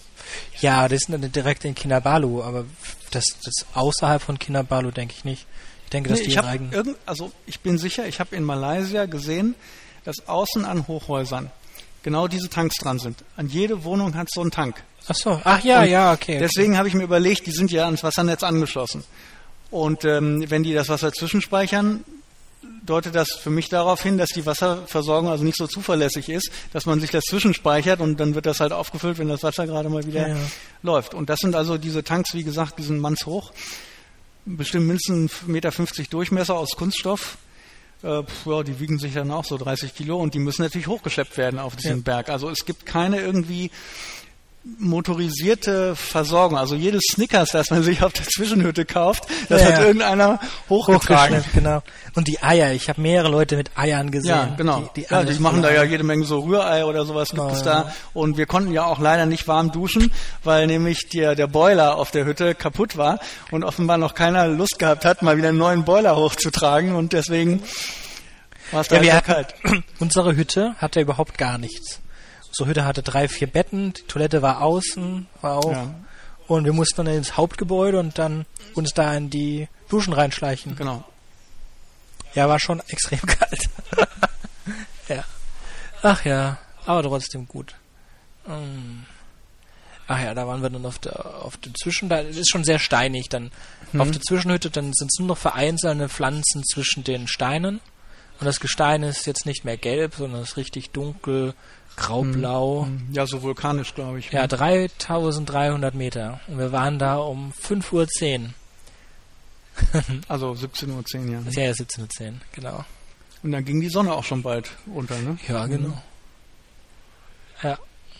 ja, 0.60 0.88
das 0.88 1.02
sind 1.02 1.20
dann 1.20 1.32
direkt 1.32 1.64
in 1.66 1.74
Kinabalu, 1.74 2.42
aber 2.42 2.64
das, 3.10 3.24
das 3.44 3.66
außerhalb 3.74 4.22
von 4.22 4.38
Kinabalu 4.38 4.90
denke 4.92 5.14
ich 5.16 5.24
nicht. 5.24 5.46
Ich 5.92 5.94
denke, 5.94 6.08
dass 6.08 6.20
Nee, 6.20 6.24
die 6.24 6.30
ich 6.30 6.40
eigenen. 6.42 6.72
irgend, 6.72 6.96
also 7.04 7.32
ich 7.44 7.60
bin 7.60 7.76
sicher, 7.76 8.06
ich 8.06 8.18
habe 8.18 8.34
in 8.34 8.44
Malaysia 8.44 9.04
gesehen, 9.04 9.54
dass 10.04 10.26
außen 10.26 10.64
an 10.64 10.88
Hochhäusern 10.88 11.50
genau 12.02 12.28
diese 12.28 12.48
Tanks 12.48 12.76
dran 12.78 12.98
sind. 12.98 13.22
An 13.36 13.48
jede 13.48 13.84
Wohnung 13.84 14.14
hat 14.14 14.28
so 14.32 14.40
einen 14.40 14.50
Tank. 14.50 14.82
Ach 15.06 15.14
so, 15.14 15.38
ach 15.44 15.62
ja, 15.62 15.82
Und 15.82 15.90
ja, 15.90 16.12
okay. 16.14 16.38
Deswegen 16.38 16.78
habe 16.78 16.88
ich 16.88 16.94
mir 16.94 17.02
überlegt, 17.02 17.46
die 17.46 17.50
sind 17.50 17.70
ja 17.70 17.84
ans 17.84 18.02
Wassernetz 18.02 18.42
angeschlossen. 18.42 19.04
Und 19.70 20.06
ähm, 20.06 20.44
wenn 20.48 20.62
die 20.62 20.72
das 20.72 20.88
Wasser 20.88 21.12
zwischenspeichern, 21.12 22.04
deutet 22.86 23.14
das 23.14 23.32
für 23.32 23.50
mich 23.50 23.68
darauf 23.68 24.02
hin, 24.02 24.16
dass 24.16 24.30
die 24.30 24.46
Wasserversorgung 24.46 25.28
also 25.30 25.44
nicht 25.44 25.58
so 25.58 25.66
zuverlässig 25.66 26.30
ist, 26.30 26.50
dass 26.72 26.86
man 26.86 27.00
sich 27.00 27.10
das 27.10 27.24
zwischenspeichert 27.24 28.00
und 28.00 28.18
dann 28.18 28.34
wird 28.34 28.46
das 28.46 28.60
halt 28.60 28.72
aufgefüllt, 28.72 29.18
wenn 29.18 29.28
das 29.28 29.42
Wasser 29.42 29.66
gerade 29.66 29.90
mal 29.90 30.06
wieder 30.06 30.26
Ja, 30.28 30.34
ja. 30.36 30.40
läuft. 30.82 31.12
Und 31.12 31.28
das 31.28 31.40
sind 31.40 31.54
also 31.54 31.76
diese 31.76 32.02
Tanks, 32.02 32.32
wie 32.32 32.44
gesagt, 32.44 32.78
die 32.78 32.82
sind 32.82 32.98
mannshoch, 32.98 33.52
bestimmt 34.44 34.86
mindestens 34.86 35.32
1,50 35.46 35.48
Meter 35.48 35.72
Durchmesser 36.10 36.54
aus 36.56 36.70
Kunststoff. 36.76 37.38
Äh, 38.02 38.22
ja, 38.46 38.62
die 38.64 38.80
wiegen 38.80 38.98
sich 38.98 39.14
dann 39.14 39.30
auch 39.30 39.44
so 39.44 39.56
30 39.56 39.94
Kilo 39.94 40.18
und 40.18 40.34
die 40.34 40.40
müssen 40.40 40.62
natürlich 40.62 40.88
hochgeschleppt 40.88 41.36
werden 41.36 41.60
auf 41.60 41.76
diesen 41.76 41.98
Ja. 41.98 42.02
Berg. 42.02 42.30
Also 42.30 42.50
es 42.50 42.64
gibt 42.64 42.84
keine 42.84 43.20
irgendwie 43.20 43.70
motorisierte 44.78 45.96
Versorgung. 45.96 46.56
Also 46.56 46.74
jedes 46.76 47.02
Snickers, 47.12 47.48
das 47.50 47.70
man 47.70 47.82
sich 47.82 48.02
auf 48.02 48.12
der 48.12 48.24
Zwischenhütte 48.26 48.84
kauft, 48.84 49.24
das 49.48 49.60
Ja, 49.62 49.66
hat 49.68 49.78
ja. 49.80 49.84
irgendeiner 49.86 50.40
hochgetragen. 50.68 51.42
Genau. 51.52 51.82
Und 52.14 52.28
die 52.28 52.42
Eier, 52.42 52.72
ich 52.72 52.88
habe 52.88 53.00
mehrere 53.00 53.28
Leute 53.30 53.56
mit 53.56 53.70
Eiern 53.76 54.10
gesehen. 54.10 54.30
Ja, 54.30 54.54
genau. 54.56 54.88
Die, 54.96 55.02
die, 55.02 55.06
ja, 55.10 55.24
die 55.24 55.38
machen 55.40 55.62
da 55.62 55.72
ja 55.72 55.82
jede 55.82 56.04
Menge 56.04 56.24
so 56.24 56.40
Rührei 56.40 56.84
oder 56.84 57.04
sowas 57.04 57.30
gibt 57.30 57.42
Oh, 57.42 57.50
es 57.52 57.62
da. 57.62 57.92
Und 58.14 58.36
wir 58.36 58.46
konnten 58.46 58.72
ja 58.72 58.84
auch 58.84 59.00
leider 59.00 59.26
nicht 59.26 59.48
warm 59.48 59.72
duschen, 59.72 60.12
weil 60.44 60.66
nämlich 60.66 61.08
der, 61.08 61.34
der 61.34 61.46
Boiler 61.48 61.96
auf 61.96 62.10
der 62.10 62.24
Hütte 62.24 62.54
kaputt 62.54 62.96
war 62.96 63.18
und 63.50 63.64
offenbar 63.64 63.98
noch 63.98 64.14
keiner 64.14 64.46
Lust 64.46 64.78
gehabt 64.78 65.04
hat, 65.04 65.22
mal 65.22 65.36
wieder 65.36 65.48
einen 65.48 65.58
neuen 65.58 65.84
Boiler 65.84 66.14
hochzutragen 66.16 66.94
und 66.94 67.12
deswegen 67.12 67.62
war 68.70 68.82
es 68.82 68.88
da 68.88 68.96
Ja, 68.96 69.02
so 69.02 69.12
hatten, 69.16 69.26
kalt. 69.26 69.54
unsere 69.98 70.36
Hütte 70.36 70.74
hatte 70.78 71.00
überhaupt 71.00 71.36
gar 71.38 71.58
nichts. 71.58 71.98
Unsere 72.52 72.68
Hütte 72.68 72.84
hatte 72.84 73.02
drei, 73.02 73.28
vier 73.28 73.46
Betten, 73.46 73.94
die 73.94 74.02
Toilette 74.02 74.42
war 74.42 74.60
außen, 74.60 75.26
war 75.40 75.56
auch. 75.56 75.72
Ja, 75.72 75.94
Und 76.48 76.66
wir 76.66 76.74
mussten 76.74 77.04
dann 77.04 77.14
ins 77.14 77.36
Hauptgebäude 77.38 77.98
und 77.98 78.18
dann 78.18 78.44
uns 78.74 78.92
da 78.92 79.14
in 79.14 79.30
die 79.30 79.68
Duschen 79.88 80.12
reinschleichen. 80.12 80.76
genau. 80.76 81.02
Ja, 82.34 82.48
war 82.48 82.58
schon 82.58 82.80
extrem 82.88 83.20
kalt. 83.26 83.68
ja. 85.08 85.24
Ach 86.02 86.24
ja, 86.24 86.58
aber 86.86 87.02
trotzdem 87.02 87.46
gut. 87.48 87.74
Mm. 88.46 89.04
Ach 90.08 90.20
ja, 90.20 90.34
da 90.34 90.46
waren 90.46 90.62
wir 90.62 90.68
dann 90.70 90.84
auf 90.84 90.98
der 90.98 91.42
auf 91.42 91.56
der 91.58 91.72
Zwischen, 91.74 92.08
da 92.08 92.18
ist 92.18 92.50
schon 92.50 92.64
sehr 92.64 92.78
steinig 92.78 93.28
dann. 93.28 93.50
Auf 93.96 94.10
der 94.10 94.20
Zwischenhütte, 94.20 94.68
dann 94.70 94.92
sind 94.94 95.10
es 95.12 95.18
nur 95.18 95.28
noch 95.28 95.38
vereinzelte 95.38 96.08
Pflanzen 96.08 96.64
zwischen 96.64 97.04
den 97.04 97.28
Steinen. 97.28 97.80
Und 98.40 98.46
das 98.46 98.60
Gestein 98.60 99.02
ist 99.04 99.26
jetzt 99.26 99.46
nicht 99.46 99.64
mehr 99.64 99.76
gelb, 99.76 100.14
sondern 100.16 100.42
ist 100.42 100.56
richtig 100.56 100.90
dunkel, 100.90 101.54
graublau. 101.96 102.88
Ja, 103.12 103.26
so 103.26 103.42
vulkanisch, 103.42 103.94
glaube 103.94 104.18
ich. 104.18 104.30
Ja, 104.30 104.46
3300 104.46 105.94
Meter. 105.94 106.40
Und 106.48 106.58
wir 106.58 106.72
waren 106.72 106.98
da 106.98 107.16
um 107.16 107.52
5.10 107.52 108.40
Uhr. 108.44 108.50
Also 110.28 110.52
17.10 110.52 111.26
Uhr, 111.26 111.32
ja. 111.32 111.38
Das 111.38 111.48
ist 111.48 111.56
ja 111.56 111.70
17.10 111.70 112.26
Uhr, 112.28 112.34
genau. 112.52 112.84
Und 113.42 113.52
dann 113.52 113.64
ging 113.64 113.80
die 113.80 113.88
Sonne 113.88 114.12
auch 114.12 114.24
schon 114.24 114.42
bald 114.42 114.70
unter, 114.86 115.18
ne? 115.18 115.38
Ja, 115.48 115.66
genau. 115.66 116.00
Ja, 117.62 117.78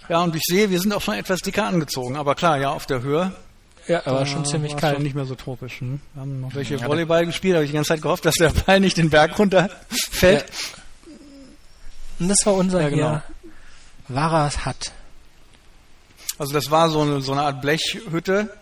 Ja, 0.08 0.22
und 0.22 0.34
ich 0.34 0.42
sehe, 0.44 0.70
wir 0.70 0.80
sind 0.80 0.92
auch 0.92 1.00
schon 1.02 1.14
etwas 1.14 1.40
dicker 1.40 1.64
angezogen. 1.64 2.16
Aber 2.16 2.34
klar, 2.34 2.58
ja, 2.58 2.70
auf 2.70 2.86
der 2.86 3.02
Höhe 3.02 3.32
ja 3.88 4.06
aber 4.06 4.26
schon 4.26 4.44
ziemlich 4.44 4.76
kalt. 4.76 4.94
Schon 4.94 5.02
nicht 5.02 5.14
mehr 5.14 5.24
so 5.24 5.34
tropisch. 5.34 5.80
Hm? 5.80 6.00
Wir 6.14 6.20
haben 6.20 6.40
noch 6.40 6.54
welche 6.54 6.76
Ja, 6.76 6.86
Volleyball 6.86 7.26
gespielt, 7.26 7.54
habe 7.54 7.64
ich 7.64 7.70
die 7.70 7.74
ganze 7.74 7.88
Zeit 7.88 8.02
gehofft, 8.02 8.24
dass 8.24 8.34
der 8.36 8.50
Ball 8.50 8.80
nicht 8.80 8.96
den 8.96 9.10
Berg 9.10 9.38
runterfällt. 9.38 10.44
Und 12.18 12.28
das 12.28 12.38
war 12.44 12.54
unser 12.54 12.82
Ja, 12.82 12.88
genau. 12.88 13.10
hier. 13.10 13.22
Varas 14.08 14.66
Hut. 14.66 14.92
Also 16.38 16.52
das 16.54 16.70
war 16.70 16.88
so 16.90 17.00
eine, 17.02 17.20
so 17.20 17.32
eine 17.32 17.42
Art 17.42 17.60
Blechhütte 17.60 18.52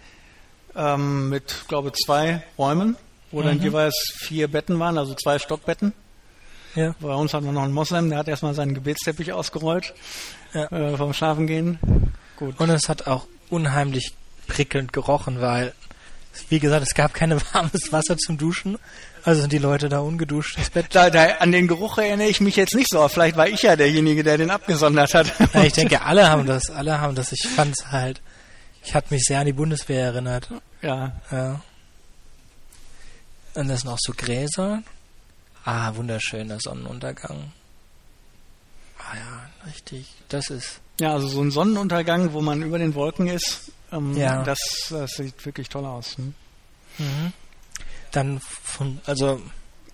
ähm, 0.77 1.29
mit, 1.29 1.65
glaube 1.69 1.93
zwei 1.93 2.43
Räumen, 2.59 2.97
wo 3.31 3.43
dann 3.43 3.57
Mhm. 3.59 3.63
jeweils 3.63 3.95
vier 4.19 4.49
Betten 4.49 4.79
waren, 4.79 4.99
also 4.99 5.15
zwei 5.15 5.39
Stockbetten. 5.39 5.93
Ja. 6.75 6.95
Bei 7.01 7.15
uns 7.15 7.35
hatten 7.35 7.47
wir 7.47 7.53
noch 7.53 7.63
einen 7.65 7.73
Moslem, 7.75 8.11
der 8.11 8.19
hat 8.19 8.29
erstmal 8.29 8.55
seinen 8.55 8.75
Gebetsteppich 8.75 9.33
ausgerollt 9.33 9.93
Ja. 10.53 10.67
äh, 10.71 10.97
vom 10.97 11.13
Schlafengehen. 11.13 11.79
Gut. 12.37 12.59
Und 12.61 12.71
es 12.71 12.89
hat 12.89 13.07
auch 13.07 13.27
unheimlich 13.51 14.15
prickelnd 14.47 14.93
gerochen, 14.93 15.41
weil, 15.41 15.75
wie 16.49 16.61
gesagt, 16.61 16.83
es 16.87 16.95
gab 16.95 17.15
kein 17.15 17.33
warmes 17.55 17.93
Wasser 17.93 18.17
zum 18.17 18.39
Duschen. 18.39 18.79
Also 19.25 19.43
sind 19.43 19.53
die 19.53 19.59
Leute 19.59 19.89
da 19.89 20.01
ungeduscht 20.01 20.57
ins 20.59 20.71
Bett. 20.71 20.87
Da, 20.93 21.11
da, 21.11 21.25
an 21.39 21.53
den 21.53 21.69
Geruch 21.69 21.99
erinnere 21.99 22.29
ich 22.29 22.41
mich 22.41 22.57
jetzt 22.57 22.75
nicht 22.75 22.89
so. 22.91 23.07
Vielleicht 23.09 23.37
war 23.37 23.49
ich 23.49 23.63
ja 23.63 23.77
derjenige, 23.77 24.23
der 24.23 24.39
den 24.39 24.51
abgesondert 24.51 25.15
hat. 25.15 25.33
Ja, 25.55 25.63
ich 25.65 25.73
denke, 25.73 26.03
alle 26.03 26.29
haben 26.31 26.47
das, 26.47 26.71
alle 26.71 27.01
haben 27.01 27.15
das. 27.15 27.33
Ich 27.33 27.47
fand's 27.49 27.87
halt, 27.91 28.21
ich 28.83 28.95
hat 28.95 29.11
mich 29.11 29.23
sehr 29.25 29.41
an 29.41 29.47
die 29.47 29.53
Bundeswehr 29.53 30.07
erinnert. 30.07 30.49
ja, 30.83 31.13
Ja. 31.31 31.61
Und 33.55 33.69
das 33.69 33.81
sind 33.81 33.91
auch 33.91 33.99
so 34.01 34.13
Gräser. 34.17 34.83
Ah, 35.65 35.95
wunderschöner 35.97 36.59
Sonnenuntergang. 36.61 37.53
Ah 38.99 39.17
ja, 39.17 39.67
richtig. 39.71 40.07
Das 40.29 40.49
ist. 40.51 40.81
Ja, 41.01 41.13
also 41.15 41.27
so 41.27 41.41
ein 41.43 41.51
Sonnenuntergang, 41.51 42.33
wo 42.33 42.41
man 42.43 42.63
über 42.63 42.79
den 42.79 42.95
Wolken 42.95 43.27
ist, 43.27 43.73
ähm, 43.93 44.17
Ja. 44.17 44.43
das, 44.45 44.59
das 44.91 45.11
sieht 45.13 45.45
wirklich 45.45 45.69
toll 45.69 45.85
aus. 45.85 46.17
Hm? 46.17 46.35
Mhm. 46.99 47.33
Dann 48.13 48.41
von, 48.41 49.01
also 49.07 49.41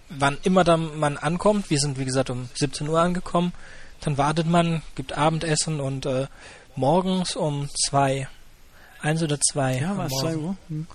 wann 0.09 0.39
immer 0.43 0.65
dann 0.65 0.99
man 0.99 1.17
ankommt, 1.19 1.71
wir 1.71 1.79
sind 1.79 1.99
wie 1.99 2.05
gesagt 2.05 2.31
um 2.31 2.49
17 2.55 2.89
Uhr 2.89 3.01
angekommen, 3.01 3.53
dann 4.01 4.19
wartet 4.19 4.47
man, 4.47 4.83
gibt 4.95 5.13
Abendessen 5.17 5.81
und 5.81 6.07
äh, 6.07 6.27
morgens 6.77 7.35
um 7.37 7.69
zwei, 7.87 8.29
eins 9.01 9.23
oder 9.23 9.39
zwei. 9.41 9.79
Ja, 9.79 9.97
war 9.97 10.07
es 10.07 10.13
Morgen. 10.13 10.27
2 10.29 10.37
Uhr? 10.37 10.57
Hm. 10.69 10.87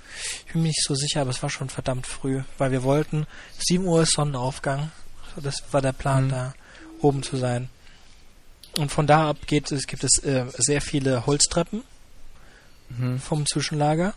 Ich 0.47 0.53
bin 0.53 0.61
mir 0.63 0.67
nicht 0.69 0.83
so 0.83 0.95
sicher, 0.95 1.21
aber 1.21 1.31
es 1.31 1.41
war 1.43 1.49
schon 1.49 1.69
verdammt 1.69 2.07
früh, 2.07 2.41
weil 2.57 2.71
wir 2.71 2.83
wollten 2.83 3.25
7 3.59 3.85
Uhr 3.85 4.03
ist 4.03 4.13
Sonnenaufgang. 4.13 4.91
So, 5.35 5.41
Das 5.41 5.55
war 5.71 5.81
der 5.81 5.93
Plan, 5.93 6.25
Mhm. 6.25 6.29
da 6.29 6.53
oben 7.01 7.23
zu 7.23 7.37
sein. 7.37 7.69
Und 8.73 8.91
von 8.91 9.05
da 9.07 9.29
ab 9.29 9.37
geht 9.47 9.71
es, 9.71 9.85
gibt 9.87 10.03
es 10.03 10.19
äh, 10.23 10.45
sehr 10.57 10.81
viele 10.81 11.25
Holztreppen 11.25 11.83
Mhm. 12.89 13.19
vom 13.19 13.45
Zwischenlager. 13.45 14.13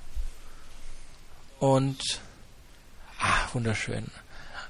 Und 1.59 1.99
ah, 3.25 3.49
wunderschön. 3.53 4.07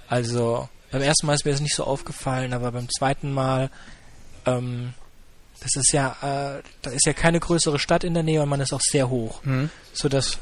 Also 0.09 0.69
beim 0.91 1.03
ersten 1.03 1.27
Mal 1.27 1.35
ist 1.35 1.45
mir 1.45 1.53
das 1.53 1.61
nicht 1.61 1.75
so 1.75 1.85
aufgefallen, 1.85 2.53
aber 2.53 2.71
beim 2.73 2.89
zweiten 2.89 3.33
Mal, 3.33 3.71
ähm, 4.47 4.95
das 5.61 5.75
ist 5.77 5.93
ja, 5.93 6.11
äh, 6.23 6.63
da 6.83 6.91
ist 6.91 7.07
ja 7.07 7.13
keine 7.13 7.41
größere 7.41 7.79
Stadt 7.79 8.05
in 8.05 8.15
der 8.15 8.23
Nähe 8.23 8.43
und 8.43 8.49
man 8.49 8.61
ist 8.61 8.73
auch 8.73 8.81
sehr 8.81 9.09
hoch, 9.09 9.43
Hm. 9.45 9.71
so 9.93 10.09
dass 10.09 10.39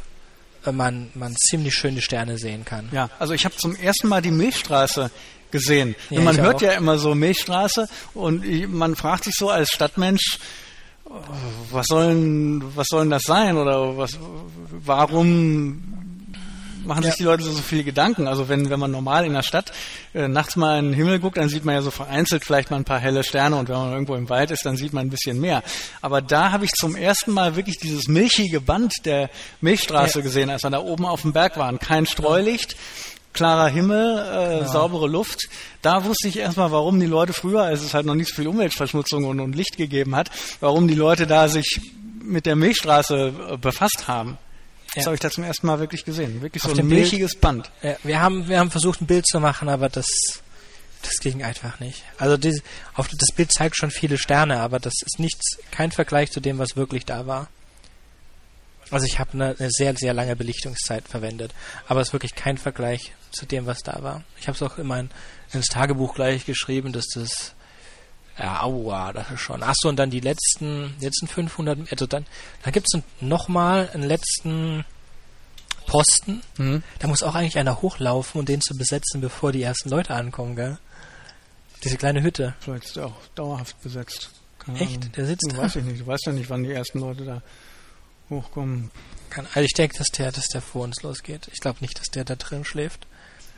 äh, 0.66 0.72
man 0.72 1.10
man 1.14 1.34
ziemlich 1.36 1.74
schöne 1.74 2.02
Sterne 2.02 2.38
sehen 2.38 2.64
kann. 2.64 2.88
Ja, 2.92 3.08
also 3.18 3.32
ich 3.34 3.44
habe 3.44 3.56
zum 3.56 3.74
ersten 3.76 4.08
Mal 4.08 4.20
die 4.22 4.30
Milchstraße 4.30 5.10
gesehen. 5.50 5.94
Ja, 6.10 6.18
Und 6.18 6.24
man 6.24 6.38
hört 6.38 6.56
auch. 6.56 6.62
ja 6.62 6.72
immer 6.72 6.98
so 6.98 7.14
Milchstraße 7.14 7.88
und 8.14 8.44
man 8.72 8.96
fragt 8.96 9.24
sich 9.24 9.34
so 9.36 9.48
als 9.50 9.70
Stadtmensch, 9.70 10.38
oh, 11.04 11.12
was 11.70 11.86
sollen, 11.86 12.74
was 12.76 12.86
sollen 12.90 13.10
das 13.10 13.22
sein 13.24 13.56
oder 13.56 13.96
was, 13.96 14.18
warum 14.70 16.11
machen 16.84 17.02
sich 17.02 17.12
Ja. 17.12 17.16
die 17.18 17.22
Leute 17.24 17.42
so, 17.44 17.52
so 17.52 17.62
viele 17.62 17.84
Gedanken? 17.84 18.26
Also 18.26 18.48
wenn, 18.48 18.70
wenn 18.70 18.78
man 18.80 18.90
normal 18.90 19.24
in 19.26 19.32
der 19.32 19.42
Stadt 19.42 19.72
äh, 20.14 20.28
nachts 20.28 20.56
mal 20.56 20.78
in 20.78 20.86
den 20.86 20.94
Himmel 20.94 21.18
guckt, 21.18 21.36
dann 21.36 21.48
sieht 21.48 21.64
man 21.64 21.74
ja 21.74 21.82
so 21.82 21.90
vereinzelt 21.90 22.44
vielleicht 22.44 22.70
mal 22.70 22.76
ein 22.78 22.84
paar 22.84 22.98
helle 23.00 23.24
Sterne 23.24 23.56
und 23.56 23.68
wenn 23.68 23.76
man 23.76 23.92
irgendwo 23.92 24.14
im 24.14 24.28
Wald 24.28 24.50
ist, 24.50 24.64
dann 24.66 24.76
sieht 24.76 24.92
man 24.92 25.06
ein 25.06 25.10
bisschen 25.10 25.40
mehr. 25.40 25.62
Aber 26.00 26.20
da 26.22 26.52
habe 26.52 26.64
ich 26.64 26.70
zum 26.72 26.96
ersten 26.96 27.32
Mal 27.32 27.56
wirklich 27.56 27.78
dieses 27.78 28.08
milchige 28.08 28.60
Band 28.60 28.92
der 29.04 29.30
Milchstraße 29.60 30.18
Ja. 30.18 30.24
gesehen, 30.24 30.50
als 30.50 30.62
wir 30.62 30.70
da 30.70 30.80
oben 30.80 31.04
auf 31.06 31.22
dem 31.22 31.32
Berg 31.32 31.56
waren. 31.56 31.78
Kein 31.78 32.06
Streulicht, 32.06 32.76
klarer 33.32 33.68
Himmel, 33.68 34.18
äh, 34.18 34.58
Genau. 34.60 34.70
saubere 34.72 35.08
Luft. 35.08 35.48
Da 35.80 36.04
wusste 36.04 36.28
ich 36.28 36.38
erstmal, 36.38 36.70
warum 36.70 37.00
die 37.00 37.06
Leute 37.06 37.32
früher, 37.32 37.62
als 37.62 37.80
es 37.82 37.94
halt 37.94 38.04
noch 38.06 38.14
nicht 38.14 38.28
so 38.28 38.34
viel 38.36 38.46
Umweltverschmutzung 38.48 39.24
und, 39.24 39.40
und 39.40 39.54
Licht 39.56 39.76
gegeben 39.78 40.14
hat, 40.14 40.30
warum 40.60 40.86
die 40.86 40.94
Leute 40.94 41.26
da 41.26 41.48
sich 41.48 41.80
mit 42.22 42.46
der 42.46 42.56
Milchstraße 42.56 43.32
äh, 43.52 43.56
befasst 43.56 44.04
haben. 44.06 44.36
Das 44.94 45.04
Ja. 45.04 45.06
habe 45.06 45.14
ich 45.14 45.20
da 45.20 45.30
zum 45.30 45.44
ersten 45.44 45.66
Mal 45.66 45.78
wirklich 45.80 46.04
gesehen. 46.04 46.42
Wirklich 46.42 46.62
Auf 46.64 46.70
so 46.70 46.74
ein 46.74 46.78
dem 46.78 46.88
Bild- 46.88 47.00
milchiges 47.02 47.34
Band. 47.36 47.70
Ja, 47.82 47.96
wir 48.02 48.20
haben 48.20 48.48
wir 48.48 48.58
haben 48.58 48.70
versucht 48.70 49.00
ein 49.00 49.06
Bild 49.06 49.26
zu 49.26 49.40
machen, 49.40 49.68
aber 49.68 49.88
das 49.88 50.06
das 51.02 51.16
ging 51.18 51.42
einfach 51.42 51.80
nicht. 51.80 52.04
Also 52.18 52.36
die, 52.36 52.62
auf, 52.94 53.08
das 53.08 53.34
Bild 53.34 53.52
zeigt 53.52 53.76
schon 53.76 53.90
viele 53.90 54.18
Sterne, 54.18 54.60
aber 54.60 54.78
das 54.78 54.92
ist 55.04 55.18
nichts, 55.18 55.58
kein 55.72 55.90
Vergleich 55.90 56.30
zu 56.30 56.38
dem, 56.38 56.58
was 56.58 56.76
wirklich 56.76 57.04
da 57.04 57.26
war. 57.26 57.48
Also 58.90 59.06
ich 59.06 59.18
habe 59.18 59.32
eine, 59.32 59.56
eine 59.58 59.70
sehr, 59.70 59.96
sehr 59.96 60.14
lange 60.14 60.36
Belichtungszeit 60.36 61.08
verwendet, 61.08 61.52
aber 61.88 62.00
es 62.02 62.08
ist 62.08 62.12
wirklich 62.12 62.34
kein 62.36 62.56
Vergleich 62.58 63.12
zu 63.32 63.46
dem, 63.46 63.66
was 63.66 63.82
da 63.82 64.02
war. 64.02 64.22
Ich 64.38 64.46
habe 64.46 64.54
es 64.54 64.62
auch 64.62 64.78
in 64.78 64.86
mein, 64.86 65.10
ins 65.52 65.66
Tagebuch 65.66 66.14
gleich 66.14 66.44
geschrieben, 66.44 66.92
dass 66.92 67.06
das 67.14 67.54
ja, 68.38 68.62
aua, 68.62 69.12
das 69.12 69.30
ist 69.30 69.40
schon. 69.40 69.62
Achso, 69.62 69.88
und 69.88 69.96
dann 69.96 70.10
die 70.10 70.20
letzten, 70.20 70.94
letzten 71.00 71.26
500, 71.28 71.90
also 71.92 72.06
dann, 72.06 72.26
da 72.62 72.70
gibt's 72.70 72.94
es 72.94 73.02
nochmal 73.20 73.90
einen 73.92 74.04
letzten 74.04 74.84
Posten, 75.86 76.40
Mhm. 76.58 76.82
da 77.00 77.08
muss 77.08 77.22
auch 77.22 77.34
eigentlich 77.34 77.58
einer 77.58 77.82
hochlaufen 77.82 78.38
und 78.38 78.48
den 78.48 78.60
zu 78.60 78.74
besetzen, 78.76 79.20
bevor 79.20 79.52
die 79.52 79.62
ersten 79.62 79.88
Leute 79.90 80.14
ankommen, 80.14 80.56
gell? 80.56 80.78
Diese 81.84 81.96
kleine 81.96 82.22
Hütte. 82.22 82.54
Vielleicht 82.60 82.84
ist 82.84 82.96
er 82.96 83.06
auch 83.06 83.26
dauerhaft 83.34 83.80
besetzt. 83.82 84.30
Keine 84.60 84.80
Echt? 84.80 84.98
Ahnung. 85.00 85.12
Der 85.12 85.26
sitzt 85.26 85.46
Du 85.50 85.56
da? 85.56 85.62
weiß 85.62 85.76
ich 85.76 85.84
nicht. 85.84 86.00
Du 86.02 86.06
weißt 86.06 86.26
ja 86.26 86.32
nicht, 86.32 86.48
wann 86.48 86.62
die 86.62 86.70
ersten 86.72 87.00
Leute 87.00 87.24
da 87.24 87.42
hochkommen. 88.30 88.90
Kann, 89.30 89.46
also 89.54 89.60
ich 89.64 89.72
denke, 89.72 89.98
dass 89.98 90.06
der, 90.08 90.30
dass 90.30 90.46
der 90.46 90.62
vor 90.62 90.84
uns 90.84 91.02
losgeht. 91.02 91.48
Ich 91.52 91.58
glaube 91.60 91.78
nicht, 91.80 91.98
dass 91.98 92.06
der 92.06 92.24
da 92.24 92.36
drin 92.36 92.64
schläft. 92.64 93.06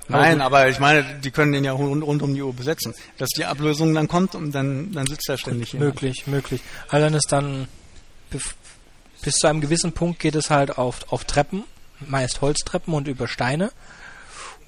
Nein, 0.08 0.40
Aber 0.40 0.68
ich 0.68 0.78
meine, 0.78 1.04
die 1.22 1.30
können 1.30 1.52
den 1.52 1.64
ja 1.64 1.72
rund, 1.72 2.02
rund 2.02 2.22
um 2.22 2.34
die 2.34 2.42
Uhr 2.42 2.54
besetzen. 2.54 2.94
Dass 3.18 3.30
die 3.30 3.44
Ablösung 3.44 3.94
dann 3.94 4.08
kommt 4.08 4.34
und 4.34 4.52
dann, 4.52 4.92
dann 4.92 5.06
sitzt 5.06 5.28
er 5.28 5.38
ständig 5.38 5.70
hier. 5.70 5.80
Möglich, 5.80 6.26
möglich. 6.26 6.60
Dann 6.90 7.14
ist 7.14 7.32
dann 7.32 7.68
bis 8.30 9.34
zu 9.34 9.46
einem 9.46 9.60
gewissen 9.60 9.92
Punkt 9.92 10.18
geht 10.18 10.34
es 10.34 10.50
halt 10.50 10.76
auf, 10.76 11.10
auf 11.12 11.24
Treppen, 11.24 11.64
meist 12.00 12.40
Holztreppen 12.40 12.92
und 12.92 13.08
über 13.08 13.28
Steine. 13.28 13.70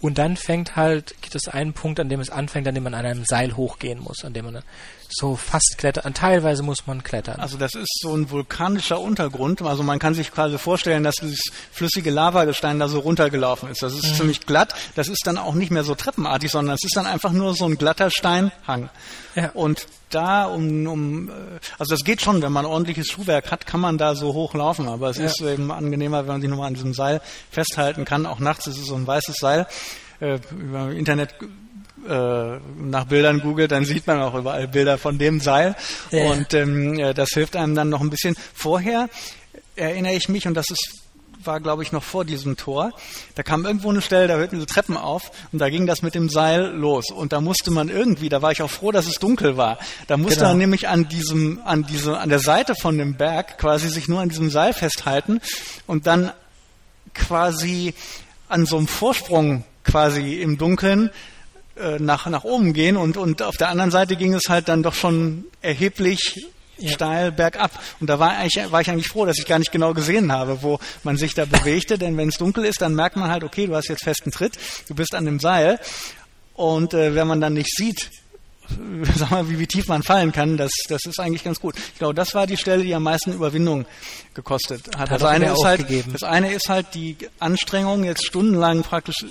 Und 0.00 0.18
dann 0.18 0.36
fängt 0.36 0.76
halt, 0.76 1.14
gibt 1.22 1.34
es 1.34 1.48
einen 1.48 1.72
Punkt, 1.72 1.98
an 2.00 2.08
dem 2.08 2.20
es 2.20 2.30
anfängt, 2.30 2.68
an 2.68 2.74
dem 2.74 2.84
man 2.84 2.94
an 2.94 3.06
einem 3.06 3.24
Seil 3.24 3.56
hochgehen 3.56 4.00
muss, 4.00 4.24
an 4.24 4.34
dem 4.34 4.44
man 4.44 4.54
dann 4.54 4.64
so 5.10 5.36
fast 5.36 5.76
klettert. 5.78 6.04
An 6.06 6.14
teilweise 6.14 6.62
muss 6.62 6.86
man 6.86 7.02
klettern. 7.02 7.40
Also 7.40 7.56
das 7.56 7.74
ist 7.74 8.00
so 8.00 8.14
ein 8.16 8.30
vulkanischer 8.30 9.00
Untergrund. 9.00 9.62
Also 9.62 9.82
man 9.82 9.98
kann 9.98 10.14
sich 10.14 10.32
quasi 10.32 10.58
vorstellen, 10.58 11.02
dass 11.04 11.16
dieses 11.16 11.40
flüssige 11.72 12.10
Lavagestein 12.10 12.78
da 12.78 12.88
so 12.88 12.98
runtergelaufen 13.00 13.70
ist. 13.70 13.82
Das 13.82 13.92
ist 13.94 14.04
Mhm. 14.12 14.14
ziemlich 14.16 14.46
glatt. 14.46 14.74
Das 14.94 15.08
ist 15.08 15.26
dann 15.26 15.38
auch 15.38 15.54
nicht 15.54 15.70
mehr 15.70 15.84
so 15.84 15.94
treppenartig, 15.94 16.50
sondern 16.50 16.74
es 16.74 16.84
ist 16.84 16.96
dann 16.96 17.06
einfach 17.06 17.32
nur 17.32 17.54
so 17.54 17.64
ein 17.66 17.76
glatter 17.78 18.10
Steinhang. 18.10 18.88
Ja. 19.34 19.50
Und 19.54 19.86
da 20.10 20.44
um, 20.46 20.86
um 20.86 21.28
äh, 21.28 21.32
also 21.78 21.94
das 21.94 22.04
geht 22.04 22.20
schon, 22.22 22.40
wenn 22.42 22.52
man 22.52 22.64
ordentliches 22.64 23.08
Schuhwerk 23.08 23.50
hat, 23.50 23.66
kann 23.66 23.80
man 23.80 23.98
da 23.98 24.14
so 24.14 24.32
hochlaufen. 24.34 24.88
Aber 24.88 25.10
es 25.10 25.18
Ja. 25.18 25.26
ist 25.26 25.40
eben 25.40 25.70
angenehmer, 25.70 26.20
wenn 26.20 26.34
man 26.34 26.40
sich 26.40 26.50
nochmal 26.50 26.68
an 26.68 26.74
diesem 26.74 26.94
Seil 26.94 27.20
festhalten 27.50 28.04
kann. 28.04 28.26
Auch 28.26 28.38
nachts 28.38 28.66
ist 28.66 28.78
es 28.78 28.86
so 28.86 28.94
ein 28.94 29.06
weißes 29.06 29.36
Seil. 29.36 29.66
Äh, 30.20 30.38
über 30.50 30.90
Internet 30.92 31.34
äh, 32.08 32.60
nach 32.80 33.04
Bildern 33.06 33.40
googelt, 33.40 33.72
dann 33.72 33.84
sieht 33.84 34.06
man 34.06 34.20
auch 34.20 34.34
überall 34.34 34.68
Bilder 34.68 34.98
von 34.98 35.18
dem 35.18 35.40
Seil. 35.40 35.74
Ja. 36.10 36.30
Und 36.30 36.54
ähm, 36.54 36.98
äh, 36.98 37.14
das 37.14 37.30
hilft 37.30 37.56
einem 37.56 37.74
dann 37.74 37.88
noch 37.88 38.00
ein 38.00 38.10
bisschen. 38.10 38.36
Vorher 38.54 39.08
erinnere 39.74 40.14
ich 40.14 40.28
mich, 40.28 40.46
und 40.46 40.54
das 40.54 40.70
ist 40.70 41.06
war, 41.46 41.60
glaube 41.60 41.82
ich, 41.82 41.92
noch 41.92 42.02
vor 42.02 42.24
diesem 42.24 42.56
Tor. 42.56 42.92
Da 43.34 43.42
kam 43.42 43.64
irgendwo 43.64 43.90
eine 43.90 44.02
Stelle, 44.02 44.26
da 44.26 44.34
hörten 44.36 44.56
diese 44.56 44.66
Treppen 44.66 44.96
auf 44.96 45.30
und 45.52 45.60
da 45.60 45.70
ging 45.70 45.86
das 45.86 46.02
mit 46.02 46.14
dem 46.14 46.28
Seil 46.28 46.72
los. 46.74 47.10
Und 47.10 47.32
da 47.32 47.40
musste 47.40 47.70
man 47.70 47.88
irgendwie, 47.88 48.28
da 48.28 48.42
war 48.42 48.52
ich 48.52 48.62
auch 48.62 48.70
froh, 48.70 48.92
dass 48.92 49.06
es 49.06 49.18
dunkel 49.18 49.56
war. 49.56 49.78
Da 50.08 50.16
musste 50.16 50.38
Genau. 50.40 50.48
man 50.50 50.58
nämlich 50.58 50.88
an 50.88 51.08
diesem, 51.08 51.60
an 51.64 51.86
diese, 51.86 52.18
an 52.18 52.28
der 52.28 52.40
Seite 52.40 52.74
von 52.74 52.98
dem 52.98 53.14
Berg 53.14 53.58
quasi 53.58 53.88
sich 53.88 54.08
nur 54.08 54.20
an 54.20 54.28
diesem 54.28 54.50
Seil 54.50 54.72
festhalten 54.72 55.40
und 55.86 56.06
dann 56.06 56.32
quasi 57.14 57.94
an 58.48 58.66
so 58.66 58.76
einem 58.76 58.88
Vorsprung 58.88 59.64
quasi 59.84 60.34
im 60.40 60.58
Dunkeln 60.58 61.10
äh, 61.76 61.98
nach, 61.98 62.26
nach 62.26 62.44
oben 62.44 62.72
gehen 62.72 62.96
und, 62.96 63.16
und 63.16 63.42
auf 63.42 63.56
der 63.56 63.68
anderen 63.68 63.90
Seite 63.90 64.16
ging 64.16 64.34
es 64.34 64.44
halt 64.48 64.68
dann 64.68 64.82
doch 64.82 64.94
schon 64.94 65.44
erheblich 65.62 66.46
Ja. 66.78 66.92
steil 66.92 67.32
bergab. 67.32 67.70
Und 68.00 68.08
da 68.10 68.18
war, 68.18 68.30
eigentlich, 68.36 68.70
war 68.70 68.80
ich 68.82 68.90
eigentlich 68.90 69.08
froh, 69.08 69.24
dass 69.24 69.38
ich 69.38 69.46
gar 69.46 69.58
nicht 69.58 69.72
genau 69.72 69.94
gesehen 69.94 70.30
habe, 70.32 70.62
wo 70.62 70.78
man 71.04 71.16
sich 71.16 71.32
da 71.34 71.44
bewegte, 71.46 71.96
denn 71.98 72.16
wenn 72.18 72.28
es 72.28 72.36
dunkel 72.36 72.64
ist, 72.66 72.80
dann 72.82 72.94
merkt 72.94 73.16
man 73.16 73.30
halt, 73.30 73.44
okay, 73.44 73.66
du 73.66 73.74
hast 73.74 73.88
jetzt 73.88 74.04
festen 74.04 74.30
Tritt, 74.30 74.58
du 74.88 74.94
bist 74.94 75.14
an 75.14 75.24
dem 75.24 75.40
Seil 75.40 75.78
und 76.54 76.92
äh, 76.94 77.14
wenn 77.14 77.26
man 77.26 77.40
dann 77.40 77.54
nicht 77.54 77.74
sieht, 77.74 78.10
sag 79.16 79.30
mal, 79.30 79.48
wie, 79.48 79.58
wie 79.58 79.66
tief 79.66 79.86
man 79.88 80.02
fallen 80.02 80.32
kann, 80.32 80.56
das, 80.56 80.70
das 80.88 81.02
ist 81.06 81.20
eigentlich 81.20 81.44
ganz 81.44 81.60
gut. 81.60 81.76
Ich 81.92 81.98
glaube, 81.98 82.14
das 82.14 82.34
war 82.34 82.46
die 82.46 82.56
Stelle, 82.56 82.82
die 82.82 82.94
am 82.94 83.04
meisten 83.04 83.32
Überwindung 83.32 83.86
gekostet 84.34 84.88
hat. 84.96 85.10
Hat 85.10 85.20
Das 85.20 85.22
eine, 85.22 85.52
ist 85.52 85.64
halt, 85.64 85.86
das 86.12 86.22
eine 86.24 86.52
ist 86.52 86.68
halt 86.68 86.86
die 86.94 87.16
Anstrengung, 87.38 88.04
jetzt 88.04 88.26
stundenlang 88.26 88.82
praktisch 88.82 89.24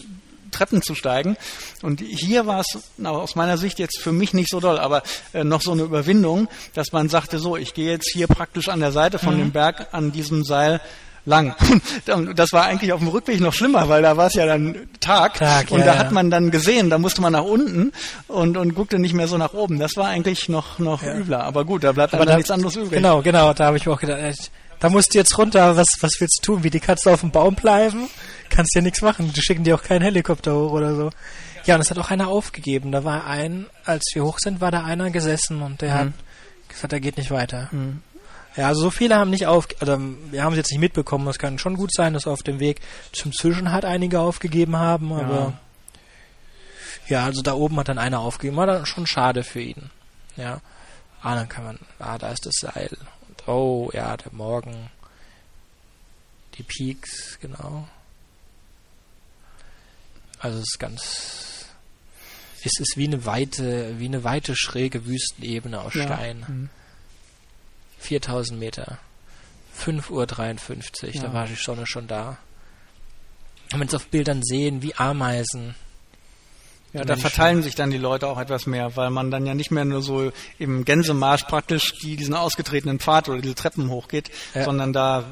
Treppen 0.55 0.81
zu 0.81 0.95
steigen. 0.95 1.37
Und 1.81 2.01
hier 2.01 2.45
war 2.47 2.61
es 2.61 2.79
aus 3.03 3.35
meiner 3.35 3.57
Sicht 3.57 3.79
jetzt 3.79 3.99
für 3.99 4.11
mich 4.11 4.33
nicht 4.33 4.49
so 4.49 4.59
doll, 4.59 4.79
aber 4.79 5.03
äh, 5.33 5.43
noch 5.43 5.61
so 5.61 5.71
eine 5.73 5.83
Überwindung, 5.83 6.47
dass 6.73 6.91
man 6.91 7.09
sagte, 7.09 7.39
so, 7.39 7.57
ich 7.57 7.73
gehe 7.73 7.91
jetzt 7.91 8.09
hier 8.13 8.27
praktisch 8.27 8.69
an 8.69 8.79
der 8.79 8.91
Seite 8.91 9.19
von 9.19 9.35
Mhm. 9.35 9.39
dem 9.39 9.51
Berg 9.51 9.87
an 9.91 10.11
diesem 10.11 10.43
Seil 10.43 10.79
lang. 11.25 11.55
Das 12.35 12.51
war 12.53 12.65
eigentlich 12.65 12.93
auf 12.93 12.99
dem 12.99 13.07
Rückweg 13.09 13.39
noch 13.39 13.53
schlimmer, 13.53 13.89
weil 13.89 14.01
da 14.03 14.15
war 14.15 14.27
es 14.27 14.35
ja 14.35 14.45
dann 14.45 14.87
Tag, 14.99 15.35
Tag, 15.35 15.71
und 15.71 15.79
ja, 15.79 15.85
da 15.85 15.97
hat 15.97 16.11
man 16.11 16.29
dann 16.29 16.51
gesehen, 16.51 16.89
da 16.91 16.97
musste 16.99 17.19
man 17.21 17.33
nach 17.33 17.43
unten 17.43 17.91
und, 18.27 18.57
und 18.57 18.75
guckte 18.75 18.99
nicht 18.99 19.13
mehr 19.15 19.27
so 19.27 19.37
nach 19.37 19.53
oben. 19.53 19.79
Das 19.79 19.95
war 19.97 20.07
eigentlich 20.07 20.49
noch, 20.49 20.77
noch 20.79 21.01
Ja. 21.01 21.15
übler. 21.17 21.43
Aber 21.43 21.65
gut, 21.65 21.83
da 21.83 21.91
bleibt 21.93 22.13
aber 22.13 22.25
da- 22.25 22.31
dann 22.31 22.37
nichts 22.37 22.51
anderes 22.51 22.75
übrig. 22.75 22.91
Genau, 22.91 23.21
genau, 23.23 23.53
da 23.53 23.65
habe 23.65 23.77
ich 23.77 23.85
mir 23.87 23.93
auch 23.93 23.99
gedacht, 23.99 24.19
da 24.85 24.91
musst 24.91 25.15
du 25.15 25.17
jetzt 25.17 25.35
runter, 25.39 25.75
was, 25.77 25.87
was 26.01 26.11
willst 26.19 26.41
du 26.43 26.53
tun? 26.53 26.63
Wie 26.63 26.69
die 26.69 26.79
Katze 26.79 27.11
auf 27.11 27.21
dem 27.21 27.31
Baum 27.31 27.55
bleiben? 27.55 28.07
Kannst 28.51 28.75
ja 28.75 28.81
nichts 28.81 29.01
machen. 29.01 29.33
Die 29.33 29.41
schicken 29.41 29.63
dir 29.63 29.73
auch 29.73 29.81
keinen 29.81 30.03
Helikopter 30.03 30.53
hoch 30.53 30.73
oder 30.73 30.95
so. 30.95 31.09
Ja, 31.65 31.73
und 31.73 31.81
es 31.81 31.89
hat 31.89 31.97
auch 31.97 32.11
einer 32.11 32.27
aufgegeben. 32.27 32.91
Da 32.91 33.03
war 33.03 33.25
ein, 33.25 33.65
als 33.83 34.03
wir 34.13 34.23
hoch 34.23 34.37
sind, 34.37 34.61
war 34.61 34.69
da 34.69 34.83
einer 34.83 35.09
gesessen 35.09 35.63
und 35.63 35.81
der 35.81 35.93
hat 35.95 36.07
gesagt, 36.67 36.93
er 36.93 36.99
geht 36.99 37.17
nicht 37.17 37.31
weiter. 37.31 37.67
Mhm. 37.71 38.03
Ja, 38.55 38.67
also 38.67 38.81
so 38.81 38.89
viele 38.91 39.15
haben 39.15 39.31
nicht 39.31 39.47
auf, 39.47 39.67
oder 39.81 39.99
wir 40.29 40.43
haben 40.43 40.53
es 40.53 40.57
jetzt 40.57 40.69
nicht 40.69 40.81
mitbekommen. 40.81 41.27
Es 41.29 41.39
kann 41.39 41.57
schon 41.57 41.77
gut 41.77 41.91
sein, 41.91 42.13
dass 42.13 42.27
auf 42.27 42.43
dem 42.43 42.59
Weg 42.59 42.79
zum 43.11 43.33
Zwischenhalt 43.33 43.85
einige 43.85 44.19
aufgegeben 44.19 44.75
haben, 44.75 45.11
aber 45.13 45.53
Ja, 47.07 47.25
also 47.25 47.41
da 47.41 47.53
oben 47.53 47.77
hat 47.77 47.89
dann 47.89 47.97
einer 47.97 48.19
aufgegeben, 48.19 48.57
war 48.57 48.67
dann 48.67 48.85
schon 48.85 49.07
schade 49.07 49.43
für 49.43 49.61
ihn. 49.61 49.89
Ja. 50.37 50.61
Ah, 51.23 51.33
dann 51.33 51.49
kann 51.49 51.63
man, 51.63 51.79
ah, 51.97 52.19
da 52.19 52.29
ist 52.29 52.45
das 52.45 52.53
Seil. 52.59 52.95
Oh, 53.47 53.89
ja, 53.93 54.17
der 54.17 54.33
Morgen. 54.33 54.89
Die 56.57 56.63
Peaks, 56.63 57.37
genau. 57.39 57.87
Also 60.39 60.57
es 60.59 60.63
ist 60.65 60.79
ganz, 60.79 61.65
es 62.63 62.79
ist 62.79 62.97
wie 62.97 63.07
eine 63.07 63.25
weite, 63.25 63.99
wie 63.99 64.05
eine 64.05 64.23
weite 64.23 64.55
schräge 64.55 65.05
Wüstenebene 65.05 65.81
aus 65.81 65.93
Stein. 65.93 66.45
Mhm. 66.47 66.69
4000 67.99 68.59
Meter. 68.59 68.99
5.53 69.77 71.03
Uhr, 71.07 71.13
Ja. 71.15 71.21
da 71.23 71.33
war 71.33 71.47
die 71.47 71.55
Sonne 71.55 71.85
schon 71.85 72.07
da. 72.07 72.37
Kann 73.69 73.79
man 73.79 73.87
es 73.87 73.93
auf 73.93 74.07
Bildern 74.07 74.41
sehen, 74.43 74.81
wie 74.81 74.95
Ameisen. 74.95 75.75
Ja, 76.95 77.05
da 77.05 77.15
verteilen 77.17 77.61
sich 77.61 77.75
dann 77.75 77.91
die 77.91 77.97
Leute 77.97 78.27
auch 78.27 78.39
etwas 78.39 78.65
mehr, 78.65 78.95
weil 78.95 79.09
man 79.09 79.29
dann 79.31 79.45
ja 79.45 79.53
nicht 79.53 79.69
mehr 79.71 79.85
nur 79.85 80.01
so 80.01 80.31
im 80.59 80.85
Gänsemarsch 80.85 81.43
praktisch 81.43 81.93
die, 82.01 82.15
diesen 82.15 82.33
ausgetretenen 82.33 82.99
Pfad 82.99 83.27
oder 83.29 83.41
diese 83.41 83.55
Treppen 83.55 83.89
hochgeht, 83.89 84.31
Ja. 84.53 84.63
sondern 84.63 84.93
da 84.93 85.25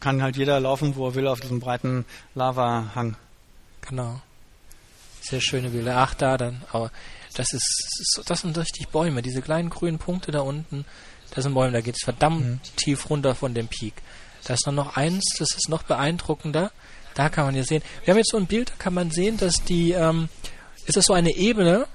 kann 0.00 0.22
halt 0.22 0.36
jeder 0.36 0.60
laufen, 0.60 0.96
wo 0.96 1.08
er 1.08 1.14
will, 1.14 1.26
auf 1.26 1.40
diesem 1.40 1.58
breiten 1.60 2.04
Lavahang. 2.34 3.16
Genau. 3.88 4.20
Sehr 5.22 5.40
schöne 5.40 5.70
Bilder. 5.70 5.96
Ach, 5.98 6.14
da 6.14 6.36
dann. 6.36 6.62
Aber 6.72 6.90
das 7.34 7.52
ist, 7.52 8.22
das 8.26 8.40
sind 8.40 8.56
richtig 8.58 8.88
Bäume. 8.88 9.22
Diese 9.22 9.42
kleinen 9.42 9.70
grünen 9.70 9.98
Punkte 9.98 10.32
da 10.32 10.40
unten, 10.40 10.84
das 11.34 11.44
sind 11.44 11.54
Bäume. 11.54 11.72
Da 11.72 11.80
geht 11.80 11.96
es 11.96 12.04
verdammt 12.04 12.44
Mhm. 12.44 12.60
tief 12.76 13.08
runter 13.10 13.34
von 13.34 13.54
dem 13.54 13.68
Peak. 13.68 13.94
Da 14.44 14.54
ist 14.54 14.66
dann 14.66 14.74
noch 14.74 14.96
eins, 14.96 15.24
das 15.38 15.50
ist 15.54 15.68
noch 15.68 15.82
beeindruckender. 15.82 16.72
Da 17.14 17.28
kann 17.28 17.44
man 17.44 17.54
ja 17.54 17.62
sehen. 17.64 17.82
Wir 18.04 18.12
haben 18.12 18.18
jetzt 18.18 18.30
so 18.30 18.36
ein 18.38 18.46
Bild, 18.46 18.70
da 18.70 18.74
kann 18.78 18.94
man 18.94 19.10
sehen, 19.10 19.36
dass 19.36 19.54
die, 19.64 19.92
ähm, 19.92 20.28
ist 20.86 20.96
das 20.96 21.06
so 21.06 21.14
eine 21.14 21.34
Ebene. 21.34 21.86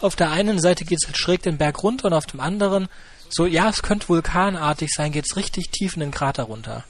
Auf 0.00 0.16
der 0.16 0.30
einen 0.30 0.60
Seite 0.60 0.84
geht 0.84 0.98
es 1.02 1.06
halt 1.06 1.18
schräg 1.18 1.42
den 1.42 1.58
Berg 1.58 1.82
runter 1.82 2.06
und 2.06 2.14
auf 2.14 2.26
dem 2.26 2.40
anderen, 2.40 2.88
so, 3.28 3.46
ja, 3.46 3.68
es 3.68 3.82
könnte 3.82 4.08
vulkanartig 4.08 4.90
sein, 4.92 5.12
geht 5.12 5.26
es 5.30 5.36
richtig 5.36 5.70
tief 5.70 5.94
in 5.94 6.00
den 6.00 6.10
Krater 6.10 6.44
runter. 6.44 6.84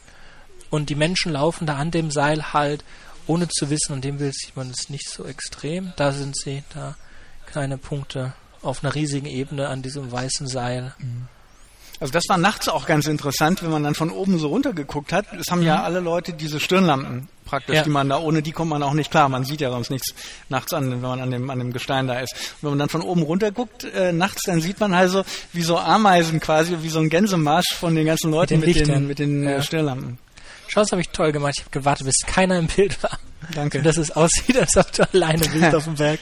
Und 0.70 0.88
die 0.88 0.94
Menschen 0.94 1.32
laufen 1.32 1.66
da 1.66 1.76
an 1.76 1.90
dem 1.90 2.10
Seil 2.10 2.52
halt, 2.52 2.84
ohne 3.26 3.48
zu 3.48 3.68
wissen, 3.70 3.94
an 3.94 4.00
dem 4.00 4.18
sieht 4.18 4.56
man 4.56 4.70
es 4.70 4.88
nicht 4.88 5.08
so 5.08 5.24
extrem. 5.24 5.92
Da 5.96 6.12
sind 6.12 6.36
sie, 6.36 6.62
da 6.72 6.96
kleine 7.46 7.76
Punkte 7.78 8.32
auf 8.62 8.82
einer 8.82 8.94
riesigen 8.94 9.26
Ebene 9.26 9.68
an 9.68 9.82
diesem 9.82 10.10
weißen 10.10 10.46
Seil. 10.46 10.94
Also 12.00 12.12
das 12.14 12.24
war 12.28 12.38
nachts 12.38 12.66
auch 12.68 12.86
ganz 12.86 13.06
interessant, 13.06 13.62
wenn 13.62 13.70
man 13.70 13.82
dann 13.84 13.94
von 13.94 14.10
oben 14.10 14.38
so 14.38 14.48
runtergeguckt 14.48 15.12
hat. 15.12 15.26
Es 15.38 15.50
haben 15.50 15.62
ja 15.62 15.82
alle 15.82 16.00
Leute 16.00 16.32
diese 16.32 16.58
Stirnlampen 16.58 17.28
praktisch, 17.44 17.76
Ja. 17.76 17.82
die 17.82 17.90
man 17.90 18.08
da, 18.08 18.18
ohne 18.18 18.40
die 18.40 18.52
kommt 18.52 18.70
man 18.70 18.82
auch 18.82 18.94
nicht 18.94 19.10
klar. 19.10 19.28
Man 19.28 19.44
sieht 19.44 19.60
ja 19.60 19.70
sonst 19.70 19.90
nichts 19.90 20.14
nachts 20.48 20.72
an, 20.72 20.90
wenn 20.90 21.00
man 21.02 21.20
an 21.20 21.30
dem, 21.30 21.50
an 21.50 21.58
dem 21.58 21.72
Gestein 21.74 22.06
da 22.06 22.18
ist. 22.20 22.32
Und 22.32 22.62
wenn 22.62 22.70
man 22.70 22.78
dann 22.78 22.88
von 22.88 23.02
oben 23.02 23.22
runter 23.22 23.50
guckt, 23.52 23.84
äh, 23.84 24.12
nachts, 24.12 24.44
dann 24.46 24.62
sieht 24.62 24.80
man 24.80 24.94
also 24.94 25.24
wie 25.52 25.60
so 25.62 25.76
Ameisen 25.78 26.40
quasi, 26.40 26.78
wie 26.80 26.88
so 26.88 27.00
ein 27.00 27.10
Gänsemarsch 27.10 27.74
von 27.74 27.94
den 27.94 28.06
ganzen 28.06 28.30
Leuten 28.30 28.60
den 28.62 28.74
mit 28.74 28.86
den, 28.88 29.06
mit 29.06 29.18
den 29.18 29.44
Ja. 29.44 29.50
äh, 29.56 29.62
Stirnlampen. 29.62 30.18
Schau, 30.68 30.80
das 30.80 30.92
habe 30.92 31.02
ich 31.02 31.10
toll 31.10 31.32
gemacht. 31.32 31.54
Ich 31.56 31.60
habe 31.64 31.70
gewartet, 31.70 32.06
bis 32.06 32.16
keiner 32.26 32.58
im 32.58 32.68
Bild 32.68 33.02
war. 33.02 33.18
Danke. 33.54 33.82
Dass 33.82 33.96
es 33.98 34.10
aussieht, 34.12 34.56
als 34.58 34.74
ob 34.76 34.90
du 34.92 35.02
alleine 35.12 35.46
bist 35.52 35.74
auf 35.74 35.84
dem 35.84 35.96
Berg. 35.96 36.20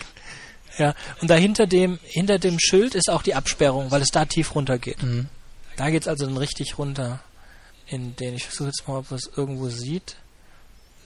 Ja, 0.79 0.95
und 1.21 1.29
da 1.31 1.35
hinter 1.35 1.67
dem, 1.69 1.99
hinter 2.03 2.38
dem 2.38 2.59
Schild 2.59 2.95
ist 2.95 3.11
auch 3.11 3.23
die 3.23 3.35
Absperrung, 3.35 3.91
weil 3.91 4.01
es 4.03 4.09
da 4.09 4.25
tief 4.25 4.55
runter 4.55 4.79
geht. 4.79 5.03
Mhm. 5.03 5.27
Da 5.79 5.91
geht's 5.91 6.09
also 6.09 6.27
dann 6.27 6.37
richtig 6.37 6.77
runter. 6.77 7.21
In 7.87 8.17
den, 8.17 8.35
ich 8.35 8.45
versuche 8.45 8.69
jetzt 8.69 8.87
mal, 8.87 8.99
ob 8.99 9.11
man 9.11 9.19
es 9.19 9.31
irgendwo 9.35 9.71
sieht. 9.71 10.17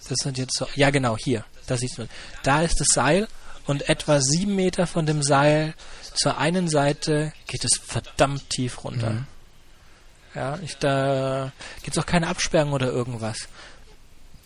Das 0.08 0.18
sind 0.18 0.38
jetzt 0.38 0.56
so, 0.56 0.66
ja 0.74 0.90
genau, 0.90 1.16
hier, 1.16 1.44
da 1.68 1.76
siehst 1.76 1.98
du. 1.98 2.08
Da 2.42 2.62
ist 2.62 2.80
das 2.80 2.88
Seil 2.92 3.28
und 3.66 3.88
etwa 3.88 4.20
sieben 4.20 4.56
Meter 4.56 4.88
von 4.88 5.06
dem 5.06 5.22
Seil 5.22 5.74
zur 6.14 6.38
einen 6.38 6.68
Seite 6.68 7.32
geht 7.46 7.64
es 7.64 7.78
verdammt 7.78 8.50
tief 8.50 8.82
runter. 8.82 9.10
Mhm. 9.10 9.26
Ja, 10.34 10.58
ich, 10.62 10.78
da 10.78 11.52
gibt's 11.82 11.98
auch 11.98 12.06
keine 12.06 12.28
Absperrung 12.28 12.72
oder 12.72 12.86
irgendwas. 12.86 13.48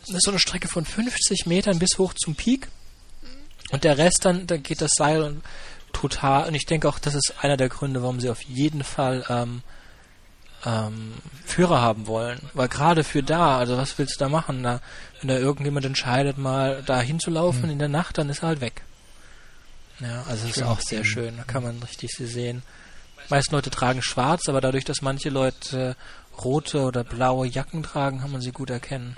Das 0.07 0.17
ist 0.17 0.25
so 0.25 0.33
eine 0.33 0.41
Strecke 0.41 0.69
von 0.69 0.85
50 0.85 1.47
Metern 1.47 1.79
bis 1.79 1.99
hoch 1.99 2.12
zum 2.15 2.35
Peak. 2.35 2.69
Und 3.71 3.85
der 3.85 3.97
Rest 3.97 4.25
dann, 4.25 4.47
da 4.47 4.57
geht 4.57 4.81
das 4.81 4.93
Seil 4.97 5.23
und 5.23 5.43
total. 5.93 6.49
Und 6.49 6.55
ich 6.55 6.67
denke 6.67 6.89
auch, 6.89 6.99
das 6.99 7.15
ist 7.15 7.35
einer 7.41 7.57
der 7.57 7.69
Gründe, 7.69 8.03
warum 8.03 8.21
sie 8.21 8.31
auf 8.31 8.43
jeden 8.43 8.83
Fall 8.83 9.25
ähm, 9.29 9.62
ähm, 10.66 11.12
Führer 11.46 11.81
haben 11.81 12.07
wollen. 12.07 12.40
Weil 12.52 12.68
gerade 12.68 13.05
für 13.05 13.22
da, 13.22 13.57
also 13.59 13.76
was 13.76 13.96
willst 13.98 14.16
du 14.20 14.24
da 14.24 14.29
machen? 14.29 14.62
Da, 14.62 14.81
wenn 15.20 15.29
da 15.29 15.38
irgendjemand 15.38 15.87
entscheidet, 15.87 16.37
mal 16.37 16.83
da 16.85 17.00
hinzulaufen 17.00 17.70
in 17.70 17.79
der 17.79 17.88
Nacht, 17.88 18.18
dann 18.18 18.29
ist 18.29 18.42
er 18.42 18.48
halt 18.48 18.61
weg. 18.61 18.83
Ja, 20.00 20.24
also 20.29 20.46
das 20.46 20.57
ist 20.59 20.62
auch 20.62 20.81
sehr 20.81 21.05
schön. 21.05 21.37
Da 21.37 21.44
kann 21.44 21.62
man 21.62 21.79
richtig 21.83 22.11
sie 22.16 22.26
sehen. 22.26 22.62
Meisten 23.29 23.55
Leute 23.55 23.70
tragen 23.70 24.02
schwarz, 24.02 24.48
aber 24.48 24.61
dadurch, 24.61 24.85
dass 24.85 25.00
manche 25.02 25.31
Leute 25.31 25.96
rote 26.44 26.83
oder 26.83 27.02
blaue 27.02 27.46
Jacken 27.46 27.83
tragen, 27.83 28.20
kann 28.20 28.31
man 28.31 28.40
sie 28.42 28.52
gut 28.52 28.70
erkennen. 28.70 29.16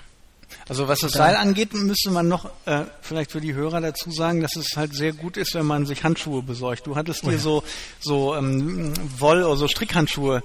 Also 0.67 0.87
was 0.87 1.01
das 1.01 1.11
Da- 1.11 1.19
Seil 1.19 1.35
angeht, 1.35 1.73
müsste 1.73 2.09
man 2.09 2.27
noch 2.27 2.49
äh, 2.65 2.85
vielleicht 3.01 3.31
für 3.31 3.41
die 3.41 3.53
Hörer 3.53 3.81
dazu 3.81 4.09
sagen, 4.11 4.41
dass 4.41 4.55
es 4.55 4.75
halt 4.75 4.95
sehr 4.95 5.13
gut 5.13 5.37
ist, 5.37 5.53
wenn 5.53 5.65
man 5.65 5.85
sich 5.85 6.03
Handschuhe 6.03 6.41
besorgt. 6.41 6.87
Du 6.87 6.95
hattest 6.95 7.23
dir 7.23 7.33
ja. 7.33 7.37
so 7.37 7.63
so 7.99 8.35
ähm, 8.35 8.93
Woll- 9.19 9.43
oder 9.43 9.57
so 9.57 9.67
Strickhandschuhe 9.67 10.41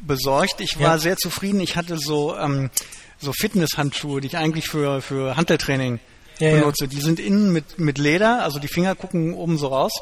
besorgt. 0.00 0.60
Ich 0.60 0.78
war 0.78 0.92
Ja. 0.92 0.98
sehr 0.98 1.16
zufrieden. 1.16 1.60
Ich 1.60 1.76
hatte 1.76 1.98
so 1.98 2.36
ähm, 2.36 2.70
so 3.18 3.32
Fitnesshandschuhe, 3.32 4.20
die 4.20 4.28
ich 4.28 4.36
eigentlich 4.36 4.68
für 4.68 5.00
für 5.02 5.36
Handeltraining 5.36 6.00
Ja, 6.38 6.48
ja. 6.48 6.54
benutze. 6.60 6.88
Die 6.88 7.00
sind 7.00 7.20
innen 7.20 7.52
mit 7.52 7.78
mit 7.78 7.98
Leder, 7.98 8.42
also 8.42 8.58
die 8.58 8.68
Finger 8.68 8.94
gucken 8.94 9.34
oben 9.34 9.58
so 9.58 9.68
raus, 9.68 9.92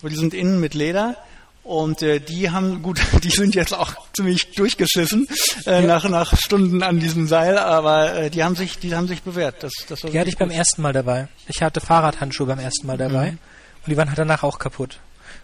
aber 0.00 0.08
die 0.10 0.16
sind 0.16 0.34
innen 0.34 0.60
mit 0.60 0.74
Leder. 0.74 1.16
Und 1.62 2.00
äh, 2.02 2.20
die 2.20 2.50
haben, 2.50 2.82
gut, 2.82 3.00
die 3.22 3.28
sind 3.30 3.54
jetzt 3.54 3.74
auch 3.74 3.92
ziemlich 4.16 4.52
durchgeschissen 4.52 5.28
äh, 5.66 5.82
nach, 5.82 6.08
nach 6.08 6.34
Stunden 6.36 6.82
an 6.82 6.98
diesem 7.00 7.28
Seil, 7.28 7.58
aber 7.58 8.14
äh, 8.16 8.30
die 8.30 8.42
haben 8.42 8.56
sich, 8.56 8.78
die 8.78 8.94
haben 8.94 9.06
sich 9.06 9.22
bewährt. 9.22 9.62
Das, 9.62 9.70
das 9.86 10.00
Die 10.00 10.18
hatte 10.18 10.30
ich 10.30 10.38
beim 10.38 10.48
gut. 10.48 10.56
ersten 10.56 10.80
Mal 10.80 10.94
dabei. 10.94 11.28
Ich 11.48 11.62
hatte 11.62 11.80
Fahrradhandschuhe 11.82 12.46
beim 12.46 12.58
ersten 12.60 12.86
Mal 12.86 12.96
dabei. 12.96 13.32
Mhm. 13.32 13.38
Und 13.84 13.90
die 13.90 13.96
waren 13.98 14.08
halt 14.08 14.18
danach 14.18 14.42
auch 14.42 14.58
kaputt. 14.58 15.00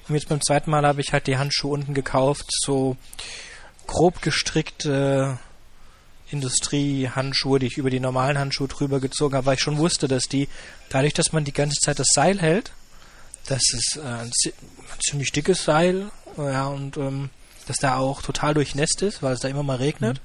Und 0.08 0.14
jetzt 0.14 0.28
beim 0.28 0.40
zweiten 0.40 0.70
Mal 0.70 0.86
habe 0.86 1.02
ich 1.02 1.12
halt 1.12 1.26
die 1.26 1.36
Handschuhe 1.36 1.72
unten 1.74 1.92
gekauft, 1.92 2.46
so 2.64 2.96
grob 3.86 4.22
gestrickte 4.22 5.38
Industriehandschuhe, 6.30 7.58
die 7.58 7.66
ich 7.66 7.76
über 7.78 7.90
die 7.90 8.00
normalen 8.00 8.38
Handschuhe 8.38 8.68
drüber 8.68 9.00
gezogen 9.00 9.34
habe, 9.36 9.46
weil 9.46 9.54
ich 9.54 9.60
schon 9.62 9.78
wusste, 9.78 10.08
dass 10.08 10.24
die, 10.24 10.48
dadurch, 10.88 11.14
dass 11.14 11.32
man 11.32 11.44
die 11.44 11.52
ganze 11.52 11.80
Zeit 11.80 11.98
das 11.98 12.08
Seil 12.12 12.40
hält, 12.40 12.72
das 13.46 13.62
ist 13.72 13.96
äh, 14.02 14.06
ein, 14.06 14.32
zi- 14.32 14.52
ein 14.52 15.00
ziemlich 15.00 15.30
dickes 15.32 15.64
Seil, 15.64 16.10
ja, 16.36 16.66
und 16.66 16.96
ähm, 16.96 17.30
dass 17.66 17.76
da 17.78 17.96
auch 17.96 18.22
total 18.22 18.54
durchnässt 18.54 19.02
ist, 19.02 19.22
weil 19.22 19.34
es 19.34 19.40
da 19.40 19.48
immer 19.48 19.62
mal 19.62 19.76
regnet. 19.76 20.20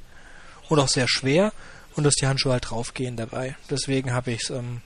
Und 0.70 0.80
auch 0.80 0.88
sehr 0.88 1.08
schwer. 1.08 1.52
Und 1.96 2.04
dass 2.06 2.14
die 2.16 2.28
Handschuhe 2.28 2.54
halt 2.54 2.70
draufgehen 2.70 3.18
dabei. 3.18 3.56
Deswegen 3.70 4.14
habe 4.14 4.32
ich 4.32 4.50
ähm, 4.50 4.82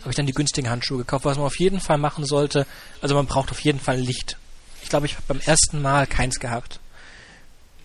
habe 0.00 0.10
ich 0.10 0.16
dann 0.16 0.26
die 0.26 0.32
günstigen 0.32 0.70
Handschuhe 0.70 0.98
gekauft. 0.98 1.24
Was 1.24 1.36
man 1.38 1.46
auf 1.46 1.58
jeden 1.58 1.80
Fall 1.80 1.98
machen 1.98 2.24
sollte, 2.24 2.66
also 3.00 3.14
man 3.14 3.26
braucht 3.26 3.50
auf 3.50 3.60
jeden 3.60 3.80
Fall 3.80 3.98
Licht. 3.98 4.36
Ich 4.82 4.88
glaube, 4.88 5.06
ich 5.06 5.14
habe 5.14 5.24
beim 5.28 5.40
ersten 5.40 5.82
Mal 5.82 6.06
keins 6.06 6.38
gehabt. 6.38 6.78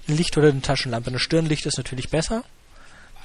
Ein 0.07 0.17
Licht 0.17 0.37
oder 0.37 0.49
eine 0.49 0.61
Taschenlampe. 0.61 1.09
Eine 1.09 1.19
Stirnlicht 1.19 1.65
ist 1.65 1.77
natürlich 1.77 2.09
besser, 2.09 2.43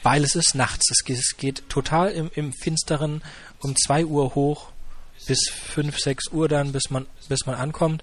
weil 0.02 0.24
es 0.24 0.34
ist 0.34 0.54
nachts. 0.54 0.90
Es 0.90 1.04
geht, 1.04 1.18
es 1.18 1.36
geht 1.36 1.68
total 1.68 2.10
im, 2.10 2.30
im 2.34 2.52
Finsteren 2.52 3.22
um 3.60 3.76
2 3.76 4.04
Uhr 4.06 4.34
hoch 4.34 4.68
bis 5.26 5.48
5, 5.50 5.98
6 5.98 6.28
Uhr 6.32 6.48
dann, 6.48 6.72
bis 6.72 6.90
man, 6.90 7.06
bis 7.28 7.46
man 7.46 7.54
ankommt. 7.54 8.02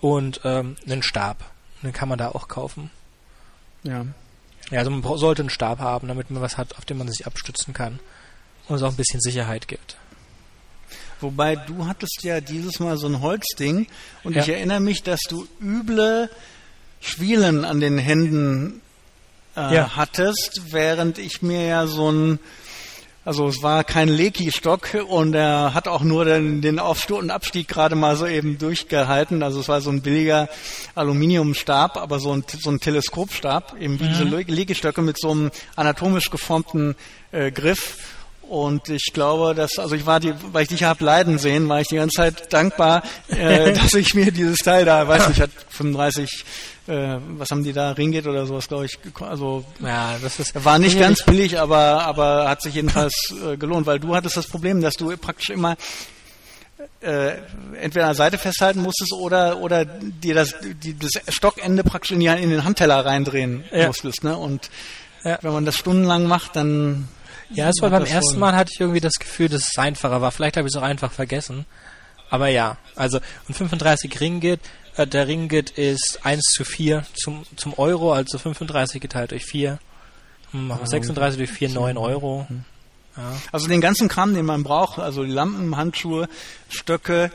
Und 0.00 0.40
ähm, 0.44 0.76
einen 0.86 1.02
Stab. 1.02 1.44
Den 1.82 1.92
kann 1.92 2.08
man 2.08 2.18
da 2.18 2.28
auch 2.28 2.48
kaufen. 2.48 2.90
Ja. 3.82 4.06
Ja, 4.70 4.78
also 4.78 4.90
man 4.90 5.18
sollte 5.18 5.42
einen 5.42 5.50
Stab 5.50 5.80
haben, 5.80 6.06
damit 6.08 6.30
man 6.30 6.40
was 6.42 6.56
hat, 6.56 6.76
auf 6.78 6.84
dem 6.84 6.98
man 6.98 7.08
sich 7.10 7.26
abstützen 7.26 7.74
kann. 7.74 7.98
Und 8.68 8.76
es 8.76 8.82
auch 8.82 8.90
ein 8.90 8.96
bisschen 8.96 9.20
Sicherheit 9.20 9.66
gibt. 9.66 9.96
Wobei 11.20 11.56
du 11.56 11.86
hattest 11.86 12.20
ja 12.22 12.40
dieses 12.40 12.78
Mal 12.80 12.96
so 12.96 13.06
ein 13.06 13.20
Holzding 13.20 13.86
und 14.24 14.34
Ja. 14.34 14.42
ich 14.42 14.48
erinnere 14.48 14.80
mich, 14.80 15.02
dass 15.02 15.20
du 15.28 15.46
üble 15.60 16.30
Schwielen 17.02 17.64
an 17.66 17.80
den 17.80 17.98
Händen 17.98 18.80
äh, 19.56 19.74
Ja. 19.74 19.90
hattest, 19.96 20.62
während 20.70 21.18
ich 21.18 21.42
mir 21.42 21.66
ja 21.66 21.86
so 21.86 22.10
ein 22.10 22.38
also 23.24 23.46
es 23.46 23.62
war 23.62 23.84
kein 23.84 24.08
Leki-Stock 24.08 24.96
und 25.08 25.34
er 25.34 25.74
hat 25.74 25.86
auch 25.86 26.00
nur 26.02 26.24
den, 26.24 26.60
den 26.60 26.80
Aufstieg 26.80 27.16
und 27.16 27.30
Abstieg 27.30 27.68
gerade 27.68 27.94
mal 27.94 28.16
so 28.16 28.26
eben 28.26 28.58
durchgehalten. 28.58 29.44
Also 29.44 29.60
es 29.60 29.68
war 29.68 29.80
so 29.80 29.90
ein 29.90 30.02
billiger 30.02 30.48
Aluminiumstab, 30.96 31.96
aber 31.98 32.18
so 32.18 32.32
ein, 32.32 32.44
so 32.60 32.70
ein 32.70 32.80
Teleskopstab, 32.80 33.76
eben 33.80 34.00
wie 34.00 34.08
diese 34.08 34.24
Le- 34.24 34.42
Leki-Stöcke 34.42 35.02
mit 35.02 35.18
so 35.20 35.30
einem 35.30 35.50
anatomisch 35.76 36.30
geformten 36.30 36.96
äh, 37.30 37.50
Griff. 37.52 37.98
Und 38.48 38.88
ich 38.88 39.12
glaube, 39.14 39.54
dass, 39.54 39.78
also 39.78 39.94
ich 39.94 40.04
war 40.04 40.18
die, 40.18 40.34
weil 40.52 40.64
ich 40.64 40.68
dich 40.70 40.82
habe 40.82 41.04
leiden 41.04 41.38
sehen, 41.38 41.68
war 41.68 41.80
ich 41.80 41.88
die 41.88 41.96
ganze 41.96 42.16
Zeit 42.16 42.52
dankbar, 42.52 43.02
äh, 43.28 43.72
dass 43.80 43.92
ich 43.94 44.14
mir 44.14 44.32
dieses 44.32 44.58
Teil 44.58 44.84
da, 44.84 45.06
weiß 45.06 45.28
nicht, 45.28 45.40
hat 45.40 45.50
35, 45.70 46.44
äh, 46.88 47.18
was 47.38 47.50
haben 47.50 47.62
die 47.64 47.72
da, 47.72 47.92
Ringgit 47.92 48.26
oder 48.26 48.44
sowas, 48.46 48.66
glaube 48.68 48.86
ich, 48.86 48.98
also 49.20 49.64
Ja, 49.80 50.16
das 50.22 50.38
ist. 50.40 50.64
war 50.64 50.78
nicht 50.78 50.98
ganz 50.98 51.22
billig, 51.24 51.58
aber, 51.60 52.04
aber 52.04 52.48
hat 52.48 52.62
sich 52.62 52.74
jedenfalls 52.74 53.32
äh, 53.46 53.56
gelohnt, 53.56 53.86
weil 53.86 54.00
du 54.00 54.14
hattest 54.14 54.36
das 54.36 54.46
Problem, 54.46 54.80
dass 54.80 54.94
du 54.94 55.16
praktisch 55.16 55.50
immer 55.50 55.76
äh, 57.00 57.34
entweder 57.80 58.06
an 58.06 58.10
der 58.10 58.14
Seite 58.14 58.38
festhalten 58.38 58.80
musstest 58.80 59.12
oder 59.12 59.58
oder 59.58 59.84
dir 59.84 60.34
das, 60.34 60.54
die, 60.82 60.96
das 60.98 61.10
Stockende 61.34 61.84
praktisch 61.84 62.10
in, 62.12 62.20
die, 62.20 62.26
in 62.26 62.50
den 62.50 62.64
Handteller 62.64 63.04
reindrehen 63.04 63.64
Ja. 63.72 63.86
musstest. 63.88 64.24
Ne? 64.24 64.36
Und 64.36 64.70
Ja. 65.24 65.38
wenn 65.42 65.52
man 65.52 65.64
das 65.64 65.76
stundenlang 65.76 66.24
macht, 66.24 66.56
dann 66.56 67.08
Ja, 67.50 67.68
es 67.68 67.80
war 67.82 67.90
beim 67.90 68.04
ersten 68.04 68.38
Mal 68.38 68.54
hatte 68.56 68.70
ich 68.74 68.80
irgendwie 68.80 69.00
das 69.00 69.14
Gefühl, 69.14 69.48
dass 69.48 69.62
es 69.70 69.78
einfacher 69.78 70.20
war. 70.20 70.32
Vielleicht 70.32 70.56
habe 70.56 70.66
ich 70.66 70.74
es 70.74 70.80
auch 70.80 70.84
einfach 70.86 71.12
vergessen. 71.12 71.66
Aber 72.30 72.48
ja, 72.48 72.78
also 72.96 73.18
und 73.46 73.54
35 73.54 74.18
Ringgit, 74.20 74.60
der 74.98 75.26
Ringgit 75.26 75.70
ist 75.70 76.20
1 76.22 76.42
zu 76.54 76.64
4 76.64 77.04
zum, 77.14 77.44
zum 77.56 77.74
Euro, 77.78 78.12
also 78.12 78.38
35 78.38 79.00
geteilt 79.00 79.30
durch 79.30 79.44
4. 79.44 79.78
Hm, 80.50 80.68
machen 80.68 80.80
wir 80.82 80.86
36 80.86 81.38
durch 81.38 81.50
4, 81.50 81.70
9 81.70 81.96
Euro. 81.96 82.46
Ja. 83.16 83.22
Also 83.52 83.68
den 83.68 83.80
ganzen 83.80 84.08
Kram, 84.08 84.34
den 84.34 84.46
man 84.46 84.62
braucht, 84.62 84.98
also 84.98 85.24
die 85.24 85.30
Lampen, 85.32 85.76
Handschuhe, 85.76 86.28
Stöcke, 86.70 87.30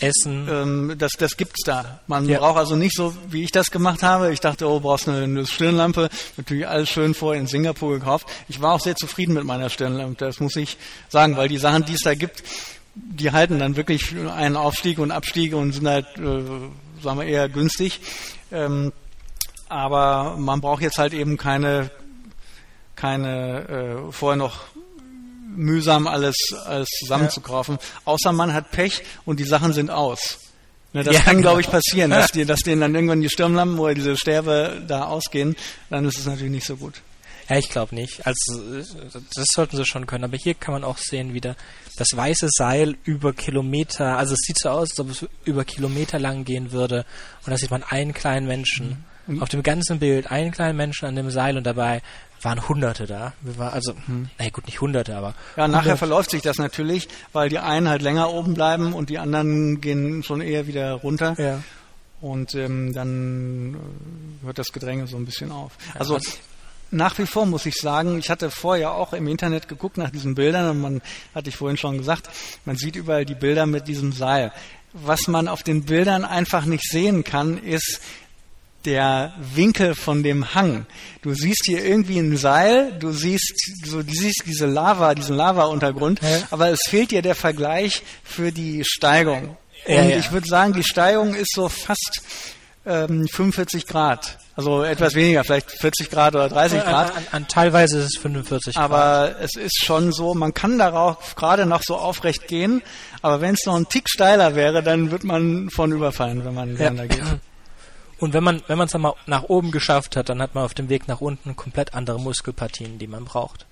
Essen. 0.00 0.46
ähm, 0.50 0.94
das, 0.98 1.12
das 1.12 1.38
gibt's 1.38 1.62
da. 1.64 2.00
Man 2.06 2.28
Ja. 2.28 2.38
braucht 2.40 2.58
also 2.58 2.76
nicht 2.76 2.94
so, 2.94 3.14
wie 3.30 3.42
ich 3.44 3.50
das 3.52 3.70
gemacht 3.70 4.02
habe. 4.02 4.30
Ich 4.32 4.40
dachte, 4.40 4.68
oh, 4.68 4.80
brauchst 4.80 5.08
eine, 5.08 5.22
eine 5.24 5.46
Stirnlampe. 5.46 6.10
Natürlich 6.36 6.68
alles 6.68 6.90
schön 6.90 7.14
vorher 7.14 7.40
in 7.40 7.46
Singapur 7.46 7.98
gekauft. 7.98 8.26
Ich 8.48 8.60
war 8.60 8.74
auch 8.74 8.80
sehr 8.80 8.96
zufrieden 8.96 9.32
mit 9.32 9.44
meiner 9.44 9.70
Stirnlampe, 9.70 10.22
das 10.26 10.38
muss 10.40 10.56
ich 10.56 10.76
sagen, 11.08 11.38
weil 11.38 11.48
die 11.48 11.56
Sachen, 11.56 11.86
die 11.86 11.94
es 11.94 12.00
da 12.00 12.14
gibt, 12.14 12.42
die 12.96 13.30
halten 13.30 13.58
dann 13.58 13.76
wirklich 13.76 14.14
einen 14.16 14.56
Aufstieg 14.56 14.98
und 14.98 15.10
Abstieg 15.10 15.54
und 15.54 15.72
sind 15.72 15.86
halt, 15.86 16.06
äh, 16.18 16.42
sagen 17.02 17.18
wir, 17.18 17.26
eher 17.26 17.48
günstig. 17.48 18.00
Ähm, 18.50 18.92
aber 19.68 20.36
man 20.38 20.60
braucht 20.60 20.82
jetzt 20.82 20.98
halt 20.98 21.12
eben 21.12 21.36
keine, 21.36 21.90
keine 22.94 24.08
äh, 24.08 24.12
vorher 24.12 24.36
noch 24.36 24.60
mühsam 25.54 26.06
alles, 26.06 26.36
alles 26.64 26.88
zusammenzukaufen. 27.00 27.78
Außer 28.04 28.32
man 28.32 28.52
hat 28.52 28.70
Pech 28.70 29.02
und 29.24 29.40
die 29.40 29.44
Sachen 29.44 29.72
sind 29.72 29.90
aus. 29.90 30.38
Ne, 30.92 31.02
das 31.04 31.14
Ja, 31.14 31.20
kann, 31.20 31.36
genau. 31.36 31.48
glaube 31.48 31.60
ich, 31.62 31.70
passieren, 31.70 32.10
dass, 32.12 32.32
die, 32.32 32.44
dass 32.44 32.60
denen 32.60 32.80
dann 32.80 32.94
irgendwann 32.94 33.20
die 33.20 33.28
Stirnlampen 33.28 33.78
oder 33.78 33.94
diese 33.94 34.16
Sterbe 34.16 34.82
da 34.86 35.04
ausgehen. 35.04 35.56
Dann 35.90 36.04
ist 36.06 36.18
es 36.18 36.26
natürlich 36.26 36.52
nicht 36.52 36.66
so 36.66 36.76
gut. 36.76 37.02
Ja, 37.48 37.56
ich 37.56 37.68
glaube 37.68 37.94
nicht. 37.94 38.26
Also 38.26 38.60
äh, 38.74 38.84
das 39.34 39.46
sollten 39.54 39.76
sie 39.76 39.84
schon 39.86 40.06
können. 40.06 40.24
Aber 40.24 40.36
hier 40.36 40.54
kann 40.54 40.72
man 40.74 40.84
auch 40.84 40.98
sehen, 40.98 41.32
wie 41.34 41.40
der, 41.40 41.54
das 41.96 42.08
weiße 42.14 42.48
Seil 42.50 42.96
über 43.04 43.32
Kilometer, 43.32 44.18
also 44.18 44.34
es 44.34 44.40
sieht 44.46 44.58
so 44.58 44.68
aus, 44.70 44.90
als 44.90 45.00
ob 45.00 45.10
es 45.10 45.26
über 45.44 45.64
Kilometer 45.64 46.18
lang 46.18 46.44
gehen 46.44 46.72
würde. 46.72 47.04
Und 47.44 47.50
da 47.52 47.56
sieht 47.56 47.70
man 47.70 47.82
einen 47.84 48.12
kleinen 48.14 48.46
Menschen. 48.46 49.04
Mhm. 49.26 49.42
Auf 49.42 49.48
dem 49.48 49.62
ganzen 49.62 49.98
Bild 49.98 50.30
einen 50.30 50.52
kleinen 50.52 50.76
Menschen 50.76 51.06
an 51.06 51.16
dem 51.16 51.30
Seil 51.30 51.56
und 51.56 51.64
dabei 51.64 52.00
waren 52.42 52.68
Hunderte 52.68 53.06
da. 53.06 53.32
Wir 53.40 53.58
war 53.58 53.72
also, 53.72 53.94
Mhm. 54.06 54.28
naja 54.38 54.50
gut, 54.50 54.66
nicht 54.66 54.80
Hunderte, 54.80 55.16
aber 55.16 55.34
Ja, 55.56 55.66
nachher 55.66 55.84
Hundert- 55.84 55.98
verläuft 55.98 56.30
sich 56.30 56.42
das 56.42 56.58
natürlich, 56.58 57.08
weil 57.32 57.48
die 57.48 57.58
einen 57.58 57.88
halt 57.88 58.02
länger 58.02 58.30
oben 58.32 58.54
bleiben 58.54 58.92
und 58.92 59.08
die 59.10 59.18
anderen 59.18 59.80
gehen 59.80 60.22
schon 60.22 60.40
eher 60.40 60.66
wieder 60.66 60.92
runter. 60.94 61.34
ja. 61.38 61.62
Und 62.20 62.54
ähm, 62.54 62.94
dann 62.94 63.74
äh, 64.42 64.46
hört 64.46 64.58
das 64.58 64.72
Gedränge 64.72 65.06
so 65.06 65.16
ein 65.18 65.26
bisschen 65.26 65.52
auf. 65.52 65.72
Ja, 65.94 66.00
Also 66.00 66.14
also- 66.14 66.30
nach 66.90 67.18
wie 67.18 67.26
vor 67.26 67.46
muss 67.46 67.66
ich 67.66 67.74
sagen, 67.76 68.18
ich 68.18 68.30
hatte 68.30 68.50
vorher 68.50 68.92
auch 68.92 69.12
im 69.12 69.26
Internet 69.28 69.68
geguckt 69.68 69.98
nach 69.98 70.10
diesen 70.10 70.34
Bildern 70.34 70.70
und 70.70 70.80
man, 70.80 71.02
hatte 71.34 71.48
ich 71.48 71.56
vorhin 71.56 71.76
schon 71.76 71.98
gesagt, 71.98 72.28
man 72.64 72.76
sieht 72.76 72.96
überall 72.96 73.24
die 73.24 73.34
Bilder 73.34 73.66
mit 73.66 73.88
diesem 73.88 74.12
Seil. 74.12 74.52
Was 74.92 75.26
man 75.28 75.48
auf 75.48 75.62
den 75.62 75.84
Bildern 75.84 76.24
einfach 76.24 76.64
nicht 76.64 76.84
sehen 76.88 77.24
kann, 77.24 77.58
ist 77.58 78.00
der 78.86 79.34
Winkel 79.54 79.94
von 79.94 80.22
dem 80.22 80.54
Hang. 80.54 80.86
Du 81.22 81.34
siehst 81.34 81.64
hier 81.66 81.84
irgendwie 81.84 82.18
ein 82.18 82.36
Seil, 82.36 82.92
du 82.98 83.10
siehst 83.10 83.52
so, 83.84 84.02
du 84.02 84.12
siehst 84.14 84.44
diese 84.46 84.66
Lava, 84.66 85.14
diesen 85.14 85.36
Lava-Untergrund, 85.36 86.20
Ja. 86.22 86.42
aber 86.50 86.70
es 86.70 86.80
fehlt 86.88 87.10
dir 87.10 87.20
der 87.20 87.34
Vergleich 87.34 88.02
für 88.22 88.52
die 88.52 88.84
Steigung. 88.84 89.56
Ja, 89.86 90.02
und 90.02 90.10
ja. 90.10 90.16
ich 90.18 90.30
würde 90.32 90.46
sagen, 90.48 90.72
die 90.72 90.84
Steigung 90.84 91.34
ist 91.34 91.52
so 91.54 91.68
fast 91.68 92.22
ähm, 92.86 93.26
45 93.28 93.86
Grad. 93.86 94.38
Also 94.54 94.82
etwas 94.84 95.14
weniger, 95.14 95.44
vielleicht 95.44 95.70
40 95.70 96.08
Grad 96.10 96.34
oder 96.34 96.48
30 96.48 96.80
An, 96.80 96.86
Grad. 96.86 97.16
an, 97.16 97.26
an, 97.32 97.48
teilweise 97.48 97.98
ist 97.98 98.14
es 98.16 98.18
45 98.22 98.74
Grad. 98.74 98.84
Aber 98.84 99.36
es 99.40 99.54
ist 99.56 99.84
schon 99.84 100.12
so, 100.12 100.34
man 100.34 100.54
kann 100.54 100.78
darauf 100.78 101.34
gerade 101.36 101.66
noch 101.66 101.82
so 101.82 101.96
aufrecht 101.96 102.48
gehen, 102.48 102.82
aber 103.20 103.40
wenn 103.42 103.54
es 103.54 103.66
noch 103.66 103.74
ein 103.76 103.88
Tick 103.88 104.08
steiler 104.08 104.54
wäre, 104.54 104.82
dann 104.82 105.10
wird 105.10 105.24
man 105.24 105.68
von 105.68 105.92
überfallen, 105.92 106.44
wenn 106.44 106.54
man 106.54 106.76
Ja. 106.78 106.90
da 106.90 107.06
geht. 107.06 107.22
Und 108.18 108.32
wenn 108.32 108.42
man 108.42 108.62
wenn 108.66 108.78
man 108.78 108.86
es 108.86 108.92
dann 108.92 109.02
mal 109.02 109.12
nach 109.26 109.42
oben 109.42 109.70
geschafft 109.72 110.16
hat, 110.16 110.30
dann 110.30 110.40
hat 110.40 110.54
man 110.54 110.64
auf 110.64 110.72
dem 110.72 110.88
Weg 110.88 111.06
nach 111.06 111.20
unten 111.20 111.54
komplett 111.54 111.92
andere 111.92 112.18
Muskelpartien, 112.18 112.98
die 112.98 113.06
man 113.08 113.26
braucht. 113.26 113.66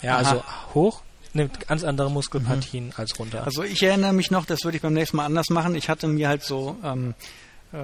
Ja, 0.00 0.12
Aha. 0.12 0.18
also 0.18 0.44
hoch 0.74 1.02
nimmt 1.32 1.66
ganz 1.66 1.82
andere 1.82 2.08
Muskelpartien 2.08 2.92
als 2.96 3.18
runter. 3.18 3.42
Also 3.44 3.64
ich 3.64 3.82
erinnere 3.82 4.12
mich 4.12 4.30
noch, 4.30 4.46
das 4.46 4.62
würde 4.62 4.76
ich 4.76 4.82
beim 4.82 4.92
nächsten 4.92 5.16
Mal 5.16 5.24
anders 5.24 5.50
machen. 5.50 5.74
Ich 5.74 5.88
hatte 5.88 6.06
mir 6.06 6.28
halt 6.28 6.44
so 6.44 6.76
ähm, 6.84 7.14
äh, 7.18 7.22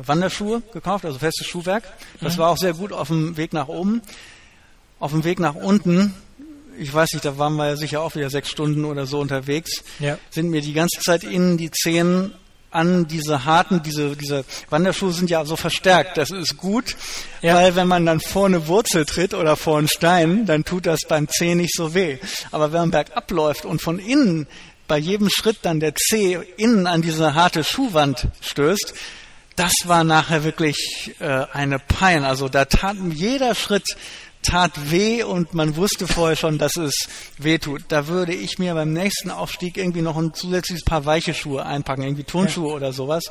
Wanderschuhe 0.06 0.62
gekauft, 0.72 1.04
also 1.04 1.18
festes 1.18 1.46
Schuhwerk. 1.46 1.84
Das 2.20 2.38
war 2.38 2.48
auch 2.50 2.58
sehr 2.58 2.74
gut 2.74 2.92
auf 2.92 3.08
dem 3.08 3.36
Weg 3.36 3.52
nach 3.52 3.68
oben. 3.68 4.02
Auf 5.00 5.10
dem 5.12 5.24
Weg 5.24 5.40
nach 5.40 5.54
unten, 5.56 6.14
ich 6.78 6.92
weiß 6.92 7.12
nicht, 7.14 7.24
da 7.24 7.36
waren 7.38 7.54
wir 7.56 7.66
ja 7.66 7.76
sicher 7.76 8.00
auch 8.02 8.14
wieder 8.14 8.30
sechs 8.30 8.50
Stunden 8.50 8.84
oder 8.84 9.06
so 9.06 9.18
unterwegs, 9.20 9.82
Ja. 9.98 10.16
sind 10.30 10.48
mir 10.50 10.60
die 10.62 10.72
ganze 10.72 11.00
Zeit 11.00 11.24
innen 11.24 11.56
die 11.58 11.70
Zehen 11.70 12.32
an 12.70 13.06
diese 13.06 13.44
harten, 13.44 13.82
diese, 13.82 14.16
diese 14.16 14.44
Wanderschuhe 14.70 15.12
sind 15.12 15.28
ja 15.28 15.44
so 15.44 15.56
verstärkt. 15.56 16.16
Das 16.16 16.30
ist 16.30 16.56
gut, 16.56 16.96
Ja. 17.42 17.54
weil 17.56 17.74
wenn 17.76 17.86
man 17.88 18.06
dann 18.06 18.20
vor 18.20 18.46
eine 18.46 18.66
Wurzel 18.68 19.04
tritt 19.04 19.34
oder 19.34 19.56
vor 19.56 19.76
einen 19.78 19.88
Stein, 19.88 20.46
dann 20.46 20.64
tut 20.64 20.86
das 20.86 21.00
beim 21.06 21.28
Zeh 21.28 21.54
nicht 21.54 21.74
so 21.76 21.92
weh. 21.94 22.16
Aber 22.50 22.72
wenn 22.72 22.80
man 22.80 22.90
bergab 22.92 23.30
läuft 23.30 23.64
und 23.66 23.82
von 23.82 23.98
innen 23.98 24.46
bei 24.88 24.96
jedem 24.98 25.28
Schritt 25.30 25.58
dann 25.62 25.80
der 25.80 25.94
Zeh 25.94 26.38
innen 26.56 26.86
an 26.86 27.02
diese 27.02 27.34
harte 27.34 27.62
Schuhwand 27.64 28.28
stößt, 28.40 28.94
das 29.56 29.72
war 29.84 30.04
nachher 30.04 30.44
wirklich 30.44 31.14
äh, 31.20 31.46
eine 31.52 31.78
Pein. 31.78 32.24
Also 32.24 32.48
da 32.48 32.64
tat 32.64 32.96
jeder 33.12 33.54
Schritt 33.54 33.96
tat 34.42 34.90
weh 34.90 35.22
und 35.22 35.54
man 35.54 35.76
wusste 35.76 36.06
vorher 36.06 36.36
schon, 36.36 36.58
dass 36.58 36.76
es 36.76 37.08
weh 37.38 37.58
tut. 37.58 37.84
Da 37.88 38.08
würde 38.08 38.34
ich 38.34 38.58
mir 38.58 38.74
beim 38.74 38.92
nächsten 38.92 39.30
Aufstieg 39.30 39.76
irgendwie 39.76 40.02
noch 40.02 40.16
ein 40.16 40.34
zusätzliches 40.34 40.84
Paar 40.84 41.04
weiche 41.04 41.34
Schuhe 41.34 41.64
einpacken, 41.64 42.02
irgendwie 42.02 42.24
Turnschuhe 42.24 42.72
oder 42.72 42.92
sowas, 42.92 43.24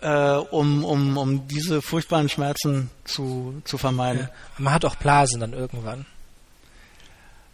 äh, 0.00 0.34
um, 0.34 0.84
um, 0.84 1.16
um 1.16 1.48
diese 1.48 1.82
furchtbaren 1.82 2.28
Schmerzen 2.28 2.90
zu, 3.04 3.60
zu 3.64 3.76
vermeiden. 3.76 4.28
Man 4.56 4.72
hat 4.72 4.84
auch 4.84 4.96
Blasen 4.96 5.40
dann 5.40 5.52
irgendwann. 5.52 6.06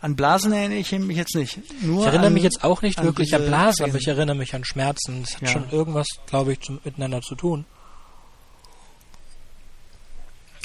An 0.05 0.17
Blasen 0.17 0.53
erinnere 0.53 0.79
ich 0.81 0.93
mich 0.93 1.17
jetzt 1.17 1.35
nicht. 1.35 1.59
Nur 1.83 2.01
Ich 2.01 2.07
erinnere 2.09 2.27
an, 2.27 2.35
mich 2.35 2.43
jetzt 2.43 2.63
auch 2.63 2.83
nicht 2.83 2.99
an 2.99 3.07
wirklich 3.07 3.35
an 3.35 3.47
Blasen, 3.47 3.85
aber 3.85 3.93
Zehen. 3.93 4.01
ich 4.03 4.09
erinnere 4.09 4.37
mich 4.37 4.55
an 4.55 4.63
Schmerzen. 4.63 5.23
Das 5.23 5.35
hat 5.37 5.43
Ja. 5.43 5.49
schon 5.49 5.71
irgendwas, 5.71 6.07
glaube 6.27 6.53
ich, 6.53 6.61
zum, 6.61 6.79
miteinander 6.85 7.23
zu 7.23 7.35
tun. 7.35 7.65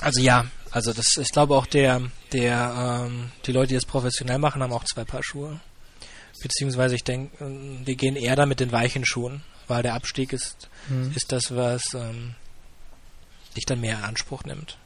Also 0.02 0.22
ja, 0.22 0.46
also 0.72 0.94
das, 0.94 1.18
ich 1.18 1.30
glaube 1.32 1.56
auch 1.56 1.66
der, 1.66 2.02
der, 2.32 3.06
ähm, 3.08 3.32
die 3.46 3.52
Leute, 3.52 3.70
die 3.70 3.76
es 3.76 3.86
professionell 3.86 4.40
machen, 4.40 4.62
haben 4.62 4.74
auch 4.74 4.84
zwei 4.86 5.04
Paar 5.04 5.24
Schuhe. 5.24 5.60
Beziehungsweise 6.42 6.96
ich 6.96 7.04
denke, 7.04 7.44
ähm, 7.44 7.84
die 7.86 7.98
gehen 7.98 8.16
eher 8.16 8.36
da 8.36 8.46
mit 8.46 8.60
den 8.60 8.72
weichen 8.72 9.06
Schuhen, 9.06 9.42
weil 9.68 9.84
der 9.84 9.94
Abstieg 9.96 10.32
ist, 10.34 10.70
Mhm. 10.90 11.12
ist 11.16 11.32
das, 11.32 11.56
was 11.56 11.84
ähm, 11.94 12.36
dich 13.58 13.66
dann 13.66 13.82
mehr 13.82 13.98
in 14.00 14.04
Anspruch 14.04 14.44
nimmt. 14.44 14.78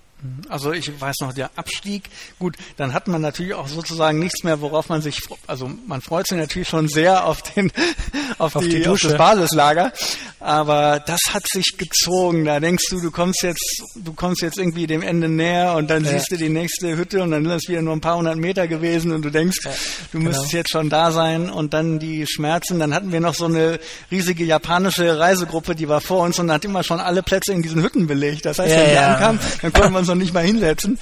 Also 0.50 0.72
ich 0.72 0.90
weiß 1.00 1.16
noch, 1.22 1.34
der 1.34 1.50
Abstieg, 1.56 2.04
gut, 2.40 2.56
dann 2.78 2.94
hat 2.94 3.08
man 3.08 3.22
natürlich 3.22 3.54
auch 3.54 3.68
sozusagen 3.68 4.20
nichts 4.20 4.44
mehr, 4.44 4.62
worauf 4.62 4.90
man 4.90 5.02
sich, 5.02 5.22
also 5.48 5.70
man 5.88 6.02
freut 6.02 6.28
sich 6.28 6.38
natürlich 6.38 6.68
schon 6.70 6.88
sehr 6.88 7.26
auf 7.26 7.42
den, 7.42 7.72
auf, 8.38 8.56
Auf 8.56 8.64
die, 8.64 8.70
die 8.82 8.88
auf 8.88 9.00
das 9.02 9.18
Basislager, 9.18 9.92
aber 10.40 11.00
das 11.06 11.20
hat 11.34 11.44
sich 11.52 11.66
gezogen. 11.78 12.46
Da 12.46 12.60
denkst 12.60 12.84
du, 12.90 13.00
du 13.02 13.12
kommst 13.12 13.44
jetzt, 13.44 13.82
du 13.96 14.14
kommst 14.14 14.42
jetzt 14.42 14.58
irgendwie 14.58 14.88
dem 14.88 15.02
Ende 15.02 15.30
näher 15.30 15.76
und 15.76 15.90
dann 15.90 16.04
Ja. 16.04 16.12
siehst 16.12 16.32
du 16.32 16.38
die 16.38 16.50
nächste 16.50 16.96
Hütte 16.98 17.22
und 17.24 17.32
dann 17.32 17.46
ist 17.46 17.64
es 17.64 17.70
wieder 17.70 17.82
nur 17.82 17.94
ein 17.94 18.02
paar 18.02 18.18
hundert 18.18 18.38
Meter 18.38 18.68
gewesen 18.68 19.12
und 19.14 19.22
du 19.24 19.30
denkst, 19.30 19.58
Ja, 19.64 19.72
du 20.12 20.18
genau. 20.20 20.30
müsstest 20.30 20.54
jetzt 20.54 20.70
schon 20.72 20.90
da 20.90 21.12
sein 21.12 21.50
und 21.50 21.74
dann 21.74 22.00
die 22.00 22.26
Schmerzen. 22.28 22.80
Dann 22.80 22.94
hatten 22.94 23.12
wir 23.12 23.20
noch 23.20 23.34
so 23.36 23.46
eine 23.46 23.80
riesige 24.12 24.44
japanische 24.44 25.18
Reisegruppe, 25.20 25.76
die 25.76 25.88
war 25.88 26.02
vor 26.02 26.22
uns 26.24 26.40
und 26.40 26.52
hat 26.52 26.66
immer 26.66 26.84
schon 26.84 27.00
alle 27.00 27.24
Plätze 27.24 27.54
in 27.54 27.62
diesen 27.62 27.82
Hütten 27.84 28.08
belegt. 28.08 28.46
Das 28.46 28.60
heißt, 28.60 28.72
Ja, 28.74 28.78
wenn 28.82 28.92
wir 28.92 29.08
ankamen, 29.08 29.40
dann 29.62 29.74
konnten 29.74 29.94
wir 29.94 30.00
uns 30.00 30.10
noch 30.14 30.22
nicht 30.22 30.34
mal 30.34 30.44
hinsetzen. 30.44 31.00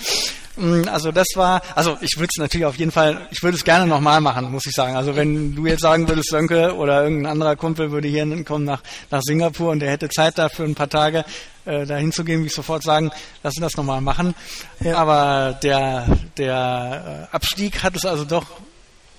Mm, 0.57 0.87
Also 0.87 1.11
das 1.11 1.27
war, 1.35 1.61
also 1.75 1.97
ich 2.01 2.17
würde 2.17 2.29
es 2.33 2.39
natürlich 2.39 2.65
auf 2.65 2.77
jeden 2.77 2.91
Fall, 2.91 3.27
ich 3.31 3.41
würde 3.43 3.57
es 3.57 3.63
gerne 3.63 3.87
nochmal 3.87 4.21
machen, 4.21 4.51
muss 4.51 4.65
ich 4.65 4.73
sagen. 4.73 4.95
Also 4.95 5.15
wenn 5.15 5.55
du 5.55 5.65
jetzt 5.65 5.81
sagen 5.81 6.07
würdest, 6.07 6.29
Sönke 6.29 6.75
oder 6.75 7.03
irgendein 7.03 7.31
anderer 7.31 7.55
Kumpel 7.55 7.91
würde 7.91 8.07
hier 8.07 8.43
kommen 8.43 8.65
nach, 8.65 8.81
nach 9.09 9.21
Singapur 9.21 9.71
und 9.71 9.79
der 9.79 9.91
hätte 9.91 10.09
Zeit 10.09 10.37
dafür 10.37 10.65
ein 10.65 10.75
paar 10.75 10.89
Tage 10.89 11.25
äh, 11.65 11.85
dahin 11.85 12.11
zu 12.11 12.23
gehen, 12.23 12.39
würde 12.39 12.47
ich 12.47 12.53
sofort 12.53 12.83
sagen, 12.83 13.11
lass 13.43 13.55
uns 13.55 13.61
das 13.61 13.77
nochmal 13.77 14.01
machen. 14.01 14.33
Ja. 14.79 14.97
Aber 14.97 15.57
der, 15.61 16.05
der 16.37 17.29
äh, 17.31 17.35
Abstieg 17.35 17.83
hat 17.83 17.95
es 17.95 18.05
also 18.05 18.25
doch 18.25 18.45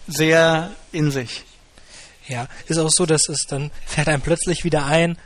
sehr 0.09 0.71
in 0.93 1.11
sich. 1.11 1.45
Ja, 2.29 2.47
ist 2.69 2.79
auch 2.79 2.91
so, 2.91 3.05
dass 3.05 3.29
es 3.29 3.47
dann 3.49 3.71
fällt 3.87 4.09
einem 4.09 4.23
plötzlich 4.23 4.65
wieder 4.65 4.87
ein, 4.87 5.19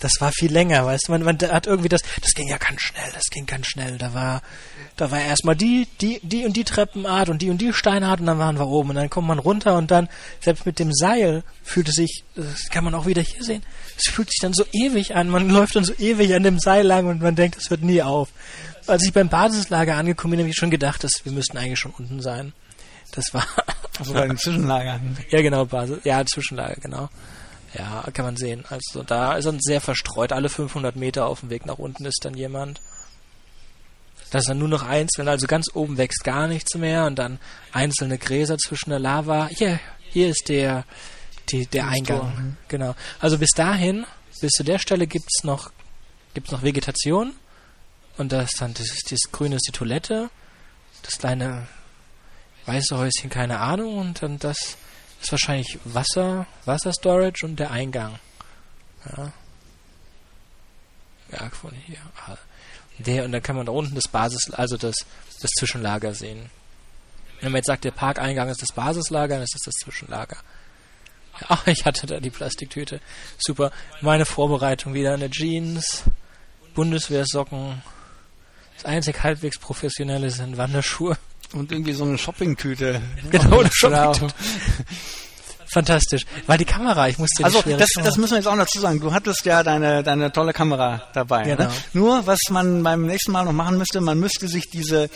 das 0.00 0.12
war 0.20 0.32
viel 0.32 0.50
länger, 0.50 0.84
weißt 0.86 1.08
du, 1.08 1.12
man, 1.12 1.22
man 1.22 1.38
hat 1.38 1.66
irgendwie 1.66 1.88
das, 1.88 2.02
das 2.20 2.32
ging 2.34 2.48
ja 2.48 2.56
ganz 2.56 2.80
schnell, 2.80 3.10
das 3.14 3.24
ging 3.30 3.46
ganz 3.46 3.66
schnell, 3.66 3.98
da 3.98 4.14
war, 4.14 4.42
da 4.96 5.10
war 5.10 5.20
erstmal 5.20 5.54
die, 5.54 5.86
die, 6.00 6.20
die 6.22 6.44
und 6.44 6.56
die 6.56 6.64
Treppenart 6.64 7.28
und 7.28 7.42
die 7.42 7.50
und 7.50 7.60
die 7.60 7.72
Steinart 7.72 8.20
und 8.20 8.26
dann 8.26 8.38
waren 8.38 8.58
wir 8.58 8.66
oben 8.66 8.90
und 8.90 8.96
dann 8.96 9.10
kommt 9.10 9.28
man 9.28 9.38
runter 9.38 9.76
und 9.76 9.90
dann, 9.90 10.08
selbst 10.40 10.66
mit 10.66 10.78
dem 10.78 10.92
Seil 10.92 11.44
fühlt 11.62 11.88
es 11.88 11.94
sich, 11.96 12.24
das 12.34 12.70
kann 12.70 12.84
man 12.84 12.94
auch 12.94 13.06
wieder 13.06 13.22
hier 13.22 13.44
sehen, 13.44 13.62
es 13.96 14.08
fühlt 14.10 14.30
sich 14.30 14.40
dann 14.40 14.54
so 14.54 14.64
ewig 14.72 15.14
an, 15.14 15.28
man 15.28 15.48
läuft 15.50 15.76
dann 15.76 15.84
so 15.84 15.92
ewig 15.98 16.34
an 16.34 16.42
dem 16.42 16.58
Seil 16.58 16.86
lang 16.86 17.06
und 17.06 17.22
man 17.22 17.36
denkt, 17.36 17.58
es 17.58 17.70
hört 17.70 17.82
nie 17.82 18.02
auf. 18.02 18.30
Als 18.86 19.04
ich 19.04 19.12
beim 19.12 19.28
Basislager 19.28 19.96
angekommen 19.96 20.32
bin, 20.32 20.40
habe 20.40 20.50
ich 20.50 20.56
schon 20.56 20.70
gedacht, 20.70 21.04
dass 21.04 21.24
wir 21.24 21.32
müssten 21.32 21.58
eigentlich 21.58 21.78
schon 21.78 21.92
unten 21.92 22.20
sein. 22.20 22.52
Das 23.12 23.34
war. 23.34 23.46
Also 23.98 24.14
bei 24.14 24.26
den 24.26 24.38
Zwischenlagern. 24.38 25.16
ja, 25.30 25.42
genau, 25.42 25.66
Basis. 25.66 25.98
Ja, 26.04 26.24
Zwischenlager, 26.24 26.76
genau. 26.80 27.10
Ja, 27.74 28.04
kann 28.12 28.24
man 28.24 28.36
sehen. 28.36 28.64
Also 28.68 29.02
da 29.02 29.36
ist 29.36 29.44
dann 29.44 29.60
sehr 29.60 29.80
verstreut. 29.80 30.32
Alle 30.32 30.48
500 30.48 30.96
Meter 30.96 31.26
auf 31.26 31.40
dem 31.40 31.50
Weg 31.50 31.66
nach 31.66 31.78
unten 31.78 32.04
ist 32.04 32.24
dann 32.24 32.34
jemand. 32.34 32.80
Das 34.30 34.42
ist 34.42 34.48
dann 34.48 34.58
nur 34.58 34.68
noch 34.68 34.82
einzeln. 34.82 35.28
Also 35.28 35.46
ganz 35.46 35.70
oben 35.74 35.98
wächst 35.98 36.24
gar 36.24 36.48
nichts 36.48 36.74
mehr 36.74 37.04
und 37.04 37.18
dann 37.18 37.38
einzelne 37.72 38.18
Gräser 38.18 38.58
zwischen 38.58 38.90
der 38.90 38.98
Lava. 38.98 39.48
Hier, 39.48 39.78
hier 40.08 40.30
ist 40.30 40.48
der, 40.48 40.84
die, 41.50 41.66
der 41.66 41.88
Eingang. 41.88 42.34
Mhm. 42.36 42.56
Genau. 42.68 42.94
Also 43.20 43.38
bis 43.38 43.50
dahin, 43.50 44.06
bis 44.40 44.52
zu 44.52 44.64
der 44.64 44.78
Stelle 44.78 45.06
gibt's 45.06 45.44
noch, 45.44 45.70
gibt's 46.34 46.50
noch 46.52 46.62
Vegetation. 46.62 47.34
Und 48.18 48.32
das 48.32 48.50
dann, 48.58 48.74
das 48.74 48.88
das 49.08 49.32
Grüne 49.32 49.56
ist 49.56 49.66
die 49.66 49.72
Toilette. 49.72 50.30
Das 51.02 51.18
kleine 51.18 51.68
weiße 52.66 52.96
Häuschen, 52.96 53.30
keine 53.30 53.60
Ahnung. 53.60 53.96
Und 53.98 54.22
dann 54.22 54.38
das 54.38 54.76
ist 55.20 55.32
wahrscheinlich 55.32 55.78
Wasser, 55.84 56.46
Wasserstorage 56.64 57.44
und 57.44 57.56
der 57.56 57.70
Eingang. 57.70 58.18
Ja. 59.16 59.32
Ja, 61.32 61.50
von 61.50 61.72
hier. 61.86 61.98
Ah. 62.26 62.36
Der, 62.98 63.24
und 63.24 63.32
dann 63.32 63.42
kann 63.42 63.56
man 63.56 63.66
da 63.66 63.72
unten 63.72 63.94
das 63.94 64.08
Basis, 64.08 64.50
also 64.50 64.76
das, 64.76 64.94
das 65.40 65.50
Zwischenlager 65.58 66.14
sehen. 66.14 66.50
Wenn 67.40 67.52
man 67.52 67.60
jetzt 67.60 67.68
sagt, 67.68 67.84
der 67.84 67.92
Parkeingang 67.92 68.48
ist 68.48 68.60
das 68.60 68.72
Basislager, 68.72 69.34
dann 69.34 69.44
ist 69.44 69.54
das 69.54 69.62
das 69.62 69.74
Zwischenlager. 69.76 70.36
Ja, 71.48 71.58
ich 71.66 71.84
hatte 71.84 72.06
da 72.06 72.20
die 72.20 72.30
Plastiktüte. 72.30 73.00
Super. 73.38 73.72
Meine 74.00 74.26
Vorbereitung 74.26 74.92
wieder 74.92 75.14
eine 75.14 75.30
Jeans, 75.30 76.04
Bundeswehrsocken. 76.74 77.82
Das 78.74 78.84
einzig 78.84 79.22
halbwegs 79.22 79.58
professionelle 79.58 80.30
sind 80.30 80.56
Wanderschuhe. 80.56 81.16
Und 81.52 81.72
irgendwie 81.72 81.92
so 81.92 82.04
eine 82.04 82.16
Shoppingtüte. 82.16 83.00
Genau, 83.30 83.60
eine 83.60 83.70
Shoppingtüte. 83.72 84.34
Fantastisch. 85.72 86.22
Weil 86.48 86.58
die 86.58 86.64
Kamera, 86.64 87.08
ich 87.08 87.18
musste 87.18 87.44
Also 87.44 87.62
das, 87.62 87.88
das 88.02 88.16
müssen 88.16 88.32
wir 88.32 88.38
jetzt 88.38 88.48
auch 88.48 88.56
dazu 88.56 88.80
sagen. 88.80 88.98
Du 88.98 89.12
hattest 89.12 89.44
ja 89.44 89.62
deine, 89.62 90.02
deine 90.02 90.32
tolle 90.32 90.52
Kamera 90.52 91.02
dabei. 91.12 91.44
Ne? 91.44 91.56
Genau. 91.56 91.68
Ne? 91.68 91.74
Nur, 91.92 92.26
was 92.26 92.38
man 92.50 92.82
beim 92.82 93.06
nächsten 93.06 93.30
Mal 93.30 93.44
noch 93.44 93.52
machen 93.52 93.78
müsste, 93.78 94.00
man 94.00 94.18
müsste 94.18 94.48
sich 94.48 94.68
diese 94.68 95.08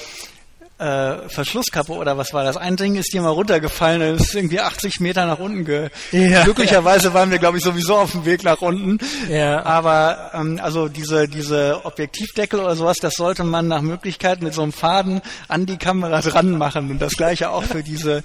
äh, 0.79 1.29
Verschlusskappe 1.29 1.93
oder 1.93 2.18
was 2.18 2.33
war 2.33 2.45
das? 2.45 2.57
Ein 2.57 2.77
Ding 2.77 2.97
ist 2.97 3.12
dir 3.12 3.22
mal 3.22 3.31
runtergefallen, 3.31 4.03
und 4.03 4.20
ist 4.20 4.35
irgendwie 4.35 4.61
80 4.61 5.01
Meter 5.01 5.27
nach 5.27 5.39
unten 5.39 5.64
ge. 5.64 5.91
Ja, 6.12 6.43
Glücklicherweise 6.45 7.14
waren 7.14 7.31
wir, 7.31 7.39
glaube 7.39 7.59
ich, 7.59 7.64
sowieso 7.64 7.97
auf 7.97 8.12
dem 8.12 8.25
Weg 8.25 8.43
nach 8.43 8.61
unten. 8.61 8.99
Ja. 9.29 9.64
Aber 9.64 10.31
ähm, 10.35 10.59
also 10.62 10.89
diese 10.89 11.29
diese 11.29 11.85
Objektivdeckel 11.85 12.61
oder 12.61 12.77
sowas, 12.77 12.97
das 13.01 13.14
sollte 13.14 13.45
man 13.45 13.68
nach 13.68 13.83
Möglichkeit 13.83 14.43
mit 14.43 14.55
so 14.55 14.62
einem 14.62 14.72
Faden 14.72 15.20
an 15.49 15.66
die 15.66 15.77
Kamera 15.77 16.20
dran 16.20 16.59
machen 16.59 16.91
und 16.91 17.01
das 17.01 17.12
gleiche 17.12 17.51
auch 17.51 17.64
für 17.64 17.83
diese 17.83 18.25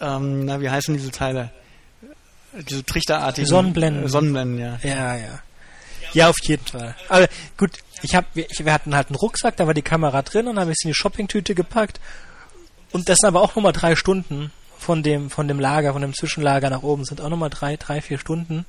ähm, 0.00 0.44
na, 0.44 0.60
wie 0.60 0.70
heißen 0.70 0.94
diese 0.94 1.10
Teile? 1.10 1.50
Diese 2.68 2.84
trichterartigen 2.84 3.48
Sonnenblenden. 3.48 4.08
Sonnenblenden, 4.08 4.58
ja. 4.58 4.78
Ja, 4.82 5.16
ja. 5.16 5.40
Ja, 6.12 6.28
auf 6.30 6.36
jeden 6.42 6.64
Fall. 6.64 6.94
Aber 7.08 7.28
gut, 7.58 7.72
ich 8.08 8.14
hab, 8.14 8.24
wir, 8.34 8.46
wir 8.58 8.72
hatten 8.72 8.94
halt 8.94 9.08
einen 9.08 9.16
Rucksack, 9.16 9.56
da 9.56 9.66
war 9.66 9.74
die 9.74 9.82
Kamera 9.82 10.22
drin 10.22 10.48
und 10.48 10.56
dann 10.56 10.62
habe 10.62 10.72
ich 10.72 10.78
sie 10.78 10.88
in 10.88 10.90
die 10.92 10.96
Shoppingtüte 10.96 11.54
gepackt. 11.54 12.00
Und 12.92 13.08
das 13.08 13.18
sind 13.20 13.28
aber 13.28 13.42
auch 13.42 13.54
nochmal 13.56 13.72
drei 13.72 13.96
Stunden 13.96 14.52
von 14.78 15.02
dem, 15.02 15.30
von 15.30 15.48
dem 15.48 15.60
Lager, 15.60 15.92
von 15.92 16.02
dem 16.02 16.14
Zwischenlager 16.14 16.70
nach 16.70 16.82
oben, 16.82 17.04
sind 17.04 17.20
auch 17.20 17.28
nochmal 17.28 17.50
drei, 17.50 17.76
drei, 17.76 18.00
vier 18.00 18.18
Stunden. 18.18 18.64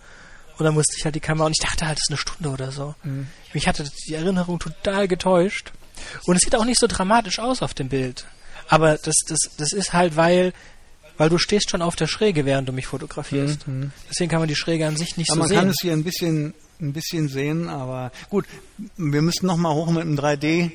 Und 0.57 0.65
dann 0.65 0.73
musste 0.73 0.95
ich 0.97 1.05
halt 1.05 1.13
die 1.13 1.19
Kamera, 1.19 1.45
und 1.45 1.55
ich 1.57 1.63
dachte 1.63 1.85
halt, 1.85 1.99
es 1.99 2.05
ist 2.05 2.09
eine 2.09 2.17
Stunde 2.17 2.49
oder 2.49 2.71
so. 2.71 2.95
Mhm. 3.03 3.27
Mich 3.53 3.67
hatte 3.67 3.85
die 4.07 4.15
Erinnerung 4.15 4.59
total 4.59 5.07
getäuscht. 5.07 5.71
Und 6.25 6.35
es 6.35 6.41
sieht 6.41 6.55
auch 6.55 6.65
nicht 6.65 6.79
so 6.79 6.87
dramatisch 6.87 7.39
aus 7.39 7.61
auf 7.61 7.73
dem 7.73 7.89
Bild. 7.89 8.25
Aber 8.67 8.97
das, 8.97 9.15
das, 9.27 9.39
das 9.57 9.71
ist 9.71 9.93
halt, 9.93 10.15
weil 10.15 10.53
weil 11.17 11.29
du 11.29 11.37
stehst 11.37 11.71
schon 11.71 11.81
auf 11.81 11.95
der 11.95 12.07
Schräge, 12.07 12.45
während 12.45 12.69
du 12.69 12.73
mich 12.73 12.85
fotografierst. 12.85 13.67
Mhm. 13.67 13.91
Deswegen 14.09 14.29
kann 14.29 14.39
man 14.39 14.47
die 14.47 14.55
Schräge 14.55 14.87
an 14.87 14.95
sich 14.95 15.17
nicht 15.17 15.31
aber 15.31 15.41
so 15.41 15.47
sehen. 15.47 15.55
Man 15.55 15.65
kann 15.65 15.71
es 15.71 15.77
hier 15.81 15.93
ein 15.93 16.03
bisschen, 16.03 16.53
ein 16.79 16.93
bisschen 16.93 17.27
sehen, 17.27 17.69
aber 17.69 18.11
gut, 18.29 18.45
wir 18.97 19.21
müssen 19.21 19.47
noch 19.47 19.57
mal 19.57 19.73
hoch 19.73 19.89
mit 19.89 20.03
einem 20.03 20.17
3D 20.17 20.71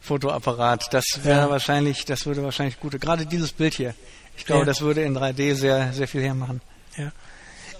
Fotoapparat. 0.00 0.92
Das 0.92 1.04
wäre 1.22 1.42
ja. 1.42 1.50
wahrscheinlich, 1.50 2.04
das 2.04 2.26
würde 2.26 2.42
wahrscheinlich 2.42 2.78
gute. 2.78 2.98
Gerade 2.98 3.26
dieses 3.26 3.52
Bild 3.52 3.74
hier. 3.74 3.94
Ich 4.36 4.44
glaube, 4.44 4.60
ja. 4.60 4.66
das 4.66 4.80
würde 4.80 5.02
in 5.02 5.16
3D 5.16 5.54
sehr, 5.54 5.92
sehr 5.92 6.08
viel 6.08 6.22
hermachen. 6.22 6.60
Ja. 6.96 7.12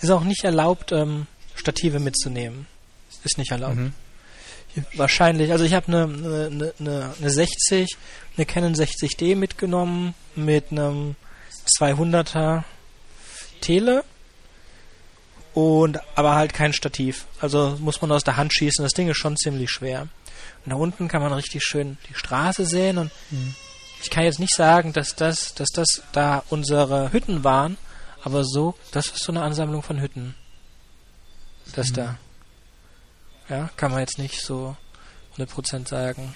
Ist 0.01 0.11
auch 0.11 0.25
nicht 0.25 0.45
erlaubt, 0.45 0.93
ähm, 0.93 1.27
Stative 1.55 2.01
mitzunehmen. 2.01 2.67
Ist 3.25 3.39
nicht 3.39 3.51
erlaubt. 3.51 3.77
Mhm. 3.77 3.93
Wahrscheinlich, 4.95 5.53
also 5.53 5.65
ich 5.65 5.73
habe 5.73 5.87
eine, 5.89 6.05
eine, 6.05 6.73
eine, 6.79 7.15
eine 7.19 7.31
60, 7.31 7.97
eine 8.37 8.47
Canon 8.47 8.75
60D 8.75 9.35
mitgenommen 9.35 10.15
mit 10.35 10.71
einem 10.71 11.17
200er 11.79 12.65
Tele 13.63 14.05
und 15.57 15.99
aber 16.17 16.35
halt 16.35 16.53
kein 16.53 16.75
Stativ. 16.75 17.25
Also 17.41 17.79
muss 17.81 18.03
man 18.03 18.13
aus 18.13 18.25
der 18.25 18.37
Hand 18.37 18.53
schießen. 18.53 18.85
Das 18.85 18.93
Ding 18.93 19.09
ist 19.09 19.17
schon 19.17 19.39
ziemlich 19.39 19.71
schwer. 19.71 20.03
Und 20.03 20.71
da 20.71 20.77
unten 20.77 21.09
kann 21.09 21.23
man 21.23 21.33
richtig 21.33 21.65
schön 21.65 21.97
die 22.11 22.15
Straße 22.15 22.67
sehen 22.67 22.99
und 22.99 23.11
mhm. 23.31 23.55
ich 24.03 24.11
kann 24.11 24.25
jetzt 24.25 24.39
nicht 24.39 24.55
sagen, 24.55 24.93
dass 24.93 25.17
das, 25.17 25.55
dass 25.55 25.71
das 25.71 26.03
da 26.13 26.43
unsere 26.51 27.11
Hütten 27.11 27.43
waren, 27.43 27.79
aber 28.23 28.45
so, 28.45 28.75
das 28.93 29.07
ist 29.07 29.25
so 29.25 29.33
eine 29.33 29.41
Ansammlung 29.41 29.83
von 29.83 29.99
Hütten. 29.99 30.35
Das 31.75 31.89
mhm. 31.89 31.95
da. 31.95 32.19
Ja, 33.49 33.71
kann 33.79 33.93
man 33.93 34.01
jetzt 34.01 34.19
nicht 34.19 34.43
so 34.43 34.77
100% 35.39 35.89
sagen. 35.89 36.35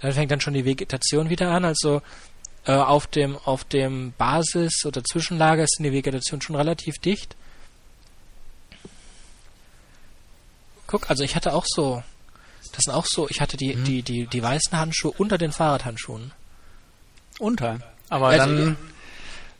Da 0.00 0.10
fängt 0.10 0.30
dann 0.30 0.40
schon 0.40 0.54
die 0.54 0.64
Vegetation 0.64 1.28
wieder 1.28 1.50
an. 1.50 1.66
Also 1.66 2.00
äh, 2.66 2.72
auf 2.72 3.06
dem 3.06 3.36
auf 3.44 3.64
dem 3.64 4.12
Basis- 4.16 4.84
oder 4.86 5.04
Zwischenlager 5.04 5.64
ist 5.64 5.76
die 5.78 5.92
Vegetation 5.92 6.40
schon 6.40 6.56
relativ 6.56 6.98
dicht. 6.98 7.36
Guck, 10.86 11.10
also 11.10 11.24
ich 11.24 11.34
hatte 11.34 11.54
auch 11.54 11.64
so, 11.66 12.02
das 12.72 12.84
sind 12.84 12.94
auch 12.94 13.06
so, 13.06 13.28
ich 13.28 13.40
hatte 13.40 13.56
die, 13.56 13.74
mhm. 13.74 13.84
die, 13.84 14.02
die, 14.02 14.26
die 14.26 14.42
weißen 14.42 14.78
Handschuhe 14.78 15.12
unter 15.12 15.38
den 15.38 15.52
Fahrradhandschuhen. 15.52 16.32
Unter? 17.38 17.80
Aber 18.08 18.28
also, 18.28 18.46
dann, 18.46 18.76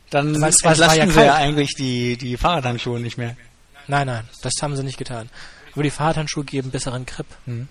dann 0.09 0.41
was 0.41 0.61
entlasten 0.63 1.07
ja 1.07 1.13
sie 1.13 1.25
ja 1.25 1.35
eigentlich 1.35 1.73
die, 1.75 2.17
die 2.17 2.37
Fahrradhandschuhe 2.37 2.99
nicht 2.99 3.17
mehr. 3.17 3.35
Nein, 3.87 4.07
nein, 4.07 4.23
das 4.41 4.53
haben 4.61 4.75
sie 4.75 4.83
nicht 4.83 4.97
getan. 4.97 5.29
Aber 5.73 5.83
die 5.83 5.91
Fahrradhandschuhe 5.91 6.45
geben 6.45 6.71
besseren 6.71 7.05
Grip. 7.05 7.27
Mhm. 7.45 7.67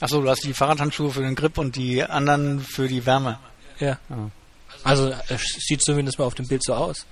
Achso, 0.00 0.20
du 0.20 0.28
hast 0.28 0.44
die 0.44 0.52
Fahrradhandschuhe 0.52 1.10
für 1.10 1.22
den 1.22 1.34
Grip 1.34 1.56
und 1.56 1.76
die 1.76 2.02
anderen 2.02 2.60
für 2.60 2.88
die 2.88 3.06
Wärme. 3.06 3.38
Ja. 3.78 3.98
ja. 4.08 4.30
Also 4.84 5.12
es 5.28 5.42
sieht 5.66 5.82
zumindest 5.82 6.18
mal 6.18 6.26
auf 6.26 6.34
dem 6.34 6.46
Bild 6.46 6.62
so 6.62 6.74
aus. 6.74 7.06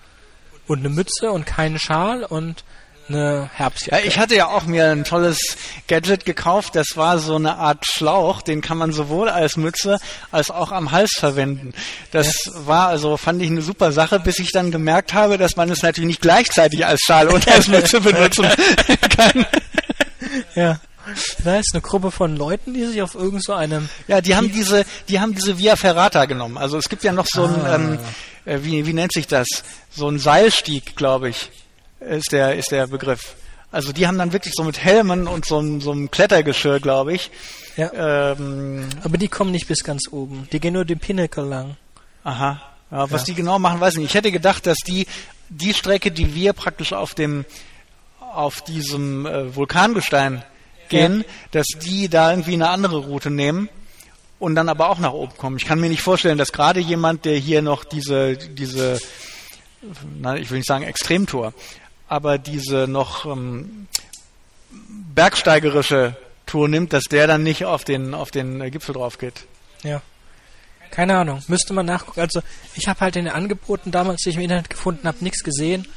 Und 0.67 0.79
eine 0.79 0.89
Mütze 0.89 1.31
und 1.31 1.45
keinen 1.45 1.79
Schal 1.79 2.25
und 2.25 2.65
eine 3.09 3.51
Herbstjacke. 3.53 4.03
Ja, 4.03 4.09
ich 4.09 4.19
hatte 4.19 4.35
ja 4.35 4.49
auch 4.49 4.65
mir 4.65 4.91
ein 4.91 5.05
tolles 5.05 5.57
Gadget 5.89 6.25
gekauft. 6.25 6.75
Das 6.75 6.97
war 6.97 7.19
so 7.19 7.37
eine 7.37 7.57
Art 7.57 7.85
Schlauch, 7.87 8.43
den 8.43 8.61
kann 8.61 8.79
man 8.79 8.93
sowohl 8.93 9.29
als 9.29 9.57
Mütze 9.57 9.99
als 10.31 10.51
auch 10.51 10.73
am 10.73 10.91
Hals 10.91 11.13
verwenden. 11.19 11.75
Das 12.13 12.47
ja. 12.47 12.67
war 12.67 12.89
also 12.89 13.17
fand 13.17 13.43
ich 13.43 13.51
eine 13.51 13.63
super 13.63 13.93
Sache, 13.93 14.21
bis 14.21 14.39
ich 14.39 14.53
dann 14.53 14.71
gemerkt 14.71 15.13
habe, 15.13 15.37
dass 15.37 15.57
man 15.57 15.71
es 15.71 15.83
natürlich 15.83 16.09
nicht 16.09 16.23
gleichzeitig 16.23 16.87
als 16.87 17.01
Schal 17.01 17.29
und 17.29 17.47
als 17.49 17.69
Mütze 17.69 18.01
benutzen 18.01 18.47
kann. 19.17 19.47
Ja. 20.55 20.81
Da 21.45 21.59
ist 21.59 21.71
eine 21.73 21.83
Gruppe 21.83 22.11
von 22.11 22.37
Leuten, 22.37 22.75
die 22.75 22.85
sich 22.87 23.03
auf 23.03 23.15
irgend 23.15 23.45
so 23.45 23.53
einem. 23.53 23.89
Ja, 24.09 24.21
die 24.21 24.37
haben 24.37 24.51
diese, 24.51 24.85
die 25.09 25.21
haben 25.21 25.35
diese 25.35 25.59
Via 25.59 25.77
Ferrata 25.77 26.25
genommen. 26.25 26.59
Also 26.59 26.79
es 26.79 26.89
gibt 26.89 27.05
ja 27.05 27.13
noch 27.13 27.27
so 27.27 27.45
ah. 27.45 27.75
ein, 27.75 27.93
ähm, 27.93 27.99
äh, 28.45 28.59
wie, 28.63 28.87
wie 28.87 28.93
nennt 28.93 29.13
sich 29.13 29.27
das? 29.27 29.47
So 29.91 30.09
ein 30.09 30.19
Seilstieg, 30.19 30.97
glaube 30.97 31.29
ich, 31.29 31.51
ist 32.01 32.33
der, 32.33 32.57
ist 32.57 32.71
der 32.71 32.87
Begriff. 32.87 33.35
Also 33.71 33.93
die 33.93 34.07
haben 34.07 34.19
dann 34.19 34.33
wirklich 34.33 34.55
so 34.57 34.63
mit 34.63 34.83
Helmen 34.83 35.27
und 35.27 35.47
so, 35.47 35.59
einem, 35.59 35.81
so 35.81 35.91
einem 35.91 36.11
Klettergeschirr, 36.11 36.81
glaube 36.81 37.13
ich. 37.15 37.31
Ja. 37.77 38.33
Ähm, 38.33 38.89
Aber 39.03 39.19
die 39.19 39.29
kommen 39.29 39.51
nicht 39.51 39.67
bis 39.67 39.83
ganz 39.83 40.09
oben. 40.11 40.49
Die 40.53 40.61
gehen 40.61 40.75
nur 40.75 40.85
den 40.85 41.01
Pinnacle 41.01 41.45
lang. 41.45 41.77
Aha. 42.23 42.61
Ja, 42.91 43.11
was 43.11 43.23
ja. 43.23 43.27
die 43.27 43.35
genau 43.35 43.59
machen, 43.59 43.81
weiß 43.81 43.95
ich 43.95 44.01
nicht. 44.01 44.11
Ich 44.11 44.15
hätte 44.15 44.31
gedacht, 44.31 44.67
dass 44.67 44.79
die 44.79 45.07
die 45.49 45.75
Strecke, 45.75 46.11
die 46.11 46.35
wir 46.35 46.53
praktisch 46.53 46.93
auf 46.93 47.15
dem 47.15 47.45
auf 48.21 48.63
diesem 48.63 49.27
äh, 49.27 49.55
Vulkangestein 49.55 50.45
gehen, 50.89 51.19
ja. 51.19 51.25
dass 51.53 51.67
die 51.67 52.09
da 52.09 52.31
irgendwie 52.31 52.55
eine 52.55 52.69
andere 52.69 52.99
Route 52.99 53.31
nehmen 53.31 53.69
und 54.39 54.55
dann 54.55 54.69
aber 54.69 54.91
auch 54.91 54.99
nach 54.99 55.13
oben 55.13 55.37
kommen. 55.37 55.57
Ich 55.57 55.65
kann 55.65 55.81
mir 55.81 55.89
nicht 55.89 56.03
vorstellen, 56.03 56.39
dass 56.39 56.53
gerade 56.53 56.81
jemand, 56.81 57.25
der 57.25 57.37
hier 57.37 57.63
noch 57.63 57.85
diese, 57.85 58.37
diese, 58.37 58.99
na, 60.19 60.37
ich 60.37 60.51
will 60.51 60.59
nicht 60.59 60.69
sagen 60.69 60.85
Extremtour, 60.85 61.55
aber 62.09 62.39
diese 62.39 62.87
noch 62.89 63.27
ähm, 63.27 63.87
bergsteigerische 65.15 66.17
Tour 66.47 66.69
nimmt, 66.69 66.93
dass 66.93 67.05
der 67.05 67.27
dann 67.27 67.43
nicht 67.43 67.65
auf 67.65 67.85
den 67.85 68.15
auf 68.15 68.31
den 68.31 68.61
äh, 68.61 68.71
Gipfel 68.71 68.95
drauf 68.95 69.19
geht. 69.19 69.47
Ja. 69.83 70.03
Keine 70.91 71.17
Ahnung, 71.17 71.43
müsste 71.49 71.73
man 71.73 71.87
nachgucken. 71.87 72.21
Also 72.21 72.41
ich 72.75 72.87
habe 72.87 73.01
halt 73.01 73.17
in 73.17 73.25
den 73.25 73.35
Angeboten 73.35 73.91
damals, 73.91 74.23
die 74.23 74.31
ich 74.31 74.37
im 74.37 74.43
Internet 74.43 74.71
gefunden 74.71 75.09
habe, 75.09 75.25
nichts 75.25 75.43
gesehen, 75.43 75.89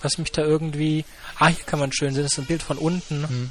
was 0.00 0.18
mich 0.18 0.32
da 0.32 0.42
irgendwie. 0.42 1.04
Ah, 1.38 1.48
hier 1.48 1.64
kann 1.64 1.78
man 1.78 1.92
schön 1.92 2.14
sehen, 2.14 2.22
das 2.22 2.32
ist 2.32 2.38
ein 2.38 2.46
Bild 2.46 2.62
von 2.62 2.78
unten, 2.78 3.22
mhm. 3.22 3.50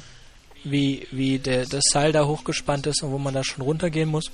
Wie 0.64 1.06
wie 1.10 1.38
der 1.38 1.66
das 1.66 1.84
Seil 1.90 2.12
da 2.12 2.26
hochgespannt 2.26 2.86
ist 2.86 3.02
und 3.02 3.12
wo 3.12 3.18
man 3.18 3.34
da 3.34 3.44
schon 3.44 3.62
runtergehen 3.62 4.08
muss. 4.08 4.24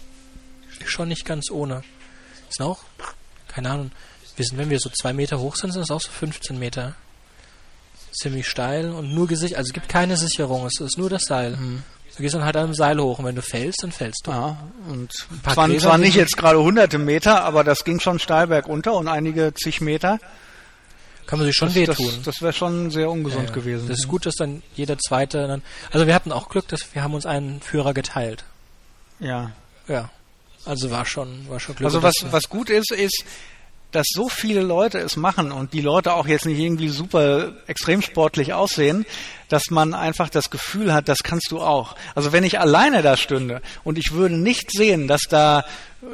Schon 0.85 1.09
nicht 1.09 1.25
ganz 1.25 1.51
ohne. 1.51 1.83
Ist 2.49 2.63
auch, 2.63 2.81
keine 3.49 3.71
Ahnung, 3.71 3.91
wir 4.37 4.45
sind, 4.45 4.59
wenn 4.59 4.71
wir 4.71 4.79
so 4.79 4.91
zwei 4.91 5.13
Meter 5.13 5.41
hoch 5.41 5.57
sind, 5.57 5.73
sind 5.73 5.83
es 5.83 5.91
auch 5.91 6.01
so 6.01 6.11
15 6.11 6.59
Meter. 6.59 6.95
Ziemlich 8.13 8.49
steil 8.49 8.91
und 8.91 9.13
nur 9.15 9.27
gesichert, 9.27 9.59
also 9.59 9.69
es 9.69 9.75
gibt 9.75 9.89
keine 9.89 10.17
Sicherung, 10.17 10.67
es 10.67 10.81
ist 10.81 10.97
nur 10.97 11.11
das 11.11 11.25
Seil. 11.25 11.57
Mhm. 11.57 11.83
Du 12.17 12.23
gehst 12.23 12.35
dann 12.35 12.45
halt 12.45 12.57
an 12.57 12.65
einem 12.65 12.75
Seil 12.75 12.99
hoch 12.99 13.19
und 13.21 13.27
wenn 13.27 13.37
du 13.37 13.43
fällst, 13.43 13.83
dann 13.83 13.93
fällst 13.93 14.27
du. 14.27 14.33
Ja, 14.33 14.57
und 14.89 15.13
zwar, 15.45 15.79
zwar 15.79 15.99
nicht 15.99 16.17
jetzt 16.17 16.37
gerade 16.37 16.59
hunderte 16.59 16.99
Meter, 16.99 17.45
aber 17.45 17.63
das 17.63 17.85
ging 17.85 18.01
schon 18.01 18.19
steil 18.19 18.49
bergunter 18.49 18.95
und 18.95 19.07
einige 19.07 19.55
zig 19.55 19.81
Meter. 19.81 20.19
Kann 21.29 21.39
man 21.39 21.47
sich 21.47 21.57
schon 21.57 21.69
das, 21.69 21.75
wehtun. 21.75 22.07
Das, 22.07 22.23
das 22.23 22.43
wäre 22.43 22.55
schon 22.55 22.91
sehr 22.91 23.11
ungesund 23.11 23.51
ja, 23.51 23.55
gewesen. 23.55 23.87
Das 23.87 23.99
ist 23.99 24.09
gut, 24.09 24.25
dass 24.25 24.35
dann 24.37 24.63
jeder 24.75 24.97
Zweite 24.97 25.47
dann. 25.47 25.61
Also 25.91 26.07
wir 26.07 26.15
hatten 26.15 26.33
auch 26.33 26.49
Glück, 26.49 26.67
dass 26.69 26.95
wir 26.95 27.03
haben 27.03 27.13
uns 27.13 27.27
einen 27.27 27.61
Führer 27.61 27.93
geteilt. 27.93 28.45
Ja. 29.21 29.53
Ja. 29.89 30.09
Also 30.65 30.91
war 30.91 31.05
schon, 31.05 31.47
war 31.51 31.61
schon 31.61 31.77
Glück. 31.77 31.85
Also 31.85 32.03
was, 32.03 32.15
was 32.31 32.49
gut 32.49 32.71
ist, 32.71 32.93
ist, 32.93 33.25
dass 33.93 34.07
so 34.13 34.29
viele 34.29 34.63
Leute 34.63 34.99
es 34.99 35.17
machen 35.17 35.51
und 35.51 35.73
die 35.73 35.81
Leute 35.81 36.13
auch 36.15 36.27
jetzt 36.27 36.47
nicht 36.47 36.59
irgendwie 36.59 36.89
super 36.89 37.53
extrem 37.67 38.03
sportlich 38.03 38.53
aussehen, 38.53 39.07
dass 39.49 39.71
man 39.71 39.95
einfach 39.95 40.29
das 40.29 40.51
Gefühl 40.51 40.93
hat, 40.93 41.09
das 41.09 41.23
kannst 41.23 41.51
du 41.51 41.61
auch. 41.61 41.97
Also 42.15 42.33
wenn 42.33 42.45
ich 42.45 42.61
alleine 42.61 43.03
da 43.03 43.17
stünde 43.17 43.63
und 43.85 43.97
ich 43.97 44.13
würde 44.13 44.37
nicht 44.37 44.71
sehen, 44.71 45.09
dass 45.09 45.23
da 45.23 45.65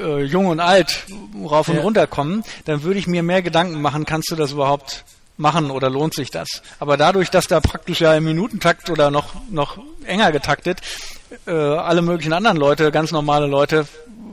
äh, 0.00 0.22
jung 0.22 0.46
und 0.46 0.60
alt 0.60 1.04
rauf 1.44 1.68
und 1.68 1.76
ja. 1.76 1.82
runter 1.82 2.06
kommen, 2.06 2.44
dann 2.64 2.84
würde 2.84 2.98
ich 2.98 3.06
mir 3.06 3.22
mehr 3.22 3.42
Gedanken 3.42 3.82
machen, 3.82 4.04
kannst 4.04 4.30
du 4.30 4.36
das 4.36 4.52
überhaupt 4.52 5.04
machen 5.36 5.72
oder 5.72 5.90
lohnt 5.90 6.14
sich 6.14 6.30
das? 6.30 6.62
Aber 6.78 6.96
dadurch, 6.96 7.30
dass 7.30 7.48
da 7.48 7.60
praktisch 7.60 8.00
ja 8.00 8.14
im 8.14 8.24
Minutentakt 8.24 8.88
oder 8.88 9.10
noch 9.10 9.34
noch 9.50 9.78
enger 10.06 10.30
getaktet 10.30 10.80
äh, 11.46 11.50
alle 11.50 12.02
möglichen 12.02 12.32
anderen 12.32 12.56
Leute, 12.56 12.90
ganz 12.90 13.10
normale 13.12 13.46
Leute 13.46 13.86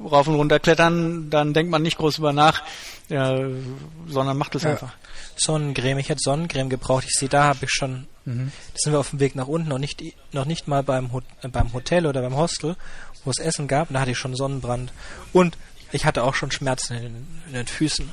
rauf 0.06 0.28
und 0.28 0.36
runter 0.36 0.60
klettern, 0.60 1.30
dann 1.30 1.54
denkt 1.54 1.72
man 1.72 1.82
nicht 1.82 1.98
groß 1.98 2.18
über 2.18 2.34
nach, 2.34 2.64
ja, 3.10 3.38
sondern 4.08 4.38
macht 4.38 4.56
es 4.56 4.64
ja. 4.64 4.72
einfach. 4.72 4.94
Sonnencreme, 5.36 6.00
ich 6.00 6.10
hätte 6.10 6.22
Sonnencreme 6.22 6.70
gebraucht. 6.70 7.06
Ich 7.08 7.14
sehe, 7.14 7.30
da 7.30 7.46
habe 7.46 7.60
ich 7.64 7.72
schon, 7.72 8.08
mhm. 8.26 8.52
da 8.74 8.78
sind 8.78 8.94
wir 8.94 9.00
auf 9.00 9.10
dem 9.10 9.20
Weg 9.20 9.36
nach 9.36 9.48
unten, 9.48 9.70
noch 9.70 9.80
nicht, 9.80 10.04
noch 10.32 10.46
nicht 10.46 10.68
mal 10.68 10.84
beim, 10.84 11.12
Ho 11.14 11.22
äh, 11.42 11.48
beim 11.48 11.74
Hotel 11.74 12.06
oder 12.06 12.22
beim 12.22 12.36
Hostel, 12.36 12.76
wo 13.24 13.32
es 13.32 13.40
Essen 13.40 13.68
gab, 13.68 13.90
da 13.92 14.02
hatte 14.02 14.12
ich 14.12 14.18
schon 14.18 14.36
Sonnenbrand. 14.36 14.92
Und 15.34 15.58
ich 15.92 16.06
hatte 16.06 16.24
auch 16.24 16.36
schon 16.36 16.52
Schmerzen 16.52 16.96
in 16.96 17.02
den, 17.04 17.28
in 17.48 17.54
den 17.54 17.68
Füßen. 17.68 18.10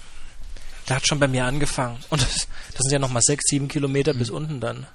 Da 0.87 0.97
hat 0.97 1.07
schon 1.07 1.21
bei 1.21 1.29
mir 1.29 1.45
angefangen. 1.45 1.99
Und 2.09 2.23
das, 2.23 2.49
das 2.73 2.83
sind 2.83 2.93
ja 2.93 2.99
nochmal 2.99 3.23
sechs, 3.23 3.45
sieben 3.49 3.69
Kilometer 3.69 4.15
mhm. 4.15 4.19
bis 4.19 4.31
unten 4.31 4.61
dann. 4.61 4.87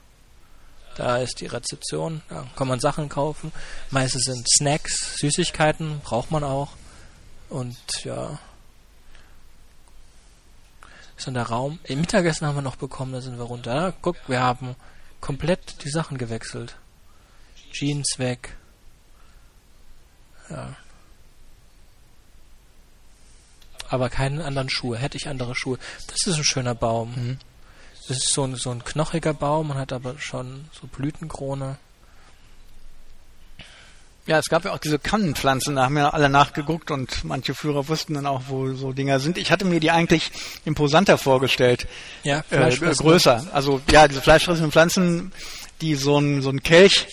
Da 0.96 1.18
ist 1.18 1.42
die 1.42 1.48
Rezeption, 1.48 2.22
da 2.30 2.46
kann 2.56 2.68
man 2.68 2.80
Sachen 2.80 3.10
kaufen. 3.10 3.52
Meistens 3.90 4.26
sind 4.26 4.48
Snacks, 4.48 5.18
Süßigkeiten, 5.18 6.02
braucht 6.04 6.30
man 6.30 6.44
auch. 6.44 6.70
Und 7.54 7.78
ja, 8.04 8.40
ist 11.16 11.28
dann 11.28 11.36
der 11.36 11.44
Raum. 11.44 11.78
Im 11.84 12.02
Mittagessen 12.02 12.48
haben 12.48 12.56
wir 12.56 12.64
noch 12.64 12.78
bekommen, 12.78 13.14
da 13.14 13.22
sind 13.22 13.38
wir 13.38 13.44
runter. 13.44 13.76
Ja, 13.76 13.94
guck, 14.02 14.18
wir 14.28 14.40
haben 14.40 14.76
komplett 15.22 15.84
die 15.84 15.92
Sachen 15.92 16.18
gewechselt. 16.18 16.78
Jeans 17.72 18.16
weg. 18.18 18.58
Ja. 20.50 20.76
Aber 23.88 24.10
keine 24.10 24.46
anderen 24.46 24.72
Schuhe. 24.72 24.98
Hätte 24.98 25.18
ich 25.18 25.28
andere 25.28 25.54
Schuhe. 25.54 25.78
Das 26.08 26.26
ist 26.26 26.36
ein 26.36 26.44
schöner 26.44 26.74
Baum. 26.74 27.14
Mhm. 27.16 27.40
Das 28.08 28.18
ist 28.18 28.34
so 28.34 28.46
ein, 28.46 28.56
so 28.56 28.72
ein 28.72 28.84
knochiger 28.84 29.36
Baum 29.36 29.70
und 29.70 29.78
hat 29.78 29.94
aber 29.94 30.18
schon 30.18 30.68
so 30.72 30.88
Blütenkrone. 30.88 31.78
Ja, 34.26 34.40
es 34.40 34.48
gab 34.48 34.64
ja 34.64 34.72
auch 34.72 34.78
diese 34.78 35.00
Kannenpflanzen, 35.00 35.76
da 35.76 35.84
haben 35.84 35.98
ja 35.98 36.12
alle 36.12 36.30
nachgeguckt 36.30 36.92
und 36.92 37.26
manche 37.26 37.54
Führer 37.54 37.90
wussten 37.90 38.14
dann 38.14 38.26
auch, 38.26 38.44
wo 38.48 38.74
so 38.74 38.94
Dinger 38.94 39.20
sind. 39.20 39.38
Ich 39.38 39.52
hatte 39.52 39.66
mir 39.66 39.82
die 39.82 39.92
eigentlich 39.92 40.32
imposanter 40.64 41.18
vorgestellt. 41.18 41.88
Ja, 42.24 42.42
äh, 42.50 42.74
größer. 42.74 43.48
Also 43.52 43.82
ja, 43.92 44.08
diese 44.08 44.22
fleischfressenden 44.22 44.72
Pflanzen, 44.72 45.34
die 45.82 45.96
so 45.96 46.18
ein 46.20 46.42
so 46.42 46.50
ein 46.52 46.64
Kelch 46.64 47.08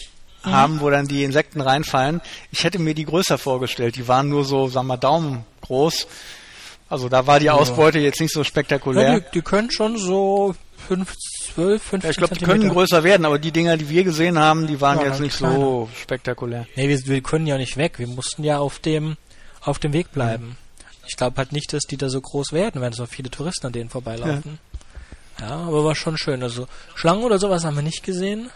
mhm. 0.45 0.51
haben, 0.51 0.81
wo 0.81 0.89
dann 0.89 1.09
die 1.09 1.25
Insekten 1.25 1.61
reinfallen. 1.61 2.21
Ich 2.53 2.63
hätte 2.63 2.79
mir 2.79 2.95
die 2.95 3.07
größer 3.07 3.39
vorgestellt. 3.39 3.97
Die 3.97 4.07
waren 4.07 4.29
nur 4.29 4.45
so, 4.45 4.69
sagen 4.69 4.87
wir, 4.87 4.97
Daumen 4.97 5.45
groß. 5.63 6.07
Also 6.89 7.09
da 7.09 7.27
war 7.27 7.41
die 7.41 7.51
Ausbeute 7.51 7.99
jetzt 7.99 8.21
nicht 8.21 8.33
so 8.33 8.45
spektakulär. 8.45 9.03
Ja, 9.03 9.21
die, 9.21 9.27
die 9.35 9.43
können 9.43 9.71
schon 9.71 9.97
so 9.97 10.55
5, 10.89 11.13
12, 11.41 11.83
15 11.83 12.01
ja, 12.03 12.11
Ich 12.11 12.17
glaube, 12.17 12.35
die 12.35 12.45
können 12.45 12.69
größer 12.69 13.03
werden, 13.03 13.25
aber 13.25 13.39
die 13.39 13.53
Dinger, 13.53 13.77
die 13.77 13.89
wir 13.89 14.05
gesehen 14.05 14.39
haben, 14.39 14.67
die 14.67 14.81
waren 14.81 14.99
ja, 14.99 15.07
jetzt 15.07 15.21
nicht 15.21 15.39
kleiner. 15.39 15.57
so 15.57 15.89
spektakulär. 15.95 16.67
Nee, 16.77 16.89
wir, 16.89 16.99
wir, 17.07 17.21
können 17.23 17.47
ja 17.47 17.57
nicht 17.57 17.77
weg. 17.77 17.99
Wir 17.99 18.07
mussten 18.07 18.45
ja 18.45 18.59
auf 18.59 18.79
dem, 18.79 19.17
auf 19.61 19.79
dem 19.79 19.93
Weg 19.93 20.13
bleiben. 20.13 20.49
Mhm. 20.49 20.57
Ich 21.07 21.17
glaube 21.17 21.39
halt 21.39 21.53
nicht, 21.53 21.73
dass 21.73 21.85
die 21.85 21.97
da 21.97 22.09
so 22.09 22.21
groß 22.21 22.53
werden, 22.53 22.81
wenn 22.81 22.93
so 22.93 23.07
viele 23.07 23.31
Touristen 23.31 23.67
an 23.67 23.73
denen 23.73 23.91
vorbeilaufen. 23.91 24.59
Ja. 25.41 25.49
ja, 25.49 25.57
aber 25.57 25.85
war 25.85 25.95
schon 25.97 26.17
schön. 26.19 26.43
Also 26.43 26.69
Schlangen 26.95 27.25
oder 27.25 27.39
sowas 27.39 27.65
haben 27.65 27.75
wir 27.75 27.83
nicht 27.83 28.05
gesehen. 28.05 28.51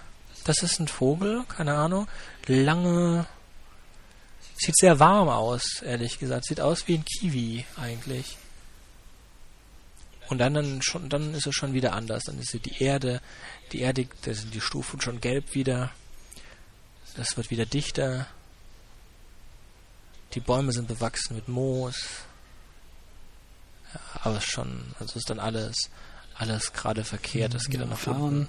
Das 0.45 0.63
ist 0.63 0.79
ein 0.79 0.89
Vogel, 0.89 1.45
keine 1.49 1.75
Ahnung. 1.75 2.07
Lange. 2.47 3.27
Sieht 4.57 4.77
sehr 4.77 5.01
warm 5.01 5.29
aus, 5.29 5.83
ehrlich 5.83 6.19
gesagt. 6.19 6.45
Sieht 6.45 6.61
aus 6.61 6.87
wie 6.87 6.95
ein 6.95 7.05
Kiwi 7.05 7.65
eigentlich. 7.81 8.37
Und 10.29 10.39
dann, 10.39 10.55
dann, 10.55 10.83
schon, 10.83 11.09
dann 11.09 11.35
ist 11.35 11.47
es 11.47 11.55
schon 11.55 11.75
wieder 11.75 11.93
anders. 11.93 12.25
Dann 12.25 12.39
ist 12.39 12.53
die 12.53 12.83
Erde, 12.83 13.21
die 13.73 13.81
Erde, 13.81 14.09
da 14.23 14.33
sind 14.33 14.55
die 14.55 14.61
Stufen 14.61 15.01
schon 15.01 15.21
gelb 15.21 15.55
wieder. 15.55 15.91
Das 17.17 17.37
wird 17.37 17.51
wieder 17.51 17.67
dichter. 17.67 18.27
Die 20.35 20.41
Bäume 20.41 20.73
sind 20.73 20.89
bewachsen 20.89 21.37
mit 21.37 21.49
Moos. 21.49 21.97
Ja, 23.93 24.01
aber 24.23 24.41
schon, 24.41 24.95
also 24.99 25.19
ist 25.19 25.31
dann 25.31 25.39
alles, 25.39 25.91
alles 26.35 26.73
gerade 26.73 27.05
verkehrt. 27.05 27.55
Das 27.55 27.67
geht 27.67 27.75
ja, 27.75 27.81
dann 27.81 27.91
nach 27.91 28.07
unten. 28.07 28.49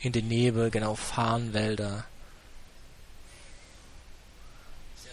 In 0.00 0.12
den 0.12 0.28
Nebel, 0.28 0.70
genau, 0.70 0.96
Farnwälder. 0.96 2.04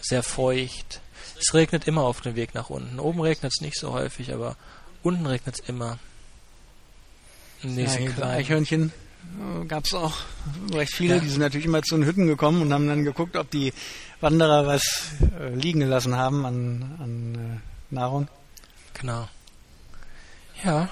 Sehr 0.02 0.22
feucht. 0.22 1.00
Es 1.40 1.54
regnet 1.54 1.86
immer 1.86 2.02
auf 2.02 2.20
dem 2.20 2.34
Weg 2.34 2.54
nach 2.54 2.68
unten. 2.68 2.98
Oben 2.98 3.20
regnet 3.20 3.52
es 3.54 3.62
nicht 3.62 3.78
so 3.78 3.92
häufig, 3.92 4.34
aber 4.34 4.56
Unten 5.02 5.26
regnet 5.26 5.60
es 5.60 5.68
immer. 5.68 5.98
Nee, 7.62 7.84
ja, 7.84 8.26
Eichhörnchen 8.26 8.92
äh, 9.22 9.64
gab 9.66 9.84
es 9.84 9.94
auch 9.94 10.16
recht 10.72 10.94
viele. 10.94 11.16
Ja. 11.16 11.20
Die 11.20 11.28
sind 11.28 11.40
natürlich 11.40 11.66
immer 11.66 11.82
zu 11.82 11.96
den 11.96 12.04
Hütten 12.04 12.26
gekommen 12.26 12.62
und 12.62 12.72
haben 12.72 12.88
dann 12.88 13.04
geguckt, 13.04 13.36
ob 13.36 13.50
die 13.50 13.72
Wanderer 14.20 14.66
was 14.66 15.12
äh, 15.40 15.54
liegen 15.54 15.80
gelassen 15.80 16.16
haben 16.16 16.44
an, 16.44 16.96
an 17.00 17.34
äh, 17.34 17.94
Nahrung. 17.94 18.28
Genau. 18.94 19.28
Ja. 20.64 20.88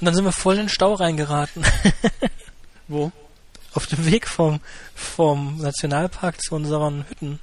Und 0.00 0.06
dann 0.06 0.14
sind 0.14 0.24
wir 0.24 0.32
voll 0.32 0.54
in 0.54 0.60
den 0.62 0.68
Stau 0.68 0.94
reingeraten. 0.94 1.64
Wo? 2.88 3.12
Auf 3.72 3.86
dem 3.86 4.04
Weg 4.06 4.26
vom, 4.26 4.60
vom 4.94 5.58
Nationalpark 5.58 6.40
zu 6.40 6.56
unseren 6.56 7.08
Hütten. 7.08 7.38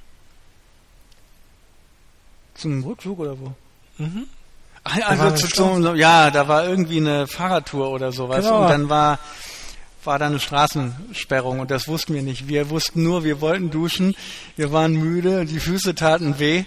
Zum 2.54 2.82
Rückflug 2.82 3.20
oder 3.20 3.38
wo? 3.38 3.54
Mhm. 3.98 4.26
Also 4.84 5.30
zu, 5.32 5.48
zum, 5.48 5.96
ja, 5.96 6.30
da 6.30 6.48
war 6.48 6.66
irgendwie 6.66 6.98
eine 6.98 7.26
Fahrradtour 7.26 7.90
oder 7.90 8.10
sowas 8.12 8.44
genau. 8.44 8.62
und 8.62 8.70
dann 8.70 8.88
war 8.88 9.18
war 10.04 10.18
da 10.18 10.26
eine 10.26 10.40
Straßensperrung 10.40 11.60
und 11.60 11.70
das 11.70 11.86
wussten 11.86 12.14
wir 12.14 12.22
nicht. 12.22 12.48
Wir 12.48 12.70
wussten 12.70 13.02
nur, 13.02 13.24
wir 13.24 13.42
wollten 13.42 13.70
duschen, 13.70 14.14
wir 14.56 14.72
waren 14.72 14.92
müde, 14.92 15.44
die 15.44 15.60
Füße 15.60 15.94
taten 15.94 16.38
weh 16.38 16.64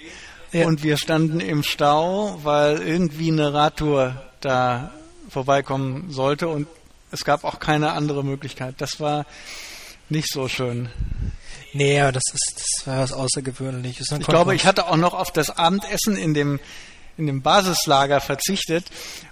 ja. 0.51 0.67
und 0.67 0.83
wir 0.83 0.97
standen 0.97 1.39
im 1.39 1.63
Stau, 1.63 2.39
weil 2.43 2.81
irgendwie 2.81 3.31
eine 3.31 3.53
Radtour 3.53 4.21
da 4.41 4.91
vorbeikommen 5.29 6.11
sollte 6.11 6.49
und 6.49 6.67
es 7.11 7.25
gab 7.25 7.43
auch 7.43 7.59
keine 7.59 7.93
andere 7.93 8.23
Möglichkeit. 8.23 8.75
Das 8.77 8.99
war 8.99 9.25
nicht 10.09 10.31
so 10.31 10.47
schön. 10.47 10.89
Nee, 11.73 11.99
aber 12.01 12.11
das 12.11 12.23
ist 12.33 12.53
das 12.57 12.87
war 12.87 12.99
was 12.99 13.13
Außergewöhnliches. 13.13 14.11
Ich 14.11 14.27
glaube, 14.27 14.53
ich 14.55 14.65
hatte 14.65 14.87
auch 14.87 14.97
noch 14.97 15.13
auf 15.13 15.31
das 15.31 15.49
Abendessen 15.57 16.17
in 16.17 16.33
dem 16.33 16.59
in 17.21 17.27
dem 17.27 17.41
Basislager 17.41 18.19
verzichtet, 18.19 18.85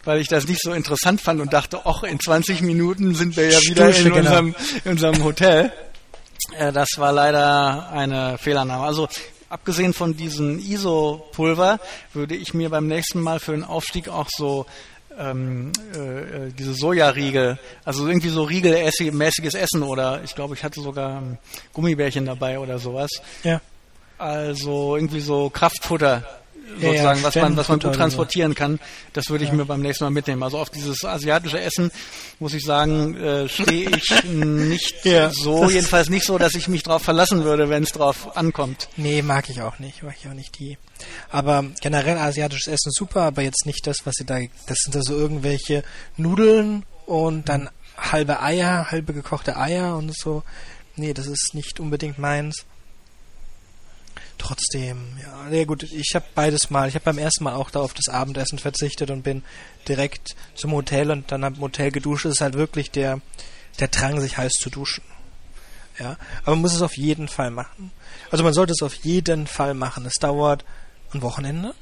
weil 0.05 0.21
ich 0.21 0.27
das 0.27 0.47
nicht 0.47 0.61
so 0.61 0.71
interessant 0.71 1.19
fand 1.19 1.41
und 1.41 1.51
dachte, 1.51 1.81
ach, 1.85 2.03
in 2.03 2.19
20 2.19 2.61
Minuten 2.61 3.15
sind 3.15 3.35
wir 3.35 3.49
ja 3.49 3.59
wieder 3.61 3.89
in 3.95 4.03
genau. 4.05 4.17
unserem, 4.17 4.55
in 4.85 4.91
unserem 4.91 5.23
Hotel. 5.23 5.71
Äh, 6.57 6.71
das 6.71 6.89
war 6.97 7.11
leider 7.11 7.91
eine 7.91 8.37
Fehlannahme. 8.37 8.85
Also 8.85 9.09
abgesehen 9.49 9.93
von 9.93 10.15
diesem 10.15 10.59
ISO-Pulver 10.59 11.79
würde 12.13 12.35
ich 12.35 12.53
mir 12.53 12.69
beim 12.69 12.87
nächsten 12.87 13.21
Mal 13.21 13.39
für 13.39 13.51
den 13.51 13.63
Aufstieg 13.63 14.07
auch 14.07 14.27
so 14.29 14.65
ähm, 15.17 15.71
äh, 15.93 16.51
diese 16.57 16.73
Sojariegel, 16.73 17.57
also 17.83 18.07
irgendwie 18.07 18.29
so 18.29 18.43
Riegelmäßiges 18.43 19.53
Essen 19.53 19.83
oder 19.83 20.21
ich 20.23 20.33
glaube, 20.35 20.53
ich 20.53 20.63
hatte 20.63 20.79
sogar 20.81 21.17
ähm, 21.17 21.37
Gummibärchen 21.73 22.25
dabei 22.25 22.59
oder 22.59 22.79
sowas. 22.79 23.09
Ja. 23.43 23.59
Also 24.17 24.95
irgendwie 24.95 25.21
so 25.21 25.49
Kraftfutter 25.49 26.23
sozusagen, 26.80 27.20
ja, 27.20 27.24
was 27.24 27.36
man, 27.36 27.57
was 27.57 27.67
man 27.70 27.80
gut 27.80 27.95
transportieren 27.95 28.55
kann. 28.55 28.80
Das 29.13 29.30
würde 29.30 29.43
ich 29.43 29.51
mir 29.51 29.65
beim 29.65 29.82
nächsten 29.82 30.03
Mal 30.03 30.11
mitnehmen. 30.11 30.43
Also 30.43 30.57
auf 30.57 30.70
dieses 30.70 31.03
asiatische 31.03 31.59
Essen 31.59 31.91
muss 32.39 32.53
ich 32.53 32.63
sagen, 32.63 33.15
äh, 33.17 33.49
stehe 33.49 33.89
ich 33.89 34.24
nicht 34.24 35.05
Ja, 35.05 35.32
so, 35.32 35.70
jedenfalls 35.70 36.09
nicht 36.09 36.26
so, 36.26 36.38
dass 36.38 36.55
ich 36.55 36.67
mich 36.67 36.84
drauf 36.84 37.01
verlassen 37.01 37.43
würde, 37.43 37.70
wenn 37.70 37.84
es 37.84 37.91
drauf 37.91 38.36
ankommt. 38.38 38.89
Nee, 38.97 39.22
mag 39.22 39.49
ich 39.49 39.61
auch 39.61 39.80
nicht. 39.80 40.03
Mag 40.03 40.15
ich 40.20 40.30
auch 40.30 40.34
nicht 40.34 40.59
die. 40.59 40.78
Aber 41.30 41.65
generell 41.82 42.17
asiatisches 42.17 42.67
Essen 42.67 42.91
super, 42.91 43.22
aber 43.22 43.41
jetzt 43.41 43.65
nicht 43.65 43.86
das, 43.88 43.97
was 44.05 44.15
sie 44.15 44.26
da. 44.26 44.39
Das 44.67 44.80
sind 44.84 44.95
also 44.95 45.15
irgendwelche 45.15 45.84
Nudeln 46.17 46.86
und 47.05 47.49
dann 47.49 47.70
halbe 47.97 48.41
Eier, 48.41 48.91
halbe 48.91 49.13
gekochte 49.13 49.57
Eier 49.57 49.95
und 49.97 50.15
so. 50.15 50.43
Nee, 50.95 51.13
das 51.13 51.28
ist 51.28 51.53
nicht 51.53 51.80
unbedingt 51.80 52.20
meins. 52.20 52.65
Trotzdem, 54.39 55.17
ja, 55.21 55.49
ja 55.49 55.65
gut, 55.65 55.83
ich 55.83 56.15
habe 56.15 56.25
beides 56.33 56.69
mal. 56.69 56.87
Ich 56.87 56.95
habe 56.95 57.05
beim 57.05 57.17
ersten 57.17 57.43
Mal 57.43 57.53
auch 57.53 57.69
da 57.69 57.81
auf 57.81 57.93
das 57.93 58.07
Abendessen 58.07 58.57
verzichtet 58.57 59.11
und 59.11 59.21
bin 59.21 59.43
direkt 59.87 60.35
zum 60.55 60.71
Hotel 60.71 61.11
und 61.11 61.31
dann 61.31 61.43
am 61.43 61.59
Hotel 61.59 61.91
geduscht. 61.91 62.25
Es 62.25 62.35
ist 62.35 62.41
halt 62.41 62.55
wirklich 62.55 62.89
der, 62.89 63.19
der 63.79 63.89
Drang, 63.89 64.19
sich 64.21 64.37
heiß 64.37 64.53
zu 64.53 64.69
duschen. 64.69 65.03
Ja, 65.99 66.15
aber 66.43 66.51
man 66.51 66.61
muss 66.61 66.73
es 66.73 66.81
auf 66.81 66.95
jeden 66.95 67.27
Fall 67.27 67.51
machen. 67.51 67.91
Also 68.31 68.43
man 68.45 68.53
sollte 68.53 68.71
es 68.71 68.81
auf 68.81 68.93
jeden 68.95 69.45
Fall 69.45 69.73
machen. 69.73 70.05
Es 70.05 70.15
dauert 70.15 70.63
ein 71.13 71.21
Wochenende. 71.21 71.75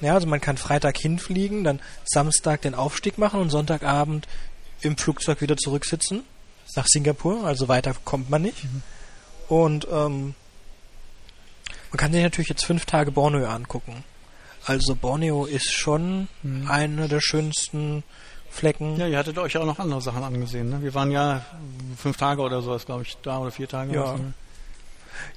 Ja, 0.00 0.14
also 0.14 0.28
man 0.28 0.40
kann 0.40 0.56
Freitag 0.56 0.96
hinfliegen, 0.96 1.64
dann 1.64 1.80
Samstag 2.04 2.62
den 2.62 2.76
Aufstieg 2.76 3.18
machen 3.18 3.40
und 3.40 3.50
Sonntagabend 3.50 4.28
im 4.80 4.96
Flugzeug 4.96 5.40
wieder 5.40 5.56
zurücksitzen 5.56 6.22
nach 6.76 6.86
Singapur. 6.86 7.44
Also 7.44 7.66
weiter 7.66 7.94
kommt 8.04 8.30
man 8.30 8.42
nicht. 8.42 8.64
Und 9.48 9.88
ähm, 9.90 10.36
man 11.90 11.96
kann 11.98 12.12
sich 12.12 12.22
natürlich 12.22 12.48
jetzt 12.48 12.64
fünf 12.64 12.84
Tage 12.86 13.10
Borneo 13.12 13.46
angucken. 13.48 14.04
Also 14.64 14.94
Borneo 14.94 15.44
ist 15.46 15.72
schon 15.72 16.28
einer 16.68 17.08
der 17.08 17.20
schönsten 17.20 18.02
Flecken. 18.50 18.96
Ja, 18.98 19.06
ihr 19.06 19.18
hattet 19.18 19.38
euch 19.38 19.56
auch 19.56 19.64
noch 19.66 19.78
andere 19.78 20.02
Sachen 20.02 20.22
angesehen. 20.22 20.68
Ne? 20.70 20.82
Wir 20.82 20.92
waren 20.94 21.10
ja 21.10 21.44
fünf 21.96 22.16
Tage 22.16 22.42
oder 22.42 22.60
sowas, 22.62 22.84
glaube 22.86 23.02
ich, 23.02 23.16
da 23.22 23.38
oder 23.38 23.50
vier 23.50 23.68
Tage. 23.68 23.94
Ja. 23.94 24.12
was, 24.14 24.20
ne? 24.20 24.32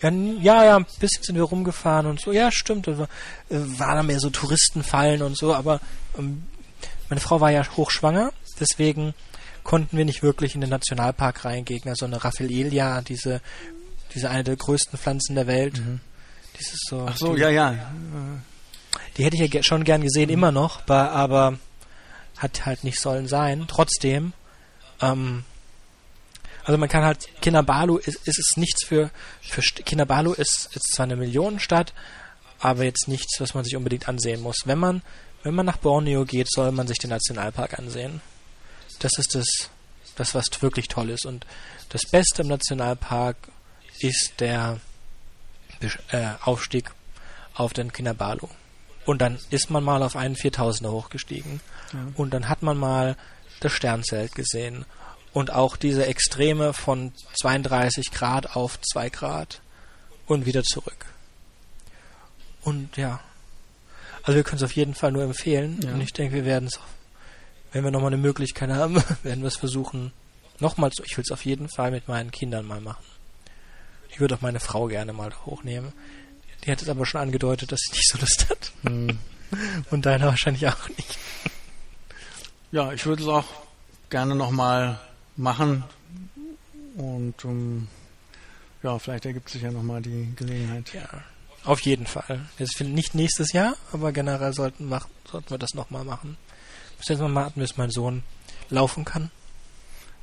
Ja, 0.02 0.08
n- 0.10 0.41
ja, 0.41 0.64
ja, 0.64 0.76
ein 0.78 0.86
bisschen 0.99 1.24
sind 1.24 1.36
wir 1.36 1.43
rumgefahren 1.43 2.06
und 2.06 2.20
so. 2.22 2.32
Ja, 2.32 2.52
stimmt. 2.52 2.88
War, 2.88 3.04
äh, 3.49 3.58
waren 3.80 3.95
da 3.97 4.04
mehr 4.04 4.20
so 4.20 4.30
Touristenfallen 4.30 5.22
und 5.22 5.38
so, 5.38 5.54
aber 5.54 5.80
ähm, 6.18 6.43
meine 7.10 7.20
Frau 7.22 7.39
war 7.41 7.52
ja 7.52 7.66
hochschwanger, 7.78 8.32
deswegen 8.60 9.14
konnten 9.64 9.97
wir 9.97 10.06
nicht 10.06 10.24
wirklich 10.24 10.56
in 10.56 10.62
den 10.62 10.70
Nationalpark 10.70 11.45
reingehen. 11.45 11.84
Also 11.88 12.06
eine 12.06 12.24
Raffaellia, 12.24 13.02
diese, 13.02 13.41
diese 14.14 14.30
eine 14.30 14.43
der 14.43 14.56
größten 14.56 14.97
Pflanzen 14.99 15.36
der 15.36 15.47
Welt. 15.47 15.82
Dieses 16.62 16.82
so, 16.88 17.07
Ach 17.09 17.18
so, 17.18 17.34
die, 17.34 17.41
ja, 17.41 17.49
ja. 17.49 17.76
die 19.18 19.26
hätte 19.26 19.36
ich 19.36 19.51
ja 19.51 19.64
schon 19.64 19.84
gern 19.84 20.03
gesehen, 20.03 20.30
immer 20.30 20.51
noch, 20.51 20.88
aber 20.88 21.57
hat 22.38 22.68
halt 22.68 22.84
nicht 22.84 22.99
sollen 22.99 23.28
sein. 23.28 23.66
Trotzdem, 23.68 24.34
ähm, 25.01 25.43
also 26.64 26.78
man 26.78 26.88
kann 26.88 27.03
halt, 27.03 27.28
Kinabalu 27.41 27.97
ist, 27.97 28.28
ist 28.28 28.38
es 28.38 28.57
nichts 28.57 28.86
für, 28.86 29.09
für 29.41 29.62
Kinabalu 29.62 30.34
ist, 30.34 30.70
ist 30.76 30.93
zwar 30.93 31.05
eine 31.05 31.16
Millionenstadt, 31.16 31.95
aber 32.59 32.84
jetzt 32.84 33.07
nichts, 33.07 33.39
was 33.39 33.55
man 33.55 33.64
sich 33.64 33.76
unbedingt 33.76 34.07
ansehen 34.07 34.41
muss. 34.41 34.57
Wenn 34.66 34.78
man, 34.78 35.01
wenn 35.41 35.55
man 35.55 35.66
nach 35.66 35.78
Borneo 35.78 36.26
geht, 36.26 36.47
soll 36.51 36.72
man 36.72 36.88
sich 36.88 36.99
den 36.99 37.09
Nationalpark 37.09 37.80
ansehen. 37.80 38.22
Das 38.99 39.14
ist 39.18 39.34
das, 39.34 39.47
das 40.16 40.36
was 40.36 40.45
wirklich 40.62 40.89
toll 40.89 41.09
ist. 41.09 41.26
Und 41.26 41.47
das 41.89 42.05
Beste 42.05 42.43
im 42.43 42.49
Nationalpark 42.49 43.38
ist 43.99 44.34
der 44.39 44.80
Aufstieg 46.42 46.92
auf 47.54 47.74
den 47.74 47.92
Kinabalu. 47.92 48.48
Und 49.06 49.22
dann 49.22 49.40
ist 49.50 49.70
man 49.70 49.84
mal 49.84 50.04
auf 50.04 50.16
einen 50.16 50.36
4000er 50.36 50.92
hochgestiegen. 50.92 51.60
Und 52.16 52.34
dann 52.34 52.48
hat 52.48 52.62
man 52.62 52.78
mal 52.78 53.18
das 53.60 53.74
Sternzelt 53.74 54.36
gesehen. 54.36 54.86
Und 55.34 55.52
auch 55.52 55.78
diese 55.78 56.06
Extreme 56.06 56.74
von 56.74 57.14
32 57.40 58.12
Grad 58.12 58.56
auf 58.56 58.80
2 58.82 59.10
Grad. 59.10 59.62
Und 60.28 60.46
wieder 60.46 60.64
zurück. 60.64 61.06
Und 62.64 62.96
ja. 62.98 63.20
Also 64.24 64.36
wir 64.36 64.44
können 64.44 64.58
es 64.58 64.64
auf 64.64 64.76
jeden 64.76 64.94
Fall 64.94 65.12
nur 65.12 65.24
empfehlen. 65.24 65.80
Ja. 65.84 65.94
Und 65.94 66.02
ich 66.02 66.14
denke, 66.14 66.36
wir 66.36 66.46
werden 66.46 66.68
es, 66.68 66.80
wenn 67.74 67.84
wir 67.84 67.92
nochmal 67.92 68.14
eine 68.14 68.22
Möglichkeit 68.22 68.70
haben, 68.70 68.96
werden 69.24 69.42
wir 69.42 69.48
es 69.48 69.58
versuchen, 69.58 70.14
nochmal 70.60 70.92
zu. 70.92 71.04
Ich 71.04 71.18
will 71.18 71.24
es 71.24 71.32
auf 71.32 71.44
jeden 71.44 71.70
Fall 71.70 71.92
mit 71.92 72.08
meinen 72.08 72.32
Kindern 72.32 72.66
mal 72.66 72.82
machen. 72.82 73.04
Ich 74.12 74.20
würde 74.20 74.36
auch 74.36 74.41
meine 74.41 74.59
Frau 74.59 74.88
gerne 74.88 75.14
mal 75.14 75.32
hochnehmen. 75.45 75.93
Die 76.64 76.72
hat 76.72 76.82
es 76.82 76.89
aber 76.89 77.05
schon 77.05 77.22
angedeutet, 77.22 77.72
dass 77.72 77.80
sie 77.80 77.93
nicht 77.93 78.09
so 78.09 78.18
Lust 78.20 78.49
hat. 78.49 78.72
Hm. 78.84 79.18
Und 79.91 80.05
deiner 80.05 80.28
wahrscheinlich 80.28 80.68
auch 80.68 80.89
nicht. 80.89 81.18
Ja, 82.72 82.93
ich 82.93 83.05
würde 83.05 83.24
es 83.24 83.30
auch 83.30 83.45
gerne 84.09 84.36
nochmal 84.36 84.99
machen. 85.36 85.84
Und 86.95 87.36
ähm, 87.43 87.88
ja, 88.84 88.97
vielleicht 88.99 89.26
ergibt 89.26 89.49
sich 89.49 89.62
ja 89.62 89.72
nochmal 89.72 90.01
die 90.01 90.34
Gelegenheit. 90.36 90.93
Ja, 90.93 91.07
auf 91.64 91.82
jeden 91.82 92.07
Fall. 92.07 92.41
Jetzt 92.57 92.80
nicht 92.82 93.14
nächstes 93.14 93.51
Jahr, 93.53 93.76
aber 93.91 94.12
generell 94.12 94.53
sollten, 94.53 94.89
mach, 94.89 95.07
sollten 95.30 95.49
wir 95.49 95.57
das 95.57 95.74
nochmal 95.74 96.03
machen. 96.03 96.38
Bis 96.97 97.09
jetzt 97.09 97.20
mal 97.20 97.34
warten, 97.34 97.59
bis 97.59 97.78
mein 97.78 97.91
Sohn 97.91 98.24
laufen 98.70 99.05
kann. 99.05 99.32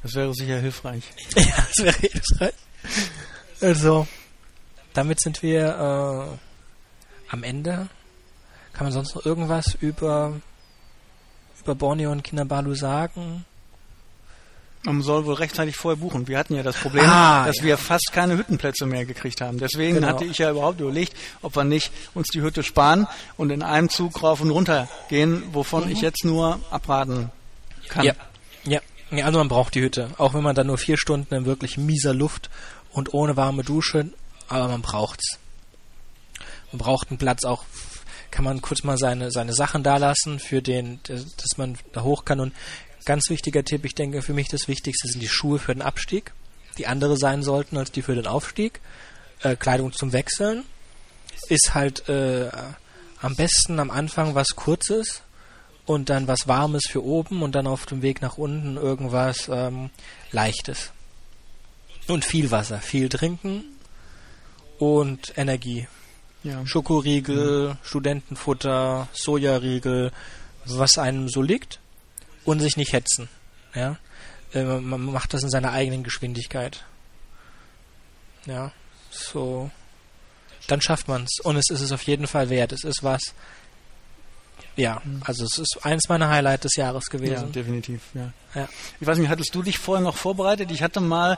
Das 0.02 0.14
wäre 0.14 0.32
sicher 0.34 0.58
hilfreich. 0.58 1.04
ja, 1.36 1.56
das 1.56 1.84
wäre 1.84 1.98
hilfreich. 1.98 2.54
Also, 3.60 4.06
damit 4.94 5.20
sind 5.20 5.42
wir 5.42 6.28
äh, 6.30 7.32
am 7.32 7.42
Ende. 7.42 7.88
Kann 8.72 8.84
man 8.86 8.92
sonst 8.92 9.14
noch 9.14 9.26
irgendwas 9.26 9.76
über, 9.80 10.40
über 11.62 11.74
Borneo 11.74 12.12
und 12.12 12.22
Kinabalu 12.22 12.74
sagen? 12.74 13.44
Man 14.84 15.02
soll 15.02 15.26
wohl 15.26 15.34
rechtzeitig 15.34 15.76
vorher 15.76 15.96
buchen. 16.00 16.28
Wir 16.28 16.38
hatten 16.38 16.54
ja 16.54 16.62
das 16.62 16.76
Problem, 16.76 17.04
Ah, 17.04 17.46
dass 17.46 17.58
ja. 17.58 17.64
wir 17.64 17.78
fast 17.78 18.12
keine 18.12 18.38
Hüttenplätze 18.38 18.86
mehr 18.86 19.04
gekriegt 19.04 19.40
haben. 19.40 19.58
Deswegen 19.58 19.96
Genau. 19.96 20.06
hatte 20.06 20.24
ich 20.24 20.38
ja 20.38 20.50
überhaupt 20.52 20.80
überlegt, 20.80 21.14
ob 21.42 21.56
wir 21.56 21.64
nicht 21.64 21.90
uns 22.14 22.28
die 22.28 22.40
Hütte 22.40 22.62
sparen 22.62 23.08
und 23.36 23.50
in 23.50 23.62
einem 23.64 23.88
Zug 23.90 24.22
rauf 24.22 24.40
und 24.40 24.50
runter 24.50 24.88
gehen, 25.08 25.42
wovon 25.52 25.90
ich 25.90 26.00
jetzt 26.00 26.24
nur 26.24 26.60
abraten 26.70 27.30
kann. 27.88 28.04
Ja. 28.06 28.14
ja. 28.64 28.80
Ja, 29.10 29.24
also 29.24 29.38
man 29.38 29.48
braucht 29.48 29.74
die 29.74 29.80
Hütte. 29.80 30.10
Auch 30.18 30.34
wenn 30.34 30.42
man 30.42 30.54
dann 30.54 30.66
nur 30.66 30.76
vier 30.76 30.98
Stunden 30.98 31.34
in 31.34 31.46
wirklich 31.46 31.78
mieser 31.78 32.12
Luft 32.12 32.50
und 32.92 33.14
ohne 33.14 33.36
warme 33.36 33.62
Dusche, 33.64 34.10
aber 34.48 34.68
man 34.68 34.82
braucht's. 34.82 35.38
Man 36.72 36.78
braucht 36.78 37.10
einen 37.10 37.18
Platz 37.18 37.44
auch, 37.44 37.64
kann 38.30 38.44
man 38.44 38.60
kurz 38.60 38.84
mal 38.84 38.98
seine, 38.98 39.30
seine 39.30 39.54
Sachen 39.54 39.82
da 39.82 39.96
lassen, 39.96 40.38
für 40.38 40.60
den, 40.60 41.00
dass 41.04 41.56
man 41.56 41.78
da 41.92 42.02
hoch 42.02 42.24
kann. 42.24 42.40
Und 42.40 42.54
ganz 43.04 43.30
wichtiger 43.30 43.64
Tipp, 43.64 43.84
ich 43.84 43.94
denke, 43.94 44.22
für 44.22 44.34
mich 44.34 44.48
das 44.48 44.68
Wichtigste 44.68 45.08
sind 45.08 45.20
die 45.20 45.28
Schuhe 45.28 45.58
für 45.58 45.74
den 45.74 45.82
Abstieg, 45.82 46.32
die 46.76 46.86
andere 46.86 47.16
sein 47.16 47.42
sollten 47.42 47.76
als 47.76 47.90
die 47.90 48.02
für 48.02 48.14
den 48.14 48.26
Aufstieg. 48.26 48.80
Äh, 49.40 49.56
Kleidung 49.56 49.92
zum 49.92 50.12
Wechseln 50.12 50.64
ist 51.48 51.74
halt 51.74 52.08
äh, 52.08 52.50
am 53.20 53.36
besten 53.36 53.80
am 53.80 53.90
Anfang 53.90 54.34
was 54.34 54.56
Kurzes, 54.56 55.22
und 55.88 56.10
dann 56.10 56.28
was 56.28 56.46
Warmes 56.46 56.82
für 56.86 57.02
oben 57.02 57.42
und 57.42 57.54
dann 57.54 57.66
auf 57.66 57.86
dem 57.86 58.02
Weg 58.02 58.20
nach 58.20 58.36
unten 58.36 58.76
irgendwas 58.76 59.48
ähm, 59.50 59.90
Leichtes. 60.32 60.92
Und 62.08 62.24
viel 62.24 62.50
Wasser, 62.50 62.80
viel 62.80 63.08
trinken 63.08 63.64
und 64.78 65.32
Energie. 65.36 65.86
Ja. 66.42 66.64
Schokoriegel, 66.66 67.76
Studentenfutter, 67.82 69.08
Sojariegel, 69.12 70.12
was 70.64 70.98
einem 70.98 71.28
so 71.28 71.42
liegt 71.42 71.80
und 72.44 72.60
sich 72.60 72.76
nicht 72.76 72.92
hetzen. 72.92 73.28
Ja, 73.74 73.96
äh, 74.54 74.62
man 74.64 75.04
macht 75.04 75.34
das 75.34 75.42
in 75.42 75.50
seiner 75.50 75.72
eigenen 75.72 76.02
Geschwindigkeit. 76.04 76.84
Ja, 78.46 78.72
so. 79.10 79.70
Dann 80.68 80.80
schafft 80.80 81.08
man 81.08 81.24
es 81.24 81.40
und 81.44 81.56
es 81.56 81.70
ist 81.70 81.80
es 81.80 81.92
auf 81.92 82.02
jeden 82.02 82.26
Fall 82.26 82.50
wert. 82.50 82.72
Es 82.72 82.84
ist 82.84 83.02
was. 83.02 83.34
Ja, 84.76 85.02
also 85.22 85.44
es 85.44 85.58
ist 85.58 85.78
eins 85.82 86.08
meiner 86.08 86.28
Highlights 86.28 86.62
des 86.62 86.76
Jahres 86.76 87.06
Ja, 87.06 87.18
gewesen. 87.18 87.52
definitiv. 87.52 88.00
Ja. 88.14 88.32
Ja. 88.54 88.68
Ich 89.00 89.06
weiß 89.06 89.18
nicht, 89.18 89.28
hattest 89.28 89.54
du 89.54 89.62
dich 89.62 89.78
vorher 89.78 90.04
noch 90.04 90.16
vorbereitet? 90.16 90.70
Ich 90.70 90.82
hatte 90.82 91.00
mal 91.00 91.36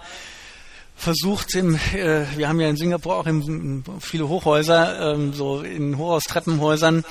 versucht, 1.00 1.54
im, 1.54 1.74
äh, 1.94 2.26
wir 2.36 2.48
haben 2.48 2.60
ja 2.60 2.68
in 2.68 2.76
Singapur 2.76 3.16
auch 3.16 3.26
im, 3.26 3.82
viele 4.00 4.28
Hochhäuser, 4.28 5.14
ähm, 5.14 5.32
so 5.32 5.62
in 5.62 5.96
Hochhaustreppenhäusern, 5.96 7.04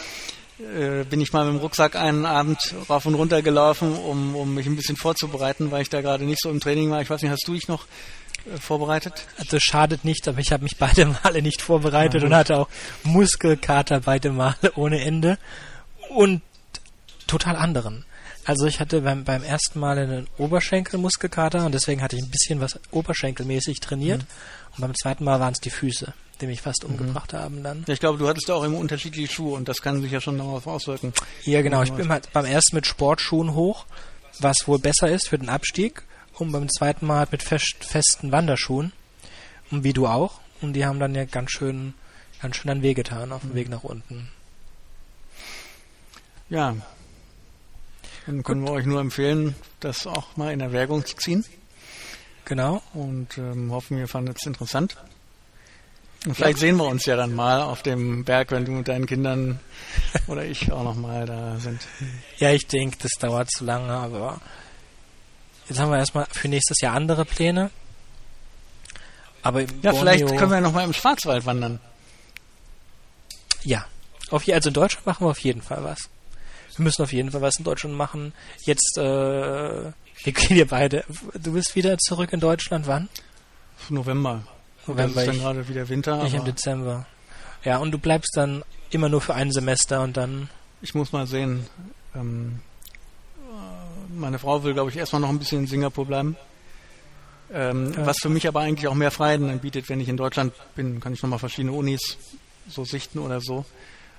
äh, 0.60 1.04
bin 1.06 1.20
ich 1.22 1.34
mal 1.34 1.46
mit 1.46 1.56
dem 1.56 1.60
Rucksack 1.60 1.96
einen 1.96 2.26
Abend 2.26 2.76
rauf 2.90 3.06
und 3.06 3.16
runter 3.16 3.42
gelaufen, 3.42 3.98
um, 3.98 4.36
um 4.36 4.54
mich 4.54 4.68
ein 4.68 4.76
bisschen 4.76 4.96
vorzubereiten, 4.96 5.72
weil 5.72 5.82
ich 5.82 5.90
da 5.90 6.02
gerade 6.02 6.24
nicht 6.24 6.42
so 6.42 6.50
im 6.50 6.60
Training 6.60 6.92
war. 6.92 7.02
Ich 7.02 7.10
weiß 7.10 7.22
nicht, 7.22 7.32
hast 7.32 7.48
du 7.48 7.54
dich 7.54 7.68
noch 7.68 7.86
äh, 8.46 8.58
vorbereitet? 8.58 9.26
Das 9.50 9.64
schadet 9.64 10.06
nicht, 10.06 10.28
aber 10.28 10.40
ich 10.40 10.52
habe 10.52 10.64
mich 10.64 10.76
beide 10.80 11.08
Male 11.08 11.42
nicht 11.42 11.62
vorbereitet 11.62 12.22
Ja, 12.22 12.28
und 12.28 12.36
hatte 12.36 12.58
auch 12.58 12.70
Muskelkater 13.04 14.02
beide 14.02 14.32
Male 14.32 14.74
ohne 14.76 15.02
Ende 15.02 15.40
und 16.10 16.42
total 17.26 17.56
anderen. 17.56 18.06
Also 18.50 18.66
ich 18.66 18.80
hatte 18.80 19.02
beim, 19.02 19.26
beim 19.26 19.44
ersten 19.44 19.80
Mal 19.80 20.00
einen 20.00 20.28
Oberschenkelmuskelkater 20.40 21.68
und 21.68 21.72
deswegen 21.72 22.02
hatte 22.02 22.16
ich 22.16 22.24
ein 22.24 22.32
bisschen 22.32 22.60
was 22.60 22.80
oberschenkelmäßig 22.90 23.80
trainiert. 23.80 24.22
Mhm. 24.24 24.74
Und 24.74 24.82
beim 24.82 24.96
zweiten 24.96 25.24
Mal 25.24 25.40
waren 25.40 25.54
es 25.54 25.60
die 25.60 25.70
Füße, 25.70 26.16
die 26.42 26.48
mich 26.48 26.60
fast 26.60 26.84
mhm. 26.84 26.96
umgebracht 26.96 27.34
haben 27.34 27.62
dann. 27.62 27.84
Ja, 27.86 27.94
ich 27.94 28.00
glaube, 28.00 28.18
du 28.18 28.28
hattest 28.28 28.50
auch 28.50 28.64
immer 28.64 28.80
unterschiedliche 28.80 29.32
Schuhe 29.32 29.56
und 29.56 29.70
das 29.70 29.84
kann 29.84 30.02
sich 30.02 30.12
ja 30.12 30.20
schon 30.20 30.40
darauf 30.40 30.66
auswirken. 30.66 31.14
Ja, 31.44 31.62
genau. 31.62 31.84
Ich 31.84 31.94
bin 31.94 32.10
halt 32.10 32.34
beim 32.34 32.46
ersten 32.46 32.76
mit 32.76 32.88
Sportschuhen 32.88 33.54
hoch, 33.54 33.86
was 34.40 34.68
wohl 34.68 34.80
besser 34.80 35.10
ist 35.10 35.28
für 35.28 35.38
den 35.38 35.50
Abstieg. 35.50 36.02
Und 36.34 36.52
beim 36.52 36.68
zweiten 36.70 37.06
Mal 37.06 37.28
mit 37.30 37.44
fest, 37.44 37.76
festen 37.82 38.32
Wanderschuhen. 38.32 38.94
Und 39.70 39.84
wie 39.84 39.94
du 39.94 40.08
auch. 40.08 40.40
Und 40.62 40.74
die 40.74 40.88
haben 40.88 41.00
dann 41.00 41.14
ja 41.14 41.26
ganz 41.26 41.52
schön, 41.52 41.94
ganz 42.42 42.56
schön 42.56 42.72
an 42.72 42.82
wehgetan 42.82 43.32
auf 43.32 43.42
dem 43.42 43.52
mhm. 43.52 43.56
Weg 43.56 43.70
nach 43.70 43.84
unten. 43.84 44.28
Ja, 46.50 46.76
dann 48.30 48.44
können 48.44 48.62
Gut. 48.62 48.70
wir 48.70 48.74
euch 48.76 48.86
nur 48.86 49.02
empfehlen, 49.02 49.56
das 49.80 50.06
auch 50.06 50.38
mal 50.38 50.54
in 50.54 50.62
Erwägung 50.62 51.04
zu 51.04 51.16
ziehen. 51.16 51.44
Genau. 52.46 52.84
Und 52.94 53.40
ähm, 53.40 53.72
hoffen, 53.72 53.98
ihr 53.98 54.08
fandet 54.08 54.38
es 54.40 54.46
interessant. 54.46 54.98
Und 56.28 56.36
vielleicht 56.36 56.58
ja. 56.58 56.68
sehen 56.68 56.78
wir 56.78 56.86
uns 56.86 57.06
ja 57.08 57.16
dann 57.16 57.34
mal 57.34 57.64
auf 57.64 57.82
dem 57.82 58.24
Berg, 58.26 58.52
wenn 58.52 58.66
du 58.66 58.72
mit 58.72 58.88
deinen 58.88 59.08
Kindern 59.08 59.60
oder 60.28 60.46
ich 60.46 60.72
auch 60.72 60.84
noch 60.84 60.96
mal 60.96 61.26
da 61.26 61.58
sind. 61.58 61.82
Ja, 62.38 62.52
ich 62.52 62.68
denke, 62.68 62.98
das 63.02 63.14
dauert 63.20 63.50
zu 63.50 63.66
lange, 63.66 63.94
aber 63.94 64.40
jetzt 65.68 65.80
haben 65.80 65.90
wir 65.90 65.98
erstmal 65.98 66.28
für 66.30 66.50
nächstes 66.50 66.82
Jahr 66.82 66.96
andere 66.96 67.26
Pläne. 67.26 67.72
Aber 69.42 69.62
ja, 69.62 69.68
Borneo 69.92 70.02
vielleicht 70.02 70.28
können 70.38 70.52
wir 70.52 70.62
noch 70.62 70.74
mal 70.74 70.84
im 70.84 70.94
Schwarzwald 70.94 71.48
wandern. 71.48 71.80
Ja, 73.64 73.86
auf, 74.30 74.48
also 74.48 74.70
in 74.70 74.74
Deutschland 74.76 75.08
machen 75.08 75.26
wir 75.26 75.32
auf 75.32 75.40
jeden 75.40 75.64
Fall 75.64 75.84
was 75.84 76.10
wir 76.80 76.84
müssen 76.86 77.04
auf 77.04 77.12
jeden 77.12 77.30
Fall 77.30 77.42
was 77.42 77.58
in 77.58 77.66
Deutschland 77.66 77.96
machen. 77.96 78.32
Jetzt, 78.64 78.98
äh, 78.98 79.02
wir 79.02 79.94
gehen 80.24 80.56
hier 80.56 80.68
beide. 80.68 81.04
Du 81.34 81.54
bist 81.54 81.76
wieder 81.76 81.98
zurück 81.98 82.32
in 82.32 82.40
Deutschland, 82.40 82.88
wann? 82.88 83.10
November. 83.90 84.44
November. 84.88 85.22
ist 85.22 85.28
dann 85.28 85.40
gerade 85.40 85.68
wieder 85.68 85.90
Winter. 85.90 86.24
Ich 86.26 86.34
im 86.34 86.46
Dezember. 86.46 87.06
Ja, 87.66 87.78
und 87.80 87.92
du 87.92 87.98
bleibst 87.98 88.32
dann 88.36 88.64
immer 88.92 89.10
nur 89.10 89.20
für 89.20 89.36
ein 89.36 89.52
Semester 89.52 90.02
und 90.02 90.16
dann. 90.16 90.50
Ich 90.82 90.96
muss 90.96 91.12
mal 91.12 91.28
sehen. 91.28 91.66
Ähm, 92.16 92.62
meine 94.16 94.40
Frau 94.40 94.64
will, 94.64 94.74
glaube 94.74 94.90
ich, 94.90 94.96
erstmal 94.96 95.22
noch 95.22 95.30
ein 95.30 95.38
bisschen 95.38 95.60
in 95.60 95.68
Singapur 95.68 96.06
bleiben. 96.06 96.38
Ähm, 97.52 97.92
ja. 97.94 98.06
Was 98.06 98.20
für 98.22 98.30
mich 98.30 98.48
aber 98.48 98.62
eigentlich 98.62 98.88
auch 98.88 98.96
mehr 98.96 99.12
Freiheiten 99.12 99.60
bietet, 99.60 99.90
wenn 99.90 100.00
ich 100.00 100.08
in 100.08 100.18
Deutschland 100.18 100.54
bin, 100.76 101.02
kann 101.02 101.12
ich 101.12 101.22
nochmal 101.22 101.40
verschiedene 101.40 101.74
Unis 101.74 102.18
so 102.70 102.86
sichten 102.86 103.20
oder 103.20 103.42
so. 103.42 103.66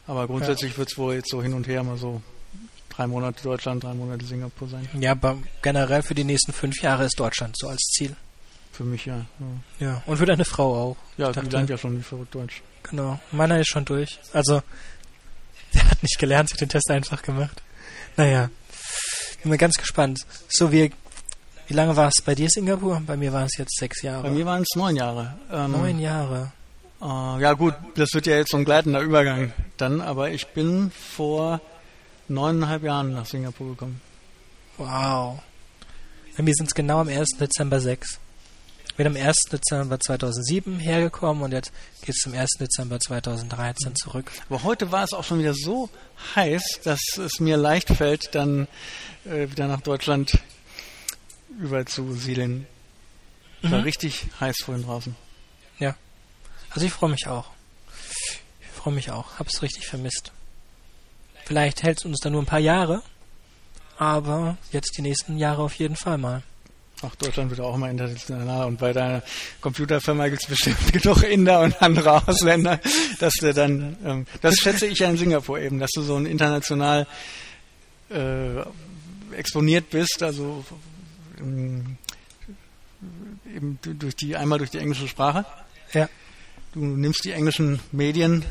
Aber 0.06 0.26
grundsätzlich 0.26 0.72
ja. 0.72 0.78
wird 0.78 0.90
es 0.92 0.98
wohl 0.98 1.14
jetzt 1.14 1.30
so 1.30 1.42
hin 1.42 1.54
und 1.54 1.66
her 1.66 1.82
mal 1.82 1.96
so 1.96 2.20
drei 2.90 3.06
Monate 3.06 3.42
Deutschland, 3.42 3.82
drei 3.84 3.94
Monate 3.94 4.24
Singapur 4.24 4.68
sein. 4.68 4.88
Ja, 4.98 5.12
aber 5.12 5.38
generell 5.62 6.02
für 6.02 6.14
die 6.14 6.24
nächsten 6.24 6.52
fünf 6.52 6.82
Jahre 6.82 7.04
ist 7.04 7.18
Deutschland 7.18 7.56
so 7.56 7.68
als 7.68 7.80
Ziel. 7.92 8.16
Für 8.72 8.84
mich 8.84 9.06
ja. 9.06 9.26
Ja, 9.78 9.86
ja. 9.86 10.02
und 10.06 10.16
für 10.16 10.26
deine 10.26 10.44
Frau 10.44 10.74
auch. 10.74 10.96
Ja, 11.16 11.32
die 11.32 11.48
lernt 11.48 11.70
ja 11.70 11.78
schon 11.78 11.98
wie 11.98 12.02
verrückt 12.02 12.34
Deutsch. 12.34 12.62
Genau. 12.84 13.18
Meiner 13.32 13.60
ist 13.60 13.68
schon 13.68 13.84
durch. 13.84 14.18
Also, 14.32 14.62
der 15.74 15.90
hat 15.90 16.02
nicht 16.02 16.18
gelernt, 16.18 16.48
sie 16.48 16.54
hat 16.54 16.60
den 16.60 16.68
Test 16.68 16.90
einfach 16.90 17.22
gemacht. 17.22 17.62
Naja, 18.16 18.50
bin 19.42 19.50
mir 19.50 19.58
ganz 19.58 19.76
gespannt. 19.76 20.20
So, 20.48 20.72
wie, 20.72 20.92
wie 21.66 21.74
lange 21.74 21.96
war 21.96 22.08
es 22.08 22.22
bei 22.24 22.34
dir 22.34 22.48
Singapur? 22.48 23.02
Bei 23.06 23.16
mir 23.16 23.32
waren 23.32 23.46
es 23.46 23.56
jetzt 23.56 23.78
sechs 23.78 24.02
Jahre. 24.02 24.24
Bei 24.24 24.30
mir 24.30 24.46
waren 24.46 24.62
es 24.62 24.76
neun 24.76 24.96
Jahre. 24.96 25.38
Ähm, 25.50 25.72
neun 25.72 25.98
Jahre. 25.98 26.52
Äh, 27.00 27.04
ja 27.40 27.52
gut, 27.54 27.74
das 27.94 28.12
wird 28.12 28.26
ja 28.26 28.36
jetzt 28.36 28.50
so 28.50 28.56
ein 28.56 28.64
gleitender 28.64 29.00
Übergang 29.00 29.52
dann, 29.76 30.00
aber 30.00 30.30
ich 30.30 30.48
bin 30.48 30.90
vor 30.90 31.60
neuneinhalb 32.30 32.82
Jahren 32.82 33.12
nach 33.12 33.26
Singapur 33.26 33.70
gekommen. 33.70 34.00
Wow. 34.78 35.40
Bei 36.36 36.42
mir 36.42 36.54
sind 36.54 36.68
es 36.68 36.74
genau 36.74 37.00
am 37.00 37.08
1. 37.08 37.36
Dezember 37.38 37.80
6. 37.80 38.18
Ich 38.88 38.94
bin 38.94 39.06
am 39.06 39.16
1. 39.16 39.36
Dezember 39.52 39.98
2007 39.98 40.78
hergekommen 40.78 41.42
und 41.42 41.52
jetzt 41.52 41.72
geht 42.00 42.14
es 42.14 42.22
zum 42.22 42.34
1. 42.34 42.52
Dezember 42.58 42.98
2013 43.00 43.94
zurück. 43.96 44.30
Aber 44.48 44.62
heute 44.62 44.92
war 44.92 45.04
es 45.04 45.12
auch 45.12 45.24
schon 45.24 45.38
wieder 45.38 45.54
so 45.54 45.90
heiß, 46.34 46.80
dass 46.84 47.00
es 47.18 47.40
mir 47.40 47.56
leicht 47.56 47.88
fällt, 47.88 48.34
dann 48.34 48.68
äh, 49.24 49.50
wieder 49.50 49.68
nach 49.68 49.80
Deutschland 49.80 50.38
überzusiedeln. 51.58 52.66
Mhm. 53.62 53.70
War 53.70 53.84
richtig 53.84 54.26
heiß 54.40 54.56
vorhin 54.64 54.84
draußen. 54.84 55.16
Ja. 55.78 55.96
Also 56.70 56.86
ich 56.86 56.92
freue 56.92 57.10
mich 57.10 57.26
auch. 57.26 57.50
Ich 58.60 58.68
freue 58.68 58.94
mich 58.94 59.10
auch. 59.10 59.38
Hab's 59.38 59.62
richtig 59.62 59.86
vermisst. 59.86 60.32
Vielleicht 61.50 61.82
hält 61.82 61.98
es 61.98 62.04
uns 62.04 62.20
dann 62.20 62.34
nur 62.34 62.42
ein 62.42 62.46
paar 62.46 62.60
Jahre, 62.60 63.02
aber 63.98 64.56
jetzt 64.70 64.96
die 64.96 65.02
nächsten 65.02 65.36
Jahre 65.36 65.62
auf 65.62 65.74
jeden 65.74 65.96
Fall 65.96 66.16
mal. 66.16 66.44
Ach, 67.02 67.12
Deutschland 67.16 67.50
wird 67.50 67.58
auch 67.58 67.74
immer 67.74 67.90
international 67.90 68.68
und 68.68 68.78
bei 68.78 68.92
deiner 68.92 69.20
Computerfirma 69.60 70.28
gibt 70.28 70.42
es 70.42 70.48
bestimmt 70.48 70.92
genug 70.92 71.24
Inder 71.24 71.62
und 71.62 71.82
andere 71.82 72.24
Ausländer, 72.24 72.78
dass 73.18 73.32
du 73.40 73.52
dann, 73.52 73.96
ähm, 74.04 74.26
das 74.42 74.58
schätze 74.58 74.86
ich 74.86 75.00
ja 75.00 75.10
in 75.10 75.16
Singapur 75.16 75.58
eben, 75.58 75.80
dass 75.80 75.90
du 75.90 76.02
so 76.02 76.14
ein 76.14 76.26
international 76.26 77.08
äh, 78.10 78.60
exponiert 79.36 79.90
bist, 79.90 80.22
also 80.22 80.64
ähm, 81.40 81.96
eben 83.52 83.76
durch 83.82 84.14
die, 84.14 84.36
einmal 84.36 84.58
durch 84.58 84.70
die 84.70 84.78
englische 84.78 85.08
Sprache. 85.08 85.44
Ja. 85.94 86.08
Du 86.74 86.84
nimmst 86.84 87.24
die 87.24 87.32
englischen 87.32 87.80
Medien 87.90 88.44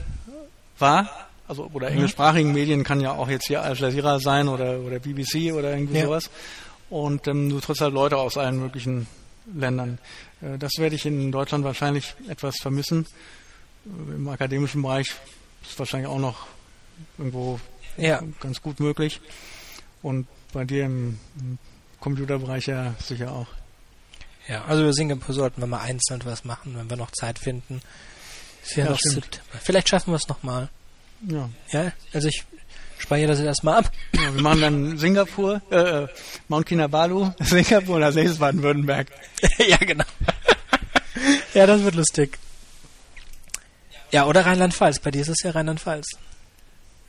wahr 0.77 1.28
also 1.49 1.69
oder 1.73 1.89
mhm. 1.89 1.95
englischsprachigen 1.95 2.53
Medien 2.53 2.83
kann 2.83 3.01
ja 3.01 3.11
auch 3.11 3.27
jetzt 3.27 3.47
hier 3.47 3.61
Al 3.61 3.75
Jazeera 3.75 4.19
sein 4.19 4.47
oder, 4.47 4.79
oder 4.79 4.99
BBC 4.99 5.51
oder 5.51 5.71
irgendwie 5.73 5.97
ja. 5.97 6.05
sowas. 6.05 6.29
Und 6.89 7.27
ähm, 7.27 7.49
du 7.49 7.59
triffst 7.59 7.81
halt 7.81 7.93
Leute 7.93 8.17
aus 8.17 8.37
allen 8.37 8.59
möglichen 8.59 9.07
Ländern. 9.53 9.97
Äh, 10.41 10.57
das 10.57 10.73
werde 10.77 10.95
ich 10.95 11.05
in 11.05 11.31
Deutschland 11.31 11.63
wahrscheinlich 11.63 12.15
etwas 12.27 12.55
vermissen. 12.61 13.05
Äh, 13.85 14.15
Im 14.15 14.27
akademischen 14.29 14.81
Bereich 14.83 15.15
ist 15.67 15.77
wahrscheinlich 15.77 16.09
auch 16.09 16.19
noch 16.19 16.47
irgendwo 17.17 17.59
ja. 17.97 18.21
ganz 18.39 18.61
gut 18.61 18.79
möglich. 18.79 19.19
Und 20.01 20.27
bei 20.53 20.65
dir 20.65 20.85
im, 20.85 21.19
im 21.39 21.57
Computerbereich 21.99 22.67
ja 22.67 22.93
sicher 22.99 23.31
auch. 23.31 23.47
Ja, 24.47 24.65
also 24.65 24.83
über 24.83 24.93
Singapur 24.93 25.33
sollten 25.35 25.61
wir 25.61 25.67
mal 25.67 25.81
einzeln 25.81 26.21
was 26.25 26.45
machen, 26.45 26.75
wenn 26.75 26.89
wir 26.89 26.97
noch 26.97 27.11
Zeit 27.11 27.37
finden. 27.37 27.81
Ja 28.75 28.85
ja, 28.85 28.95
Vielleicht 29.61 29.89
schaffen 29.89 30.11
wir 30.11 30.17
es 30.17 30.27
nochmal. 30.27 30.69
Ja. 31.27 31.49
Ja, 31.71 31.91
also 32.13 32.27
ich 32.27 32.43
speichere 32.97 33.27
das 33.29 33.39
erstmal 33.39 33.79
ab. 33.79 33.91
Ja, 34.13 34.33
wir 34.33 34.41
machen 34.41 34.61
dann 34.61 34.97
Singapur, 34.97 35.61
äh, 35.71 36.07
Mount 36.47 36.65
Kinabalu, 36.65 37.31
Singapur 37.39 37.95
und 37.97 38.03
als 38.03 38.15
nächstes 38.15 38.39
Baden-Württemberg. 38.39 39.07
ja, 39.57 39.77
genau. 39.77 40.05
ja, 41.53 41.65
das 41.65 41.83
wird 41.83 41.95
lustig. 41.95 42.37
Ja, 44.11 44.25
oder 44.25 44.45
Rheinland-Pfalz. 44.45 44.99
Bei 44.99 45.11
dir 45.11 45.21
ist 45.21 45.29
es 45.29 45.43
ja 45.43 45.51
Rheinland-Pfalz. 45.51 46.17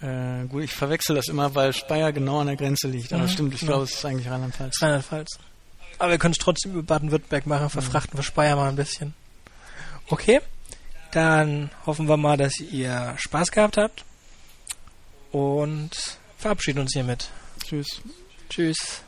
Äh, 0.02 0.46
gut, 0.48 0.64
ich 0.64 0.72
verwechsel 0.72 1.16
das 1.16 1.28
immer, 1.28 1.54
weil 1.54 1.72
Speyer 1.72 2.12
genau 2.12 2.40
an 2.40 2.46
der 2.46 2.56
Grenze 2.56 2.88
liegt. 2.88 3.12
Aber 3.12 3.24
mhm, 3.24 3.28
stimmt, 3.28 3.54
ich 3.54 3.60
glaube, 3.60 3.84
es 3.84 3.92
ist 3.92 4.04
eigentlich 4.04 4.30
Rheinland-Pfalz. 4.30 4.82
Rheinland-Pfalz. 4.82 5.38
Aber 5.98 6.10
wir 6.12 6.18
können 6.18 6.32
es 6.32 6.38
trotzdem 6.38 6.72
über 6.72 6.82
Baden-Württemberg 6.82 7.46
machen, 7.46 7.68
verfrachten 7.68 8.14
mhm. 8.14 8.18
wir 8.18 8.22
Speyer 8.22 8.56
mal 8.56 8.68
ein 8.68 8.76
bisschen. 8.76 9.14
Okay. 10.08 10.40
Dann 11.12 11.70
hoffen 11.86 12.08
wir 12.08 12.16
mal, 12.16 12.36
dass 12.36 12.60
ihr 12.60 13.14
Spaß 13.16 13.50
gehabt 13.50 13.76
habt 13.76 14.04
und 15.32 15.90
verabschieden 16.38 16.80
uns 16.80 16.92
hiermit. 16.92 17.30
Tschüss. 17.64 18.00
Tschüss. 18.48 19.02